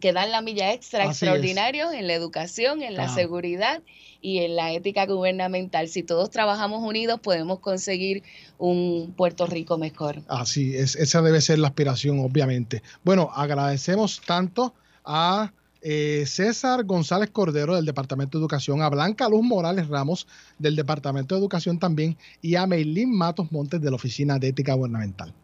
que 0.00 0.12
dan 0.12 0.30
la 0.30 0.40
milla 0.40 0.72
extra 0.72 1.06
extraordinarios 1.06 1.92
en 1.92 2.06
la 2.06 2.14
educación, 2.14 2.82
en 2.82 2.94
la 2.94 3.08
seguridad 3.08 3.82
y 4.20 4.38
en 4.38 4.56
la 4.56 4.72
ética 4.72 5.06
gubernamental. 5.06 5.88
Si 5.88 6.02
todos 6.02 6.30
trabajamos 6.30 6.82
unidos, 6.82 7.20
podemos 7.20 7.60
conseguir 7.60 8.22
un 8.58 9.12
Puerto 9.16 9.46
Rico 9.46 9.76
mejor. 9.78 10.22
Así 10.28 10.76
es, 10.76 10.96
esa 10.96 11.22
debe 11.22 11.40
ser 11.40 11.58
la 11.58 11.68
aspiración, 11.68 12.20
obviamente. 12.20 12.82
Bueno, 13.04 13.30
agradecemos 13.34 14.20
tanto 14.26 14.74
a 15.04 15.52
eh, 15.86 16.24
César 16.26 16.84
González 16.84 17.28
Cordero 17.30 17.76
del 17.76 17.84
Departamento 17.84 18.38
de 18.38 18.42
Educación, 18.42 18.80
a 18.80 18.88
Blanca 18.88 19.28
Luz 19.28 19.42
Morales 19.42 19.88
Ramos 19.88 20.26
del 20.58 20.76
Departamento 20.76 21.34
de 21.34 21.42
Educación 21.42 21.78
también 21.78 22.16
y 22.40 22.54
a 22.54 22.66
Meilín 22.66 23.14
Matos 23.14 23.52
Montes 23.52 23.82
de 23.82 23.90
la 23.90 23.96
Oficina 23.96 24.38
de 24.38 24.48
Ética 24.48 24.72
Gubernamental. 24.72 25.34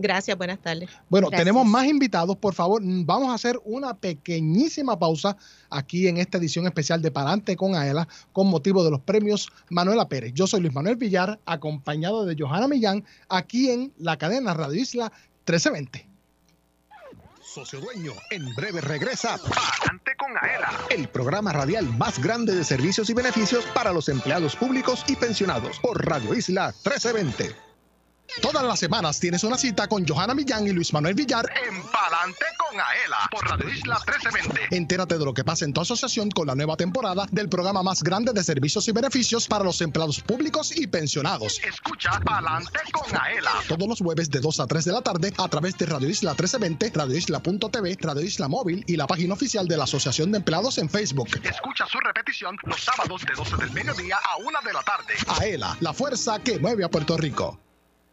Gracias, 0.00 0.36
buenas 0.38 0.58
tardes. 0.58 0.88
Bueno, 1.10 1.28
tenemos 1.28 1.66
más 1.66 1.86
invitados, 1.86 2.34
por 2.34 2.54
favor. 2.54 2.80
Vamos 2.82 3.28
a 3.28 3.34
hacer 3.34 3.60
una 3.64 3.92
pequeñísima 3.92 4.98
pausa 4.98 5.36
aquí 5.68 6.08
en 6.08 6.16
esta 6.16 6.38
edición 6.38 6.64
especial 6.64 7.02
de 7.02 7.10
Parante 7.10 7.54
con 7.54 7.74
Aela 7.74 8.08
con 8.32 8.46
motivo 8.46 8.82
de 8.82 8.90
los 8.90 9.00
premios 9.00 9.50
Manuela 9.68 10.08
Pérez. 10.08 10.32
Yo 10.32 10.46
soy 10.46 10.62
Luis 10.62 10.72
Manuel 10.72 10.96
Villar, 10.96 11.38
acompañado 11.44 12.24
de 12.24 12.34
Johanna 12.34 12.66
Millán, 12.66 13.04
aquí 13.28 13.68
en 13.68 13.92
la 13.98 14.16
cadena 14.16 14.54
Radio 14.54 14.80
Isla 14.80 15.12
1320. 15.46 16.08
Socio 17.42 17.80
Dueño, 17.80 18.12
en 18.30 18.54
breve 18.54 18.80
regresa 18.80 19.36
Parante 19.36 20.12
con 20.16 20.30
Aela, 20.40 20.70
el 20.88 21.08
programa 21.08 21.52
radial 21.52 21.84
más 21.98 22.22
grande 22.22 22.54
de 22.54 22.64
servicios 22.64 23.10
y 23.10 23.12
beneficios 23.12 23.66
para 23.74 23.92
los 23.92 24.08
empleados 24.08 24.56
públicos 24.56 25.04
y 25.08 25.16
pensionados 25.16 25.78
por 25.80 26.06
Radio 26.06 26.32
Isla 26.32 26.68
1320. 26.84 27.69
Todas 28.40 28.62
las 28.62 28.78
semanas 28.78 29.20
tienes 29.20 29.44
una 29.44 29.58
cita 29.58 29.86
con 29.88 30.06
Johanna 30.06 30.34
Millán 30.34 30.66
y 30.66 30.72
Luis 30.72 30.92
Manuel 30.92 31.14
Villar 31.14 31.50
en 31.66 31.82
Palante 31.82 32.44
con 32.56 32.80
Aela 32.80 33.18
por 33.30 33.46
Radio 33.46 33.68
Isla 33.68 33.96
1320. 33.96 34.76
Entérate 34.76 35.18
de 35.18 35.24
lo 35.24 35.34
que 35.34 35.44
pasa 35.44 35.64
en 35.64 35.72
tu 35.72 35.80
asociación 35.80 36.30
con 36.30 36.46
la 36.46 36.54
nueva 36.54 36.76
temporada 36.76 37.26
del 37.30 37.48
programa 37.48 37.82
más 37.82 38.02
grande 38.02 38.32
de 38.32 38.42
servicios 38.42 38.88
y 38.88 38.92
beneficios 38.92 39.46
para 39.46 39.64
los 39.64 39.80
empleados 39.80 40.20
públicos 40.20 40.74
y 40.74 40.86
pensionados. 40.86 41.60
Escucha 41.62 42.18
Palante 42.20 42.78
con 42.92 43.14
Aela. 43.14 43.52
Todos 43.68 43.88
los 43.88 43.98
jueves 43.98 44.30
de 44.30 44.40
2 44.40 44.60
a 44.60 44.66
3 44.66 44.84
de 44.84 44.92
la 44.92 45.02
tarde 45.02 45.32
a 45.36 45.48
través 45.48 45.76
de 45.76 45.86
Radio 45.86 46.08
Isla 46.08 46.30
1320, 46.30 46.92
Radio 46.94 47.16
Isla.tv, 47.16 47.98
Radio 48.00 48.22
Isla 48.22 48.48
Móvil 48.48 48.84
y 48.86 48.96
la 48.96 49.06
página 49.06 49.34
oficial 49.34 49.68
de 49.68 49.76
la 49.76 49.84
Asociación 49.84 50.30
de 50.32 50.38
Empleados 50.38 50.78
en 50.78 50.88
Facebook. 50.88 51.28
Escucha 51.42 51.86
su 51.86 51.98
repetición 51.98 52.56
los 52.62 52.80
sábados 52.80 53.22
de 53.22 53.34
12 53.34 53.56
del 53.56 53.70
mediodía 53.72 54.16
a 54.16 54.36
1 54.38 54.58
de 54.64 54.72
la 54.72 54.82
tarde. 54.82 55.14
Aela, 55.26 55.76
la 55.80 55.92
fuerza 55.92 56.38
que 56.38 56.58
mueve 56.58 56.84
a 56.84 56.88
Puerto 56.88 57.16
Rico. 57.16 57.58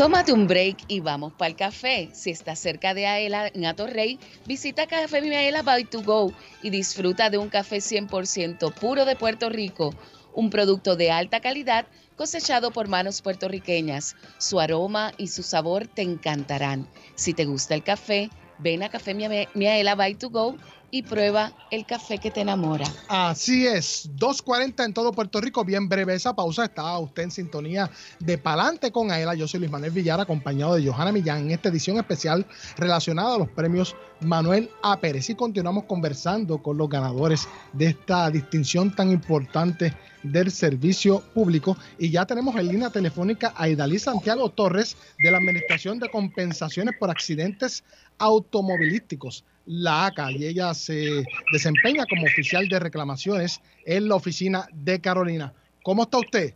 Tómate 0.00 0.32
un 0.32 0.46
break 0.46 0.84
y 0.88 1.00
vamos 1.00 1.34
para 1.34 1.50
el 1.50 1.56
café. 1.56 2.08
Si 2.14 2.30
estás 2.30 2.58
cerca 2.58 2.94
de 2.94 3.06
Aela 3.06 3.48
en 3.52 3.66
Atorrey, 3.66 4.18
visita 4.46 4.86
Café 4.86 5.20
Miaela 5.20 5.60
by 5.60 5.84
to 5.84 6.02
go 6.02 6.32
y 6.62 6.70
disfruta 6.70 7.28
de 7.28 7.36
un 7.36 7.50
café 7.50 7.78
100% 7.80 8.72
puro 8.72 9.04
de 9.04 9.14
Puerto 9.14 9.50
Rico, 9.50 9.94
un 10.32 10.48
producto 10.48 10.96
de 10.96 11.10
alta 11.10 11.40
calidad 11.40 11.84
cosechado 12.16 12.70
por 12.70 12.88
manos 12.88 13.20
puertorriqueñas. 13.20 14.16
Su 14.38 14.58
aroma 14.58 15.12
y 15.18 15.28
su 15.28 15.42
sabor 15.42 15.86
te 15.86 16.00
encantarán. 16.00 16.88
Si 17.14 17.34
te 17.34 17.44
gusta 17.44 17.74
el 17.74 17.82
café, 17.82 18.30
ven 18.62 18.82
a 18.82 18.88
Café 18.88 19.14
Miaela 19.14 19.94
by 19.94 20.14
to 20.14 20.30
go 20.30 20.56
y 20.90 21.02
prueba 21.02 21.52
el 21.70 21.86
café 21.86 22.18
que 22.18 22.30
te 22.30 22.40
enamora. 22.40 22.84
Así 23.08 23.66
es, 23.66 24.10
2.40 24.16 24.84
en 24.84 24.92
todo 24.92 25.12
Puerto 25.12 25.40
Rico, 25.40 25.64
bien 25.64 25.88
breve 25.88 26.14
esa 26.14 26.34
pausa, 26.34 26.64
está 26.64 26.98
usted 26.98 27.24
en 27.24 27.30
sintonía 27.30 27.90
de 28.18 28.38
Palante 28.38 28.90
con 28.90 29.10
Aela, 29.10 29.34
yo 29.34 29.46
soy 29.46 29.60
Luis 29.60 29.70
Manuel 29.70 29.92
Villar, 29.92 30.20
acompañado 30.20 30.74
de 30.74 30.86
Johanna 30.86 31.12
Millán 31.12 31.42
en 31.42 31.50
esta 31.52 31.68
edición 31.68 31.96
especial 31.98 32.46
relacionada 32.76 33.36
a 33.36 33.38
los 33.38 33.48
premios 33.48 33.94
Manuel 34.20 34.70
A. 34.82 34.98
Pérez 35.00 35.30
y 35.30 35.34
continuamos 35.34 35.84
conversando 35.84 36.58
con 36.58 36.76
los 36.76 36.88
ganadores 36.88 37.48
de 37.72 37.86
esta 37.86 38.30
distinción 38.30 38.94
tan 38.94 39.10
importante 39.10 39.94
del 40.22 40.50
servicio 40.50 41.20
público 41.34 41.76
y 41.98 42.10
ya 42.10 42.26
tenemos 42.26 42.54
en 42.56 42.68
línea 42.68 42.90
telefónica 42.90 43.52
a 43.56 43.68
Idalí 43.68 43.98
Santiago 43.98 44.50
Torres 44.50 44.96
de 45.18 45.30
la 45.30 45.38
Administración 45.38 45.98
de 45.98 46.08
Compensaciones 46.08 46.94
por 46.98 47.10
Accidentes 47.10 47.84
Automovilísticos 48.18 49.44
la 49.66 50.06
ACA 50.06 50.32
y 50.32 50.46
ella 50.46 50.74
se 50.74 51.24
desempeña 51.52 52.04
como 52.08 52.24
oficial 52.24 52.68
de 52.68 52.80
reclamaciones 52.80 53.60
en 53.86 54.08
la 54.08 54.16
oficina 54.16 54.66
de 54.72 55.00
Carolina. 55.00 55.52
¿Cómo 55.84 56.02
está 56.02 56.18
usted? 56.18 56.54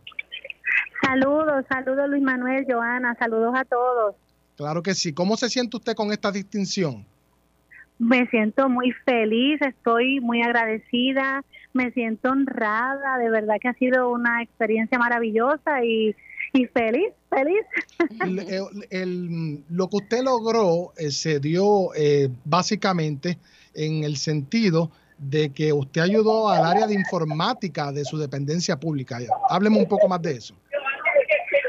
Saludos, 1.01 1.65
saludos 1.69 2.09
Luis 2.09 2.21
Manuel, 2.21 2.65
Joana, 2.67 3.15
saludos 3.15 3.53
a 3.55 3.63
todos. 3.63 4.15
Claro 4.57 4.83
que 4.83 4.93
sí. 4.93 5.13
¿Cómo 5.13 5.37
se 5.37 5.49
siente 5.49 5.77
usted 5.77 5.95
con 5.95 6.11
esta 6.11 6.31
distinción? 6.31 7.05
Me 7.97 8.27
siento 8.27 8.67
muy 8.67 8.91
feliz, 9.05 9.61
estoy 9.61 10.19
muy 10.19 10.41
agradecida, 10.41 11.41
me 11.75 11.91
siento 11.91 12.29
honrada, 12.31 13.17
de 13.17 13.29
verdad 13.29 13.55
que 13.61 13.67
ha 13.67 13.73
sido 13.73 14.09
una 14.09 14.41
experiencia 14.41 14.97
maravillosa 14.97 15.83
y, 15.83 16.15
feliz, 16.73 17.11
feliz. 17.29 17.65
lo 19.69 19.89
que 19.89 19.95
usted 19.95 20.23
logró 20.23 20.93
eh, 20.97 21.11
se 21.11 21.39
dio 21.39 21.93
eh, 21.95 22.29
básicamente 22.45 23.37
en 23.73 24.03
el 24.05 24.15
sentido 24.15 24.89
de 25.17 25.51
que 25.53 25.73
usted 25.73 26.01
ayudó 26.01 26.49
al 26.49 26.65
área 26.65 26.87
de 26.87 26.93
informática 26.93 27.91
de 27.91 28.05
su 28.05 28.17
dependencia 28.17 28.77
pública. 28.77 29.19
Hábleme 29.49 29.77
un 29.77 29.87
poco 29.87 30.07
más 30.07 30.21
de 30.21 30.31
eso. 30.31 30.55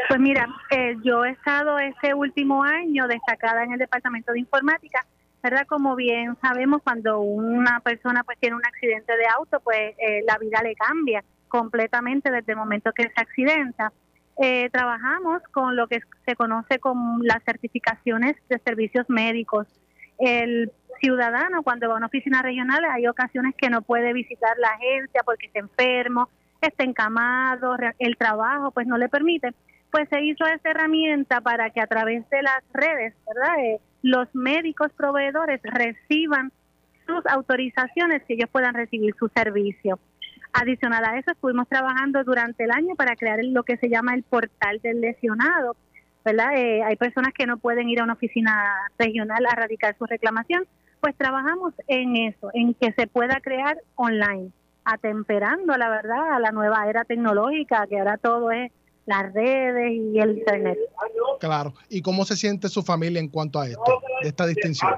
Pues 0.09 0.21
mira, 0.21 0.49
eh, 0.71 0.95
yo 1.05 1.25
he 1.25 1.31
estado 1.31 1.79
este 1.79 2.15
último 2.15 2.63
año 2.63 3.09
destacada 3.09 3.65
en 3.65 3.73
el 3.73 3.79
departamento 3.79 4.33
de 4.33 4.39
informática, 4.41 5.05
¿verdad? 5.47 5.67
Como 5.69 5.95
bien 5.95 6.37
sabemos, 6.43 6.83
cuando 6.83 7.21
una 7.21 7.79
persona 7.79 8.25
pues 8.25 8.37
tiene 8.41 8.57
un 8.57 8.67
accidente 8.67 9.17
de 9.17 9.27
auto, 9.39 9.61
pues 9.61 9.95
eh, 9.99 10.23
la 10.27 10.39
vida 10.39 10.61
le 10.61 10.75
cambia 10.75 11.23
completamente 11.47 12.33
desde 12.33 12.53
el 12.53 12.59
momento 12.59 12.91
que 12.93 13.05
se 13.05 13.21
accidenta. 13.21 13.93
Eh, 14.43 14.69
trabajamos 14.71 15.41
con 15.53 15.77
lo 15.77 15.87
que 15.87 16.01
se 16.27 16.35
conoce 16.35 16.81
como 16.81 17.23
las 17.23 17.45
certificaciones 17.45 18.35
de 18.49 18.59
servicios 18.59 19.09
médicos. 19.09 19.69
El 20.19 20.73
ciudadano 21.01 21.63
cuando 21.63 21.89
va 21.89 21.95
a 21.95 21.99
una 21.99 22.07
oficina 22.07 22.43
regional 22.43 22.85
hay 22.91 23.07
ocasiones 23.07 23.55
que 23.57 23.71
no 23.71 23.83
puede 23.83 24.13
visitar 24.13 24.57
la 24.59 24.71
agencia 24.71 25.21
porque 25.25 25.47
está 25.47 25.61
enfermo, 25.61 26.29
está 26.61 26.83
encamado, 26.83 27.77
el 28.01 28.17
trabajo 28.17 28.73
pues 28.73 28.89
no 28.89 28.99
le 28.99 29.09
permite 29.09 29.55
pues 29.91 30.09
se 30.11 30.21
hizo 30.23 30.45
esta 30.47 30.71
herramienta 30.71 31.41
para 31.41 31.71
que 31.71 31.81
a 31.81 31.87
través 31.87 32.29
de 32.29 32.43
las 32.43 32.63
redes, 32.73 33.15
¿verdad? 33.27 33.59
Eh, 33.61 33.81
los 34.03 34.33
médicos 34.35 34.93
proveedores 34.97 35.61
reciban 35.63 36.53
sus 37.07 37.25
autorizaciones 37.27 38.23
que 38.25 38.35
ellos 38.35 38.51
puedan 38.51 38.75
recibir 38.75 39.15
su 39.19 39.29
servicio. 39.29 39.99
Adicional 40.53 41.05
a 41.05 41.19
eso, 41.19 41.33
estuvimos 41.33 41.69
trabajando 41.69 42.25
durante 42.25 42.65
el 42.65 42.71
año 42.71 42.95
para 42.97 43.15
crear 43.15 43.39
lo 43.43 43.63
que 43.63 43.77
se 43.77 43.89
llama 43.89 44.15
el 44.15 44.23
portal 44.23 44.81
del 44.83 45.01
lesionado, 45.01 45.77
¿verdad? 46.25 46.57
Eh, 46.57 46.83
hay 46.83 46.97
personas 46.97 47.33
que 47.35 47.47
no 47.47 47.59
pueden 47.59 47.89
ir 47.89 48.01
a 48.01 48.05
una 48.05 48.15
oficina 48.15 48.75
regional 48.99 49.45
a 49.47 49.55
radicar 49.55 49.97
su 49.99 50.07
reclamación, 50.07 50.67
pues 51.01 51.15
trabajamos 51.17 51.75
en 51.89 52.17
eso, 52.17 52.51
en 52.55 52.75
que 52.75 52.93
se 52.93 53.07
pueda 53.07 53.39
crear 53.41 53.77
online, 53.97 54.51
atemperando, 54.85 55.77
la 55.77 55.89
verdad, 55.89 56.35
a 56.35 56.41
la 56.41 56.53
nueva 56.53 56.89
era 56.89 57.05
tecnológica, 57.05 57.87
que 57.87 57.99
ahora 57.99 58.17
todo 58.17 58.51
es 58.51 58.73
las 59.07 59.33
redes 59.33 59.93
y 59.93 60.19
el 60.19 60.39
internet. 60.39 60.79
Claro. 61.41 61.75
¿Y 61.89 62.03
cómo 62.03 62.25
se 62.25 62.37
siente 62.37 62.69
su 62.69 62.83
familia 62.83 63.21
en 63.21 63.29
cuanto 63.29 63.61
a 63.61 63.67
esto, 63.67 64.03
de 64.23 64.29
esta 64.29 64.47
distinción? 64.47 64.93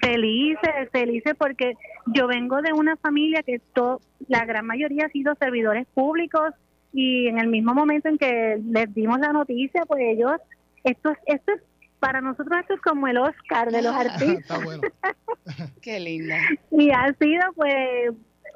Felices, 0.00 0.90
felices 0.92 1.34
porque 1.36 1.74
yo 2.14 2.26
vengo 2.28 2.62
de 2.62 2.72
una 2.72 2.96
familia 2.96 3.42
que 3.42 3.60
todo, 3.74 4.00
la 4.28 4.44
gran 4.44 4.66
mayoría 4.66 5.06
ha 5.06 5.10
sido 5.10 5.34
servidores 5.38 5.86
públicos 5.92 6.54
y 6.92 7.26
en 7.26 7.38
el 7.38 7.48
mismo 7.48 7.74
momento 7.74 8.08
en 8.08 8.16
que 8.16 8.60
les 8.64 8.94
dimos 8.94 9.18
la 9.18 9.32
noticia, 9.32 9.84
pues 9.86 10.02
ellos, 10.02 10.32
esto 10.84 11.10
es, 11.10 11.18
esto 11.26 11.52
es 11.52 11.62
para 11.98 12.20
nosotros 12.20 12.60
esto 12.60 12.74
es 12.74 12.80
como 12.82 13.08
el 13.08 13.18
Oscar 13.18 13.72
de 13.72 13.82
los 13.82 13.94
artistas. 13.96 14.60
Qué 15.82 15.98
linda. 15.98 16.38
Y 16.70 16.90
ha 16.90 17.12
sido 17.18 17.42
pues 17.54 17.74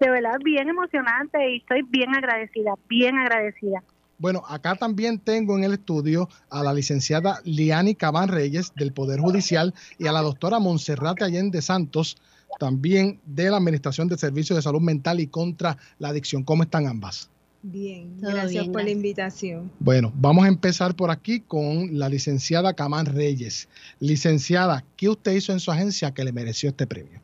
de 0.01 0.11
verdad 0.11 0.39
bien 0.43 0.69
emocionante 0.69 1.51
y 1.51 1.57
estoy 1.59 1.83
bien 1.83 2.15
agradecida, 2.15 2.75
bien 2.89 3.19
agradecida. 3.19 3.83
Bueno, 4.21 4.43
acá 4.47 4.77
también 4.77 5.19
tengo 5.19 5.57
en 5.57 5.65
el 5.65 5.73
estudio 5.73 6.29
a 6.51 6.63
la 6.63 6.75
licenciada 6.75 7.41
Liani 7.45 7.95
Cabán 7.95 8.29
Reyes 8.29 8.71
del 8.77 8.93
Poder 8.93 9.19
Judicial 9.19 9.73
y 9.99 10.09
a 10.09 10.13
la 10.13 10.21
doctora 10.21 10.59
Monserrate 10.59 11.25
Allende 11.25 11.63
Santos, 11.63 12.19
también 12.59 13.19
de 13.25 13.49
la 13.49 13.57
Administración 13.57 14.09
de 14.09 14.19
Servicios 14.19 14.57
de 14.57 14.63
Salud 14.63 14.83
Mental 14.83 15.21
y 15.21 15.27
contra 15.27 15.79
la 15.99 16.11
Adicción. 16.11 16.45
¿Cómo 16.45 16.65
están 16.65 16.87
ambas? 16.87 17.31
Bien, 17.63 18.19
gracias 18.21 18.69
por 18.69 18.85
la 18.85 18.91
invitación. 18.91 19.71
Bueno, 19.79 20.13
vamos 20.15 20.45
a 20.45 20.49
empezar 20.49 20.95
por 20.95 21.11
aquí 21.11 21.41
con 21.41 21.99
la 21.99 22.11
licenciada 22.11 22.75
Camán 22.75 23.07
Reyes. 23.07 23.69
Licenciada, 24.01 24.85
¿qué 24.99 25.09
usted 25.09 25.33
hizo 25.33 25.53
en 25.53 25.61
su 25.61 25.71
agencia 25.71 26.13
que 26.13 26.25
le 26.25 26.33
mereció 26.33 26.69
este 26.69 26.87
premio? 26.87 27.21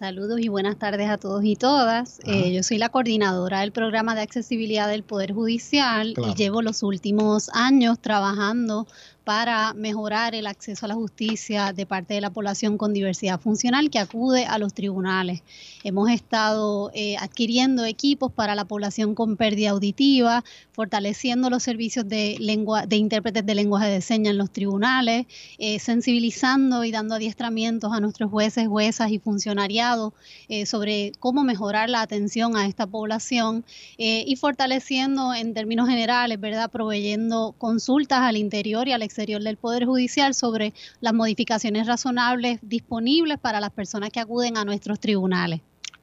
Saludos 0.00 0.40
y 0.40 0.48
buenas 0.48 0.78
tardes 0.78 1.10
a 1.10 1.18
todos 1.18 1.44
y 1.44 1.56
todas. 1.56 2.20
Eh, 2.24 2.54
yo 2.54 2.62
soy 2.62 2.78
la 2.78 2.88
coordinadora 2.88 3.60
del 3.60 3.70
programa 3.70 4.14
de 4.14 4.22
accesibilidad 4.22 4.88
del 4.88 5.02
Poder 5.02 5.34
Judicial 5.34 6.14
y 6.16 6.34
llevo 6.36 6.62
los 6.62 6.82
últimos 6.82 7.50
años 7.52 7.98
trabajando 8.00 8.86
para 9.30 9.74
mejorar 9.74 10.34
el 10.34 10.48
acceso 10.48 10.86
a 10.86 10.88
la 10.88 10.96
justicia 10.96 11.72
de 11.72 11.86
parte 11.86 12.14
de 12.14 12.20
la 12.20 12.30
población 12.30 12.76
con 12.76 12.92
diversidad 12.92 13.38
funcional 13.38 13.88
que 13.88 14.00
acude 14.00 14.44
a 14.44 14.58
los 14.58 14.74
tribunales. 14.74 15.44
Hemos 15.84 16.10
estado 16.10 16.90
eh, 16.94 17.16
adquiriendo 17.16 17.84
equipos 17.84 18.32
para 18.32 18.56
la 18.56 18.64
población 18.64 19.14
con 19.14 19.36
pérdida 19.36 19.70
auditiva, 19.70 20.42
fortaleciendo 20.72 21.48
los 21.48 21.62
servicios 21.62 22.08
de, 22.08 22.38
lengua, 22.40 22.86
de 22.86 22.96
intérpretes 22.96 23.46
de 23.46 23.54
lenguaje 23.54 23.86
de 23.86 24.00
señas 24.00 24.32
en 24.32 24.38
los 24.38 24.50
tribunales, 24.50 25.26
eh, 25.58 25.78
sensibilizando 25.78 26.82
y 26.82 26.90
dando 26.90 27.14
adiestramientos 27.14 27.92
a 27.92 28.00
nuestros 28.00 28.32
jueces, 28.32 28.66
juezas 28.66 29.12
y 29.12 29.20
funcionariados 29.20 30.12
eh, 30.48 30.66
sobre 30.66 31.12
cómo 31.20 31.44
mejorar 31.44 31.88
la 31.88 32.02
atención 32.02 32.56
a 32.56 32.66
esta 32.66 32.88
población 32.88 33.64
y 33.96 34.34
fortaleciendo 34.36 35.34
en 35.34 35.54
términos 35.54 35.88
generales, 35.88 36.40
¿verdad? 36.40 36.70
Proveyendo 36.70 37.54
consultas 37.58 38.20
al 38.22 38.36
interior 38.36 38.88
y 38.88 38.92
al 38.92 39.02
exterior 39.02 39.19
del 39.20 39.56
Poder 39.58 39.84
Judicial 39.84 40.34
sobre 40.34 40.72
las 41.00 41.12
modificaciones 41.12 41.86
razonables 41.86 42.58
disponibles 42.62 43.38
para 43.38 43.60
las 43.60 43.70
personas 43.70 44.10
que 44.10 44.20
acuden 44.20 44.56
a 44.56 44.64
nuestros 44.64 44.98
tribunales. 44.98 45.60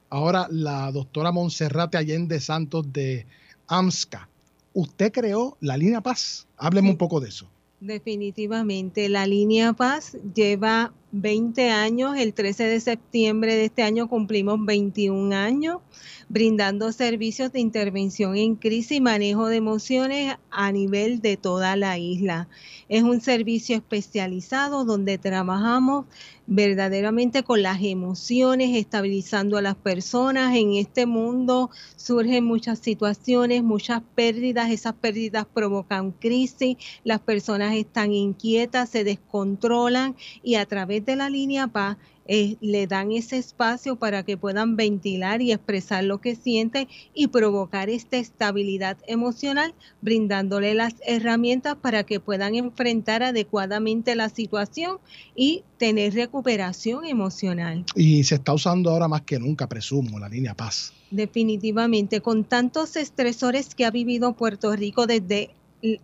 Ahora, 0.09 0.47
la 0.51 0.91
doctora 0.91 1.31
Monserrate 1.31 1.97
Allende 1.97 2.39
Santos 2.39 2.93
de 2.93 3.25
AMSCA, 3.67 4.29
usted 4.73 5.11
creó 5.11 5.57
la 5.59 5.77
línea 5.77 6.01
Paz. 6.01 6.47
Hábleme 6.57 6.91
un 6.91 6.97
poco 6.97 7.19
de 7.19 7.29
eso. 7.29 7.49
Definitivamente, 7.79 9.07
la 9.07 9.27
línea 9.27 9.71
Paz 9.71 10.17
lleva 10.33 10.93
20 11.11 11.69
años, 11.69 12.17
el 12.17 12.33
13 12.33 12.63
de 12.63 12.79
septiembre 12.79 13.53
de 13.55 13.65
este 13.65 13.83
año 13.83 14.09
cumplimos 14.09 14.65
21 14.65 15.35
años 15.35 15.81
brindando 16.27 16.91
servicios 16.91 17.51
de 17.51 17.59
intervención 17.59 18.35
en 18.35 18.55
crisis 18.55 18.97
y 18.97 19.01
manejo 19.01 19.47
de 19.47 19.57
emociones 19.57 20.35
a 20.49 20.71
nivel 20.71 21.21
de 21.21 21.37
toda 21.37 21.75
la 21.75 21.99
isla. 21.99 22.49
Es 22.89 23.03
un 23.03 23.21
servicio 23.21 23.75
especializado 23.75 24.83
donde 24.83 25.19
trabajamos 25.19 26.05
verdaderamente 26.47 27.43
con 27.43 27.61
las 27.61 27.83
emociones, 27.83 28.75
estabilizando 28.75 29.57
a 29.57 29.61
las 29.61 29.75
personas. 29.75 30.55
En 30.55 30.73
este 30.73 31.05
mundo 31.05 31.69
surgen 31.97 32.45
muchas 32.45 32.79
situaciones, 32.79 33.63
muchas 33.63 34.01
pérdidas, 34.15 34.71
esas 34.71 34.93
pérdidas 34.93 35.45
provocan 35.45 36.11
crisis, 36.11 36.77
las 37.03 37.19
personas 37.19 37.75
están 37.75 38.13
inquietas, 38.13 38.89
se 38.89 39.03
descontrolan 39.03 40.15
y 40.41 40.55
a 40.55 40.65
través 40.65 41.05
de 41.05 41.17
la 41.17 41.29
línea 41.29 41.67
PAS 41.67 41.97
eh, 42.27 42.57
le 42.61 42.87
dan 42.87 43.11
ese 43.11 43.37
espacio 43.37 43.95
para 43.95 44.23
que 44.23 44.37
puedan 44.37 44.75
ventilar 44.75 45.41
y 45.41 45.51
expresar 45.51 46.03
lo 46.03 46.19
que 46.19 46.35
sienten 46.35 46.87
y 47.13 47.27
provocar 47.27 47.89
esta 47.89 48.17
estabilidad 48.17 48.97
emocional, 49.07 49.73
brindándole 50.01 50.73
las 50.73 50.95
herramientas 51.05 51.75
para 51.75 52.03
que 52.03 52.19
puedan 52.19 52.55
enfrentar 52.55 53.23
adecuadamente 53.23 54.15
la 54.15 54.29
situación 54.29 54.97
y 55.35 55.63
tener 55.77 56.13
recuperación 56.13 57.05
emocional. 57.05 57.85
Y 57.95 58.23
se 58.23 58.35
está 58.35 58.53
usando 58.53 58.89
ahora 58.89 59.07
más 59.07 59.21
que 59.21 59.39
nunca, 59.39 59.67
presumo, 59.67 60.19
la 60.19 60.29
línea 60.29 60.53
paz. 60.53 60.93
Definitivamente, 61.11 62.19
con 62.21 62.43
tantos 62.43 62.97
estresores 62.97 63.73
que 63.73 63.85
ha 63.85 63.91
vivido 63.91 64.33
Puerto 64.33 64.75
Rico 64.75 65.07
desde 65.07 65.51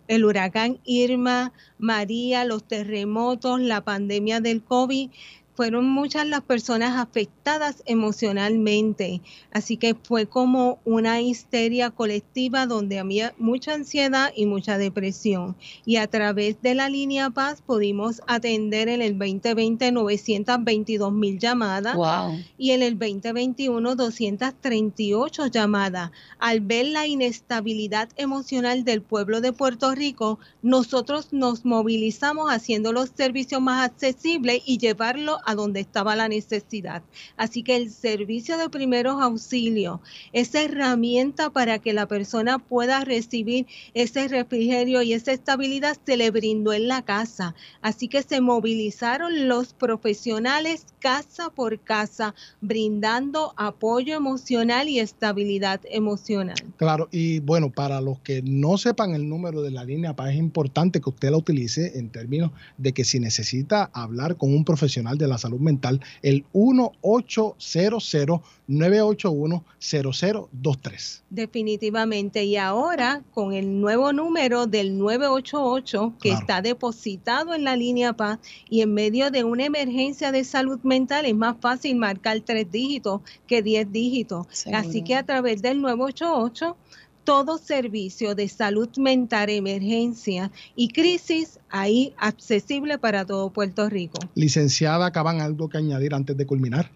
el 0.08 0.24
huracán 0.24 0.78
Irma, 0.84 1.52
María, 1.78 2.44
los 2.44 2.64
terremotos, 2.64 3.60
la 3.60 3.82
pandemia 3.82 4.40
del 4.40 4.62
COVID, 4.62 5.10
fueron 5.54 5.88
muchas 5.88 6.26
las 6.26 6.42
personas 6.42 6.96
afectadas 6.96 7.82
emocionalmente, 7.86 9.20
así 9.52 9.76
que 9.76 9.94
fue 9.94 10.26
como 10.26 10.78
una 10.84 11.20
histeria 11.20 11.90
colectiva 11.90 12.66
donde 12.66 12.98
había 12.98 13.34
mucha 13.38 13.74
ansiedad 13.74 14.32
y 14.34 14.46
mucha 14.46 14.78
depresión. 14.78 15.56
Y 15.84 15.96
a 15.96 16.08
través 16.08 16.60
de 16.62 16.74
la 16.74 16.88
línea 16.88 17.30
Paz 17.30 17.62
pudimos 17.62 18.20
atender 18.26 18.88
en 18.88 19.00
el 19.00 19.18
2020 19.18 19.92
922 19.92 21.12
mil 21.12 21.38
llamadas 21.38 21.96
y 22.58 22.72
en 22.72 22.82
el 22.82 22.98
2021 22.98 23.94
238 23.94 25.46
llamadas. 25.46 26.10
Al 26.38 26.60
ver 26.60 26.86
la 26.86 27.06
inestabilidad 27.06 28.08
emocional 28.16 28.84
del 28.84 29.02
pueblo 29.02 29.40
de 29.40 29.52
Puerto 29.52 29.94
Rico, 29.94 30.38
nosotros 30.62 31.32
nos 31.32 31.64
movilizamos 31.64 32.50
haciendo 32.50 32.92
los 32.92 33.10
servicios 33.14 33.60
más 33.60 33.84
accesibles 33.84 34.62
y 34.66 34.78
llevarlo 34.78 35.38
a 35.46 35.54
donde 35.54 35.80
estaba 35.80 36.16
la 36.16 36.28
necesidad. 36.28 37.02
Así 37.36 37.62
que 37.62 37.76
el 37.76 37.90
servicio 37.90 38.58
de 38.58 38.68
primeros 38.68 39.20
auxilios, 39.20 40.00
esa 40.32 40.62
herramienta 40.62 41.50
para 41.50 41.78
que 41.78 41.92
la 41.92 42.06
persona 42.06 42.58
pueda 42.58 43.04
recibir 43.04 43.66
ese 43.94 44.28
refrigerio 44.28 45.02
y 45.02 45.12
esa 45.12 45.32
estabilidad, 45.32 45.96
se 46.04 46.16
le 46.16 46.30
brindó 46.30 46.72
en 46.72 46.88
la 46.88 47.02
casa. 47.02 47.54
Así 47.82 48.08
que 48.08 48.22
se 48.22 48.40
movilizaron 48.40 49.48
los 49.48 49.72
profesionales 49.74 50.86
casa 51.00 51.50
por 51.50 51.80
casa, 51.80 52.34
brindando 52.60 53.52
apoyo 53.56 54.14
emocional 54.14 54.88
y 54.88 55.00
estabilidad 55.00 55.80
emocional. 55.90 56.56
Claro, 56.76 57.08
y 57.12 57.40
bueno, 57.40 57.70
para 57.70 58.00
los 58.00 58.20
que 58.20 58.42
no 58.42 58.78
sepan 58.78 59.14
el 59.14 59.28
número 59.28 59.62
de 59.62 59.70
la 59.70 59.84
línea 59.84 60.14
es 60.28 60.36
importante 60.36 61.00
que 61.00 61.10
usted 61.10 61.30
la 61.30 61.36
utilice 61.36 61.98
en 61.98 62.08
términos 62.08 62.52
de 62.78 62.92
que 62.92 63.04
si 63.04 63.20
necesita 63.20 63.90
hablar 63.92 64.36
con 64.36 64.54
un 64.54 64.64
profesional 64.64 65.18
de 65.18 65.28
la 65.28 65.33
salud 65.38 65.60
mental, 65.60 66.00
el 66.22 66.44
1800 66.52 68.40
981 68.66 69.64
0023. 69.78 71.22
Definitivamente. 71.28 72.44
Y 72.44 72.56
ahora 72.56 73.22
con 73.32 73.52
el 73.52 73.80
nuevo 73.80 74.12
número 74.12 74.66
del 74.66 74.98
988 74.98 76.14
que 76.20 76.30
está 76.30 76.62
depositado 76.62 77.54
en 77.54 77.64
la 77.64 77.76
línea 77.76 78.14
PAS 78.14 78.38
y 78.70 78.80
en 78.80 78.94
medio 78.94 79.30
de 79.30 79.44
una 79.44 79.64
emergencia 79.64 80.32
de 80.32 80.44
salud 80.44 80.80
mental 80.82 81.26
es 81.26 81.34
más 81.34 81.56
fácil 81.60 81.96
marcar 81.96 82.40
tres 82.40 82.70
dígitos 82.70 83.20
que 83.46 83.62
diez 83.62 83.90
dígitos. 83.90 84.46
Así 84.72 85.02
que 85.02 85.14
a 85.14 85.24
través 85.24 85.60
del 85.60 85.80
988 85.80 86.76
todo 87.24 87.58
servicio 87.58 88.34
de 88.34 88.48
salud 88.48 88.88
mental, 88.98 89.50
emergencia 89.50 90.50
y 90.76 90.88
crisis 90.88 91.58
ahí 91.70 92.14
accesible 92.18 92.98
para 92.98 93.24
todo 93.24 93.50
Puerto 93.50 93.88
Rico. 93.88 94.20
Licenciada, 94.34 95.06
¿acaban 95.06 95.40
algo 95.40 95.68
que 95.68 95.78
añadir 95.78 96.14
antes 96.14 96.36
de 96.36 96.46
culminar? 96.46 96.90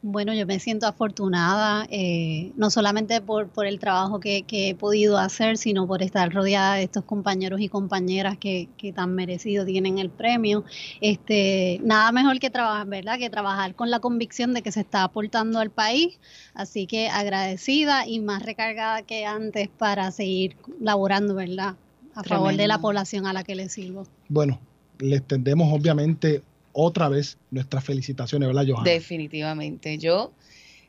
Bueno, 0.00 0.32
yo 0.32 0.46
me 0.46 0.60
siento 0.60 0.86
afortunada, 0.86 1.84
eh, 1.90 2.52
no 2.56 2.70
solamente 2.70 3.20
por, 3.20 3.48
por 3.48 3.66
el 3.66 3.80
trabajo 3.80 4.20
que, 4.20 4.44
he 4.48 4.74
podido 4.76 5.18
hacer, 5.18 5.56
sino 5.56 5.88
por 5.88 6.02
estar 6.02 6.32
rodeada 6.32 6.76
de 6.76 6.84
estos 6.84 7.02
compañeros 7.04 7.60
y 7.60 7.68
compañeras 7.68 8.38
que, 8.38 8.68
que 8.76 8.92
tan 8.92 9.16
merecido 9.16 9.64
tienen 9.64 9.98
el 9.98 10.08
premio. 10.08 10.62
Este, 11.00 11.80
nada 11.82 12.12
mejor 12.12 12.38
que 12.38 12.48
trabajar, 12.48 12.86
¿verdad? 12.86 13.18
Que 13.18 13.28
trabajar 13.28 13.74
con 13.74 13.90
la 13.90 13.98
convicción 13.98 14.54
de 14.54 14.62
que 14.62 14.70
se 14.70 14.80
está 14.80 15.02
aportando 15.02 15.58
al 15.58 15.70
país. 15.70 16.20
Así 16.54 16.86
que 16.86 17.08
agradecida 17.08 18.06
y 18.06 18.20
más 18.20 18.44
recargada 18.44 19.02
que 19.02 19.26
antes 19.26 19.68
para 19.68 20.12
seguir 20.12 20.54
laborando, 20.80 21.34
¿verdad? 21.34 21.74
A 22.14 22.22
favor 22.22 22.54
de 22.54 22.68
la 22.68 22.78
población 22.78 23.26
a 23.26 23.32
la 23.32 23.42
que 23.42 23.56
le 23.56 23.68
sirvo. 23.68 24.06
Bueno, 24.28 24.60
le 24.98 25.16
extendemos 25.16 25.72
obviamente 25.72 26.42
otra 26.80 27.08
vez 27.08 27.38
nuestras 27.50 27.84
felicitaciones, 27.84 28.46
¿verdad, 28.46 28.64
Johanna? 28.68 28.88
Definitivamente. 28.88 29.98
Yo, 29.98 30.30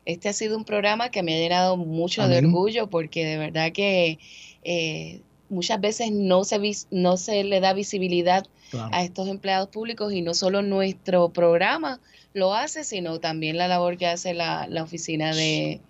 este 0.04 0.28
ha 0.28 0.32
sido 0.32 0.56
un 0.56 0.64
programa 0.64 1.10
que 1.10 1.24
me 1.24 1.34
ha 1.34 1.38
llenado 1.38 1.76
mucho 1.76 2.28
de 2.28 2.38
orgullo 2.38 2.88
porque 2.88 3.26
de 3.26 3.36
verdad 3.36 3.72
que 3.72 4.20
eh, 4.62 5.20
muchas 5.48 5.80
veces 5.80 6.12
no 6.12 6.44
se, 6.44 6.60
no 6.92 7.16
se 7.16 7.42
le 7.42 7.58
da 7.58 7.72
visibilidad 7.72 8.46
a 8.92 9.02
estos 9.02 9.26
empleados 9.26 9.68
públicos 9.68 10.12
y 10.12 10.22
no 10.22 10.32
solo 10.32 10.62
nuestro 10.62 11.30
programa 11.30 11.98
lo 12.34 12.54
hace, 12.54 12.84
sino 12.84 13.18
también 13.18 13.58
la 13.58 13.66
labor 13.66 13.96
que 13.96 14.06
hace 14.06 14.32
la, 14.32 14.68
la 14.68 14.84
oficina 14.84 15.34
de, 15.34 15.80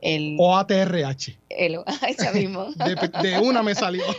el, 0.00 0.36
OATRH. 0.38 1.38
El, 1.48 1.78
mismo. 2.34 2.66
de, 3.22 3.38
una 3.42 3.62
me 3.62 3.74
salió. 3.74 4.04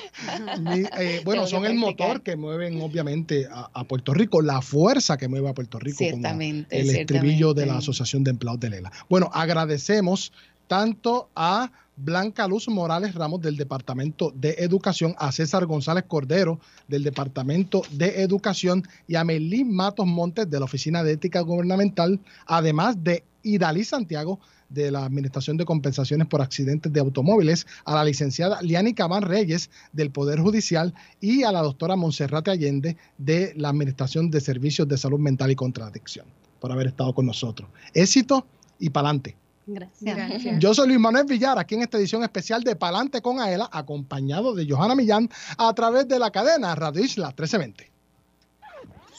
Eh, 0.99 1.21
bueno, 1.23 1.47
son 1.47 1.65
el 1.65 1.75
motor 1.75 2.21
que 2.21 2.35
mueven 2.35 2.81
obviamente 2.81 3.47
a, 3.51 3.83
Puerto 3.85 4.13
Rico, 4.13 4.41
la 4.41 4.61
fuerza 4.61 5.17
que 5.17 5.27
mueve 5.27 5.49
a 5.49 5.53
Puerto 5.53 5.79
Rico. 5.79 5.97
Ciertamente. 5.97 6.79
el 6.79 6.89
estribillo 6.89 7.53
de 7.53 7.65
la 7.65 7.77
Asociación 7.77 8.23
de 8.23 8.31
Empleados 8.31 8.59
de 8.59 8.69
Lela. 8.69 8.91
Bueno, 9.09 9.29
agradecemos 9.33 10.31
tanto 10.67 11.29
a 11.35 11.71
Blanca 12.01 12.47
Luz 12.47 12.69
Morales 12.69 13.13
Ramos 13.13 13.41
del 13.41 13.57
Departamento 13.57 14.31
de 14.33 14.55
Educación, 14.59 15.15
a 15.17 15.31
César 15.31 15.65
González 15.65 16.05
Cordero 16.07 16.59
del 16.87 17.03
Departamento 17.03 17.81
de 17.91 18.21
Educación 18.21 18.87
y 19.07 19.15
a 19.15 19.25
Melín 19.25 19.75
Matos 19.75 20.07
Montes 20.07 20.49
de 20.49 20.59
la 20.59 20.65
Oficina 20.65 21.03
de 21.03 21.13
Ética 21.13 21.41
Gubernamental, 21.41 22.19
además 22.45 23.03
de 23.03 23.23
Idalí 23.43 23.83
Santiago 23.83 24.39
de 24.69 24.91
la 24.91 25.05
Administración 25.05 25.57
de 25.57 25.65
Compensaciones 25.65 26.27
por 26.27 26.41
Accidentes 26.41 26.93
de 26.93 26.99
Automóviles, 26.99 27.67
a 27.85 27.95
la 27.95 28.03
licenciada 28.03 28.61
Liani 28.61 28.93
Cabán 28.93 29.23
Reyes 29.23 29.69
del 29.91 30.11
Poder 30.11 30.39
Judicial 30.39 30.93
y 31.19 31.43
a 31.43 31.51
la 31.51 31.61
doctora 31.61 31.95
Monserrate 31.95 32.51
Allende 32.51 32.97
de 33.17 33.53
la 33.55 33.69
Administración 33.69 34.29
de 34.29 34.41
Servicios 34.41 34.87
de 34.87 34.97
Salud 34.97 35.19
Mental 35.19 35.51
y 35.51 35.55
Contradicción 35.55 36.25
por 36.59 36.71
haber 36.71 36.87
estado 36.87 37.13
con 37.13 37.25
nosotros. 37.25 37.69
Éxito 37.93 38.45
y 38.79 38.89
pa'lante. 38.89 39.35
Gracias. 39.65 40.15
Gracias. 40.15 40.59
Yo 40.59 40.73
soy 40.73 40.87
Luis 40.87 40.99
Manuel 40.99 41.25
Villar, 41.25 41.59
aquí 41.59 41.75
en 41.75 41.83
esta 41.83 41.97
edición 41.97 42.23
especial 42.23 42.63
de 42.63 42.75
Palante 42.75 43.21
con 43.21 43.39
Aela, 43.39 43.69
acompañado 43.71 44.55
de 44.55 44.67
Johanna 44.67 44.95
Millán 44.95 45.29
a 45.57 45.73
través 45.73 46.07
de 46.07 46.17
la 46.17 46.31
cadena 46.31 46.73
Radio 46.75 47.03
Isla 47.03 47.27
1320 47.27 47.98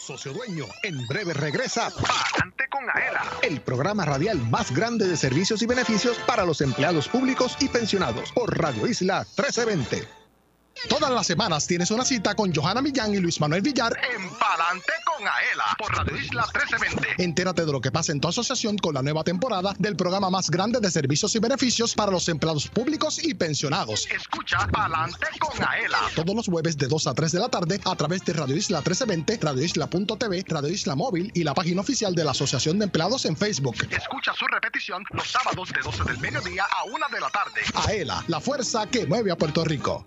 socio 0.01 0.33
dueño. 0.33 0.67
En 0.83 1.07
breve 1.07 1.35
regresa 1.35 1.91
Palante 1.91 2.65
con 2.71 2.85
Aela, 2.91 3.23
el 3.43 3.61
programa 3.61 4.05
radial 4.05 4.39
más 4.51 4.75
grande 4.75 5.07
de 5.07 5.17
servicios 5.17 5.63
y 5.63 5.67
beneficios 5.67 6.19
para 6.27 6.45
los 6.45 6.61
empleados 6.61 7.09
públicos 7.09 7.57
y 7.61 7.69
pensionados 7.69 8.33
por 8.33 8.59
Radio 8.59 8.87
Isla 8.87 9.27
1320. 9.37 10.20
Todas 10.89 11.11
las 11.11 11.27
semanas 11.27 11.67
tienes 11.67 11.91
una 11.91 12.05
cita 12.05 12.35
con 12.35 12.55
Johanna 12.55 12.81
Millán 12.81 13.15
y 13.15 13.19
Luis 13.19 13.41
Manuel 13.41 13.61
Villar 13.61 13.93
en 14.15 14.31
Palante 14.31 14.93
con 15.05 15.27
Aela 15.27 15.77
por 15.79 15.95
Radio 15.95 16.17
Isla 16.17 16.43
1320. 16.43 17.23
Entérate 17.23 17.67
de 17.67 17.73
lo 17.73 17.81
que 17.81 17.93
pasa 17.93 18.13
en 18.13 18.21
tu 18.21 18.29
asociación 18.29 18.79
con 18.79 18.95
la 18.95 19.03
nueva 19.03 19.23
temporada 19.23 19.75
del 19.79 19.95
programa 19.95 20.31
más 20.31 20.51
grande 20.51 20.81
de 20.81 20.91
servicios 20.91 21.35
y 21.35 21.39
beneficios 21.39 21.95
para 21.95 22.11
los 22.11 22.29
empleados 22.29 22.69
públicos 22.69 23.23
y 23.23 23.35
pensionados. 23.35 24.09
Escucha 24.11 24.67
Palante 24.69 25.27
con 25.39 25.63
Aela. 25.63 25.99
Todos 26.15 26.35
los 26.35 26.47
jueves 26.47 26.79
de 26.79 26.89
2 26.89 27.07
a 27.07 27.15
3 27.15 27.33
de 27.33 27.41
la 27.41 27.49
tarde 27.49 27.81
a 27.85 27.95
través 27.97 28.25
de 28.25 28.33
Radio 28.33 28.57
Isla 28.57 28.79
1320, 28.79 29.39
Radio 29.43 29.63
Isla.tv, 29.63 30.45
Radio 30.49 30.71
Isla 30.71 30.95
Móvil 30.95 31.31
y 31.35 31.45
la 31.45 31.53
página 31.53 31.83
oficial 31.83 32.15
de 32.15 32.25
la 32.25 32.31
Asociación 32.31 32.79
de 32.79 32.87
Empleados 32.87 33.27
en 33.27 33.37
Facebook. 33.37 33.77
Escucha 33.91 34.33
su 34.35 34.47
repetición 34.47 35.05
los 35.11 35.29
sábados 35.29 35.71
de 35.73 35.81
12 35.83 36.05
del 36.05 36.19
mediodía 36.19 36.65
a 36.65 36.85
1 36.85 36.97
de 37.13 37.21
la 37.21 37.29
tarde. 37.29 37.61
Aela, 37.87 38.25
la 38.29 38.41
fuerza 38.41 38.87
que 38.87 39.07
mueve 39.07 39.31
a 39.31 39.37
Puerto 39.37 39.65
Rico. 39.65 40.07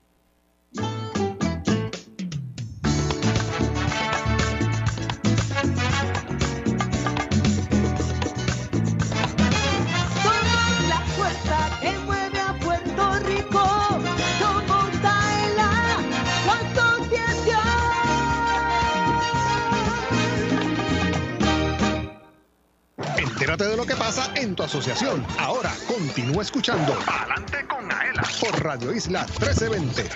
Entérate 23.51 23.71
de 23.71 23.75
lo 23.75 23.85
que 23.85 23.97
pasa 23.97 24.31
en 24.35 24.55
tu 24.55 24.63
asociación. 24.63 25.25
Ahora 25.37 25.73
continúa 25.85 26.41
escuchando 26.41 26.97
Adelante 27.05 27.67
con 27.67 27.91
Aela 27.91 28.23
por 28.39 28.63
Radio 28.63 28.93
Isla 28.93 29.25
1320. 29.25 30.09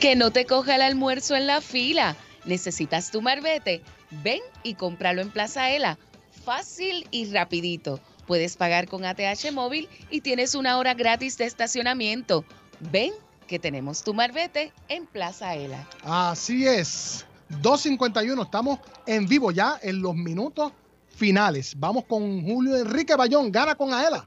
Que 0.00 0.16
no 0.16 0.30
te 0.30 0.46
coja 0.46 0.76
el 0.76 0.80
almuerzo 0.80 1.36
en 1.36 1.46
la 1.46 1.60
fila. 1.60 2.16
¿Necesitas 2.46 3.10
tu 3.10 3.20
marbete? 3.20 3.82
Ven 4.22 4.40
y 4.62 4.76
cómpralo 4.76 5.20
en 5.20 5.28
Plaza 5.28 5.72
Ela. 5.72 5.98
Fácil 6.42 7.06
y 7.10 7.30
rapidito. 7.30 8.00
Puedes 8.26 8.56
pagar 8.56 8.88
con 8.88 9.04
ATH 9.04 9.52
móvil 9.52 9.86
y 10.08 10.22
tienes 10.22 10.54
una 10.54 10.78
hora 10.78 10.94
gratis 10.94 11.36
de 11.36 11.44
estacionamiento. 11.44 12.46
Ven 12.80 13.12
que 13.46 13.58
tenemos 13.58 14.02
tu 14.02 14.14
marbete 14.14 14.72
en 14.88 15.04
Plaza 15.04 15.54
Ela. 15.54 15.86
Así 16.02 16.66
es. 16.66 17.26
251, 17.60 18.42
estamos 18.42 18.78
en 19.04 19.28
vivo 19.28 19.50
ya 19.50 19.78
en 19.82 20.00
los 20.00 20.14
minutos 20.14 20.72
finales. 21.14 21.74
Vamos 21.78 22.04
con 22.04 22.42
Julio 22.42 22.76
Enrique 22.76 23.14
Bayón, 23.16 23.50
gana 23.50 23.74
con 23.74 23.92
Aela. 23.92 24.26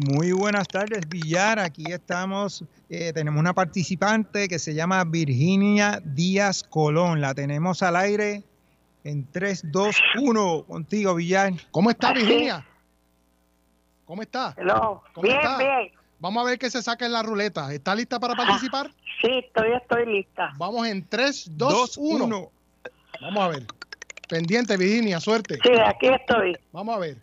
Muy 0.00 0.32
buenas 0.32 0.68
tardes, 0.68 1.06
Villar. 1.08 1.58
Aquí 1.58 1.84
estamos. 1.92 2.64
Eh, 2.88 3.12
tenemos 3.12 3.38
una 3.38 3.52
participante 3.52 4.48
que 4.48 4.58
se 4.58 4.74
llama 4.74 5.04
Virginia 5.04 6.00
Díaz 6.02 6.62
Colón. 6.62 7.20
La 7.20 7.34
tenemos 7.34 7.82
al 7.82 7.96
aire 7.96 8.42
en 9.04 9.30
3, 9.30 9.70
2, 9.70 9.96
1. 10.22 10.64
Contigo, 10.66 11.14
Villar. 11.14 11.52
¿Cómo 11.70 11.90
está, 11.90 12.12
Virginia? 12.12 12.66
¿Cómo 14.06 14.22
está? 14.22 14.54
Hello. 14.56 15.02
bien, 15.22 15.38
bien. 15.58 15.92
Vamos 16.18 16.42
a 16.42 16.46
ver 16.50 16.58
qué 16.58 16.70
se 16.70 16.80
saca 16.80 17.04
en 17.04 17.12
la 17.12 17.22
ruleta. 17.22 17.72
¿Está 17.74 17.94
lista 17.94 18.18
para 18.18 18.34
participar? 18.34 18.90
sí, 19.20 19.28
estoy, 19.44 19.72
estoy 19.72 20.06
lista. 20.06 20.52
Vamos 20.56 20.86
en 20.86 21.06
3, 21.06 21.50
2, 21.56 21.96
1. 21.98 22.50
Vamos 23.20 23.42
a 23.42 23.48
ver. 23.48 23.66
Pendiente, 24.32 24.78
Virginia, 24.78 25.20
suerte. 25.20 25.58
Sí, 25.62 25.72
aquí 25.86 26.08
estoy. 26.08 26.56
Vamos 26.72 26.96
a 26.96 26.98
ver. 27.00 27.18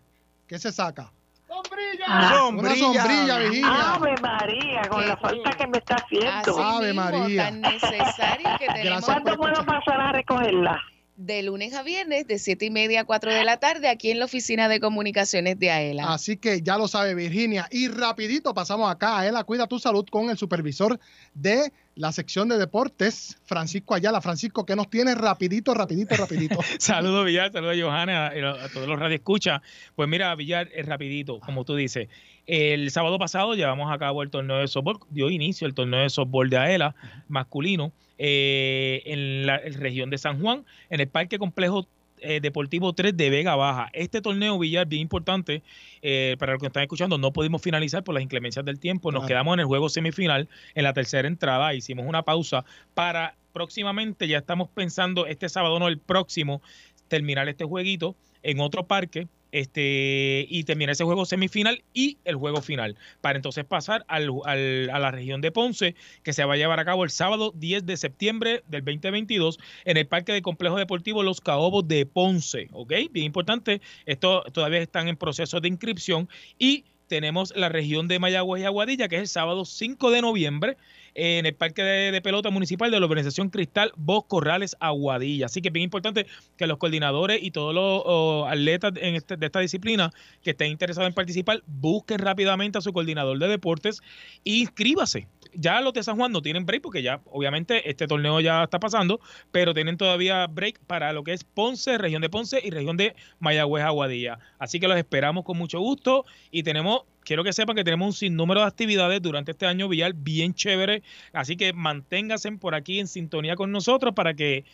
¿Qué 0.46 0.60
se 0.60 0.70
saca? 0.70 1.10
¡Sombrilla! 1.48 2.04
Ah, 2.06 2.46
Una 2.46 2.76
sombrilla, 2.76 3.38
Virginia. 3.38 3.94
Ave 3.94 4.14
María, 4.22 4.82
con 4.88 5.08
la 5.08 5.16
falta 5.16 5.50
que 5.50 5.66
me 5.66 5.78
está 5.78 5.96
haciendo. 5.96 6.62
Ave 6.62 6.92
María. 6.92 7.46
Tan 7.46 7.62
necesario 7.62 8.48
que 8.60 8.66
tenemos. 8.74 9.04
¿Cuándo 9.04 9.36
puedo 9.36 9.66
pasar 9.66 10.00
a 10.00 10.12
recogerla? 10.12 10.80
De 11.20 11.42
lunes 11.42 11.74
a 11.74 11.82
viernes 11.82 12.26
de 12.26 12.38
7 12.38 12.64
y 12.64 12.70
media 12.70 13.02
a 13.02 13.04
4 13.04 13.32
de 13.32 13.44
la 13.44 13.58
tarde 13.58 13.88
aquí 13.88 14.10
en 14.10 14.18
la 14.18 14.24
oficina 14.24 14.68
de 14.68 14.80
comunicaciones 14.80 15.58
de 15.58 15.70
AELA. 15.70 16.12
Así 16.12 16.38
que 16.38 16.62
ya 16.62 16.78
lo 16.78 16.88
sabe 16.88 17.14
Virginia. 17.14 17.68
Y 17.70 17.88
rapidito 17.88 18.54
pasamos 18.54 18.90
acá. 18.90 19.18
AELA 19.18 19.44
Cuida 19.44 19.66
tu 19.66 19.78
Salud 19.78 20.06
con 20.10 20.30
el 20.30 20.38
supervisor 20.38 20.98
de 21.34 21.72
la 21.94 22.12
sección 22.12 22.48
de 22.48 22.56
deportes, 22.56 23.38
Francisco 23.44 23.94
Ayala. 23.94 24.22
Francisco, 24.22 24.64
¿qué 24.64 24.74
nos 24.74 24.88
tiene 24.88 25.14
rapidito, 25.14 25.74
rapidito, 25.74 26.16
rapidito? 26.16 26.58
saludos 26.78 27.26
Villar, 27.26 27.52
saludos 27.52 27.76
Johanna, 27.78 28.28
a, 28.28 28.68
todos 28.72 28.88
los 28.88 28.98
radioescuchas. 28.98 29.60
Pues 29.94 30.08
mira, 30.08 30.34
Villar, 30.34 30.70
es 30.74 30.86
rapidito, 30.86 31.40
como 31.40 31.64
tú 31.64 31.76
dices. 31.76 32.08
El 32.46 32.90
sábado 32.90 33.18
pasado 33.18 33.54
llevamos 33.54 33.92
a 33.92 33.98
cabo 33.98 34.22
el 34.22 34.30
torneo 34.30 34.58
de 34.58 34.68
softball, 34.68 34.98
dio 35.10 35.30
inicio 35.30 35.66
el 35.66 35.74
torneo 35.74 36.00
de 36.00 36.10
softball 36.10 36.50
de 36.50 36.56
AELA 36.56 36.94
masculino 37.28 37.92
eh, 38.18 39.02
en 39.06 39.46
la 39.46 39.58
región 39.58 40.10
de 40.10 40.18
San 40.18 40.40
Juan, 40.40 40.64
en 40.88 41.00
el 41.00 41.08
Parque 41.08 41.38
Complejo 41.38 41.86
eh, 42.22 42.40
Deportivo 42.40 42.92
3 42.92 43.16
de 43.16 43.30
Vega 43.30 43.56
Baja. 43.56 43.88
Este 43.92 44.20
torneo 44.20 44.58
Villar, 44.58 44.86
bien 44.86 45.02
importante, 45.02 45.62
eh, 46.02 46.36
para 46.38 46.52
los 46.52 46.60
que 46.60 46.66
están 46.66 46.82
escuchando, 46.82 47.18
no 47.18 47.32
pudimos 47.32 47.62
finalizar 47.62 48.04
por 48.04 48.14
las 48.14 48.22
inclemencias 48.22 48.64
del 48.64 48.78
tiempo. 48.78 49.10
Nos 49.10 49.26
quedamos 49.26 49.54
en 49.54 49.60
el 49.60 49.66
juego 49.66 49.88
semifinal, 49.88 50.48
en 50.74 50.84
la 50.84 50.92
tercera 50.92 51.28
entrada. 51.28 51.72
Hicimos 51.74 52.06
una 52.06 52.22
pausa 52.22 52.64
para 52.94 53.36
próximamente, 53.52 54.28
ya 54.28 54.38
estamos 54.38 54.68
pensando 54.68 55.26
este 55.26 55.48
sábado, 55.48 55.78
no 55.78 55.88
el 55.88 55.98
próximo, 55.98 56.62
terminar 57.08 57.48
este 57.48 57.64
jueguito 57.64 58.14
en 58.42 58.60
otro 58.60 58.86
parque 58.86 59.28
este, 59.52 60.46
y 60.48 60.64
terminar 60.64 60.92
ese 60.92 61.04
juego 61.04 61.24
semifinal 61.24 61.82
y 61.94 62.18
el 62.24 62.36
juego 62.36 62.62
final, 62.62 62.96
para 63.20 63.36
entonces 63.36 63.64
pasar 63.64 64.04
al, 64.08 64.30
al, 64.44 64.90
a 64.90 64.98
la 64.98 65.10
región 65.10 65.40
de 65.40 65.52
Ponce, 65.52 65.94
que 66.22 66.32
se 66.32 66.44
va 66.44 66.54
a 66.54 66.56
llevar 66.56 66.80
a 66.80 66.84
cabo 66.84 67.04
el 67.04 67.10
sábado 67.10 67.52
10 67.56 67.86
de 67.86 67.96
septiembre 67.96 68.62
del 68.68 68.84
2022 68.84 69.58
en 69.84 69.96
el 69.96 70.06
Parque 70.06 70.32
de 70.32 70.42
Complejo 70.42 70.76
Deportivo 70.76 71.22
Los 71.22 71.40
Caobos 71.40 71.86
de 71.86 72.06
Ponce. 72.06 72.68
¿Ok? 72.72 72.92
Bien 73.10 73.26
importante, 73.26 73.80
esto 74.06 74.44
todavía 74.52 74.80
están 74.80 75.08
en 75.08 75.16
proceso 75.16 75.60
de 75.60 75.68
inscripción 75.68 76.28
y 76.58 76.84
tenemos 77.10 77.52
la 77.56 77.68
región 77.68 78.06
de 78.06 78.20
Mayagüez 78.20 78.62
y 78.62 78.66
Aguadilla, 78.66 79.08
que 79.08 79.16
es 79.16 79.22
el 79.22 79.28
sábado 79.28 79.64
5 79.64 80.12
de 80.12 80.22
noviembre, 80.22 80.76
en 81.14 81.46
el 81.46 81.54
Parque 81.54 81.82
de, 81.82 82.20
Pelota 82.20 82.50
Municipal 82.50 82.90
de 82.90 83.00
la 83.00 83.06
Organización 83.06 83.48
Cristal 83.48 83.92
Vos 83.96 84.24
Corrales 84.26 84.76
Aguadilla. 84.80 85.46
Así 85.46 85.62
que 85.62 85.68
es 85.68 85.72
bien 85.72 85.84
importante 85.84 86.26
que 86.56 86.66
los 86.66 86.78
coordinadores 86.78 87.42
y 87.42 87.50
todos 87.50 87.74
los 87.74 88.46
atletas 88.48 88.92
en 88.96 89.14
este, 89.14 89.36
de 89.36 89.46
esta 89.46 89.60
disciplina 89.60 90.10
que 90.42 90.50
estén 90.50 90.70
interesados 90.70 91.08
en 91.08 91.14
participar, 91.14 91.62
busquen 91.66 92.18
rápidamente 92.18 92.78
a 92.78 92.80
su 92.80 92.92
coordinador 92.92 93.38
de 93.38 93.48
deportes 93.48 94.02
e 94.44 94.52
inscríbase 94.52 95.26
ya 95.54 95.80
los 95.80 95.92
de 95.92 96.02
San 96.02 96.16
Juan 96.16 96.32
no 96.32 96.42
tienen 96.42 96.66
break 96.66 96.82
porque 96.82 97.02
ya 97.02 97.20
obviamente 97.30 97.88
este 97.88 98.06
torneo 98.06 98.40
ya 98.40 98.64
está 98.64 98.80
pasando, 98.80 99.20
pero 99.50 99.74
tienen 99.74 99.96
todavía 99.96 100.46
break 100.46 100.80
para 100.86 101.12
lo 101.12 101.24
que 101.24 101.32
es 101.32 101.44
Ponce, 101.44 101.98
región 101.98 102.22
de 102.22 102.30
Ponce 102.30 102.60
y 102.62 102.70
región 102.70 102.96
de 102.96 103.14
Mayagüez, 103.38 103.84
Aguadilla. 103.84 104.38
Así 104.58 104.80
que 104.80 104.88
los 104.88 104.96
esperamos 104.96 105.44
con 105.44 105.56
mucho 105.58 105.80
gusto 105.80 106.24
y 106.50 106.62
tenemos 106.62 107.02
quiero 107.24 107.44
que 107.44 107.52
sepan 107.52 107.76
que 107.76 107.84
tenemos 107.84 108.06
un 108.06 108.12
sinnúmero 108.12 108.60
de 108.60 108.66
actividades 108.66 109.22
durante 109.22 109.52
este 109.52 109.66
año 109.66 109.88
Villar 109.88 110.14
bien 110.14 110.54
chévere, 110.54 111.02
así 111.32 111.56
que 111.56 111.72
manténganse 111.72 112.50
por 112.52 112.74
aquí 112.74 112.98
en 112.98 113.06
sintonía 113.06 113.56
con 113.56 113.70
nosotros 113.70 114.14
para 114.14 114.34
que 114.34 114.64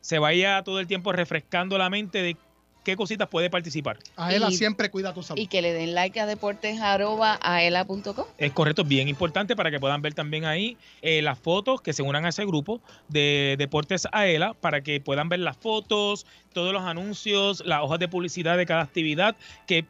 se 0.00 0.18
vaya 0.18 0.62
todo 0.62 0.80
el 0.80 0.86
tiempo 0.86 1.12
refrescando 1.12 1.76
la 1.76 1.90
mente 1.90 2.22
de 2.22 2.36
qué 2.84 2.96
cositas 2.96 3.28
puede 3.28 3.50
participar. 3.50 3.98
Aela 4.16 4.50
siempre 4.50 4.90
cuida 4.90 5.14
tu 5.14 5.22
salud. 5.22 5.40
Y 5.40 5.46
que 5.46 5.62
le 5.62 5.72
den 5.72 5.94
like 5.94 6.18
a 6.20 6.26
deportes.aela.com. 6.26 8.24
Es 8.38 8.52
correcto, 8.52 8.84
bien 8.84 9.08
importante 9.08 9.56
para 9.56 9.70
que 9.70 9.80
puedan 9.80 10.02
ver 10.02 10.14
también 10.14 10.44
ahí 10.44 10.76
eh, 11.02 11.22
las 11.22 11.38
fotos, 11.38 11.80
que 11.80 11.92
se 11.92 12.02
unan 12.02 12.24
a 12.24 12.30
ese 12.30 12.44
grupo 12.44 12.80
de 13.08 13.56
Deportes 13.58 14.06
Aela, 14.12 14.54
para 14.54 14.82
que 14.82 15.00
puedan 15.00 15.28
ver 15.28 15.40
las 15.40 15.56
fotos, 15.56 16.26
todos 16.52 16.72
los 16.72 16.82
anuncios, 16.82 17.62
las 17.64 17.82
hojas 17.82 17.98
de 17.98 18.08
publicidad 18.08 18.56
de 18.56 18.66
cada 18.66 18.82
actividad, 18.82 19.36
que 19.66 19.86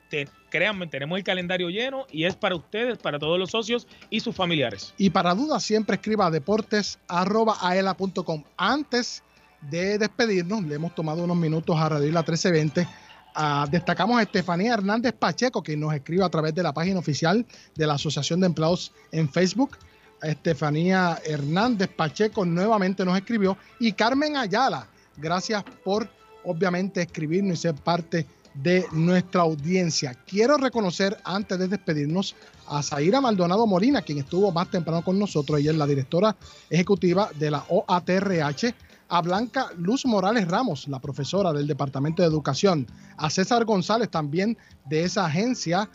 créanme, 0.48 0.86
tenemos 0.86 1.18
el 1.18 1.24
calendario 1.24 1.68
lleno 1.70 2.06
y 2.10 2.24
es 2.24 2.36
para 2.36 2.56
ustedes, 2.56 2.98
para 2.98 3.18
todos 3.18 3.38
los 3.38 3.50
socios 3.50 3.86
y 4.10 4.20
sus 4.20 4.34
familiares. 4.34 4.94
Y 4.96 5.10
para 5.10 5.34
dudas, 5.34 5.62
siempre 5.62 5.96
escriba 5.96 6.30
deportes.aela.com. 6.30 8.44
Antes 8.56 9.22
de 9.60 9.98
despedirnos, 9.98 10.64
le 10.64 10.76
hemos 10.76 10.94
tomado 10.94 11.24
unos 11.24 11.36
minutos 11.36 11.76
a 11.78 11.88
Radio 11.88 12.12
La 12.12 12.20
1320. 12.20 12.86
Ah, 13.34 13.66
destacamos 13.70 14.18
a 14.18 14.22
Estefanía 14.22 14.74
Hernández 14.74 15.12
Pacheco, 15.12 15.62
que 15.62 15.76
nos 15.76 15.94
escribe 15.94 16.24
a 16.24 16.28
través 16.28 16.54
de 16.54 16.62
la 16.62 16.72
página 16.72 16.98
oficial 16.98 17.44
de 17.74 17.86
la 17.86 17.94
Asociación 17.94 18.40
de 18.40 18.46
Empleados 18.46 18.92
en 19.12 19.28
Facebook. 19.28 19.76
Estefanía 20.22 21.18
Hernández 21.24 21.88
Pacheco 21.94 22.44
nuevamente 22.44 23.04
nos 23.04 23.16
escribió. 23.16 23.56
Y 23.78 23.92
Carmen 23.92 24.36
Ayala, 24.36 24.88
gracias 25.16 25.62
por 25.84 26.08
obviamente 26.44 27.02
escribirnos 27.02 27.58
y 27.58 27.62
ser 27.62 27.74
parte 27.74 28.26
de 28.54 28.86
nuestra 28.92 29.42
audiencia. 29.42 30.14
Quiero 30.26 30.56
reconocer 30.56 31.16
antes 31.22 31.58
de 31.58 31.68
despedirnos 31.68 32.34
a 32.66 32.82
Zaira 32.82 33.20
Maldonado 33.20 33.66
Molina, 33.66 34.02
quien 34.02 34.18
estuvo 34.18 34.50
más 34.50 34.70
temprano 34.70 35.02
con 35.02 35.18
nosotros. 35.18 35.60
Ella 35.60 35.70
es 35.70 35.76
la 35.76 35.86
directora 35.86 36.34
ejecutiva 36.68 37.30
de 37.38 37.50
la 37.52 37.64
OATRH 37.68 38.74
a 39.08 39.22
Blanca 39.22 39.70
Luz 39.76 40.04
Morales 40.04 40.46
Ramos, 40.48 40.86
la 40.88 41.00
profesora 41.00 41.52
del 41.52 41.66
Departamento 41.66 42.22
de 42.22 42.28
Educación, 42.28 42.86
a 43.16 43.30
César 43.30 43.64
González 43.64 44.10
también 44.10 44.56
de 44.86 45.04
esa 45.04 45.26
agencia. 45.26 45.88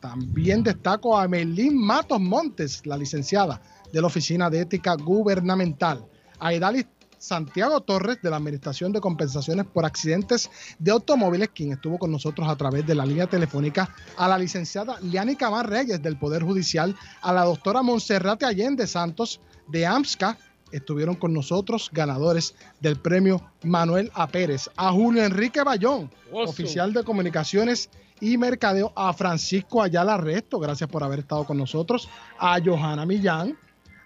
También 0.00 0.62
destaco 0.62 1.18
a 1.18 1.26
Melín 1.26 1.78
Matos 1.78 2.20
Montes, 2.20 2.84
la 2.84 2.96
licenciada 2.96 3.62
de 3.90 4.00
la 4.02 4.08
Oficina 4.08 4.50
de 4.50 4.60
Ética 4.60 4.94
Gubernamental. 4.96 6.06
A 6.38 6.52
Idalis 6.52 6.86
Santiago 7.24 7.80
Torres 7.80 8.20
de 8.20 8.28
la 8.28 8.36
Administración 8.36 8.92
de 8.92 9.00
Compensaciones 9.00 9.64
por 9.64 9.86
Accidentes 9.86 10.50
de 10.78 10.90
Automóviles, 10.90 11.48
quien 11.54 11.72
estuvo 11.72 11.98
con 11.98 12.12
nosotros 12.12 12.46
a 12.46 12.56
través 12.56 12.86
de 12.86 12.94
la 12.94 13.06
línea 13.06 13.26
telefónica, 13.26 13.88
a 14.18 14.28
la 14.28 14.36
licenciada 14.36 15.00
Liani 15.00 15.34
Camar 15.34 15.70
Reyes 15.70 16.02
del 16.02 16.18
Poder 16.18 16.42
Judicial, 16.42 16.94
a 17.22 17.32
la 17.32 17.44
doctora 17.44 17.80
Monserrate 17.80 18.44
Allende 18.44 18.86
Santos 18.86 19.40
de 19.68 19.86
AMSCA, 19.86 20.36
estuvieron 20.76 21.14
con 21.14 21.32
nosotros 21.32 21.88
ganadores 21.92 22.54
del 22.80 22.96
premio 22.96 23.40
Manuel 23.62 24.10
A. 24.14 24.26
Pérez, 24.26 24.68
a 24.76 24.90
Julio 24.90 25.24
Enrique 25.24 25.62
Bayón, 25.62 26.10
oficial 26.32 26.92
de 26.92 27.04
comunicaciones 27.04 27.88
y 28.20 28.36
mercadeo, 28.36 28.92
a 28.96 29.12
Francisco 29.12 29.82
Ayala 29.82 30.16
Resto, 30.16 30.58
gracias 30.58 30.90
por 30.90 31.04
haber 31.04 31.20
estado 31.20 31.44
con 31.44 31.58
nosotros, 31.58 32.08
a 32.38 32.58
Johanna 32.64 33.06
Millán, 33.06 33.56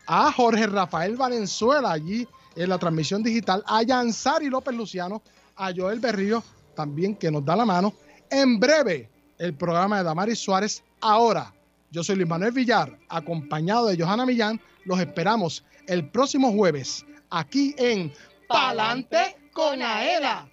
a 0.07 0.31
Jorge 0.31 0.67
Rafael 0.67 1.17
Valenzuela 1.17 1.93
allí 1.93 2.29
en 2.55 2.69
la 2.69 2.79
transmisión 2.79 3.23
digital, 3.23 3.63
a 3.67 3.83
Yansari 3.83 4.51
López 4.51 4.75
Luciano, 4.75 5.23
a 5.57 5.73
Joel 5.75 6.01
Berrío, 6.01 6.43
también 6.75 7.17
que 7.17 7.31
nos 7.31 7.45
da 7.45 7.57
la 7.57 7.65
mano. 7.65 7.95
En 8.31 8.61
breve, 8.61 9.09
el 9.39 9.55
programa 9.55 9.99
de 9.99 10.05
Damaris 10.05 10.39
Suárez. 10.39 10.83
Ahora, 11.01 11.55
yo 11.91 12.05
soy 12.05 12.17
Luis 12.17 12.29
Manuel 12.29 12.53
Villar, 12.53 12.99
acompañado 13.09 13.87
de 13.87 13.97
Johanna 13.97 14.27
Millán. 14.27 14.61
Los 14.85 15.01
esperamos 15.01 15.65
el 15.89 16.09
próximo 16.09 16.53
jueves 16.53 17.05
aquí 17.31 17.75
en 17.79 18.13
Palante 18.49 19.37
con 19.53 19.83
Aela. 19.83 20.49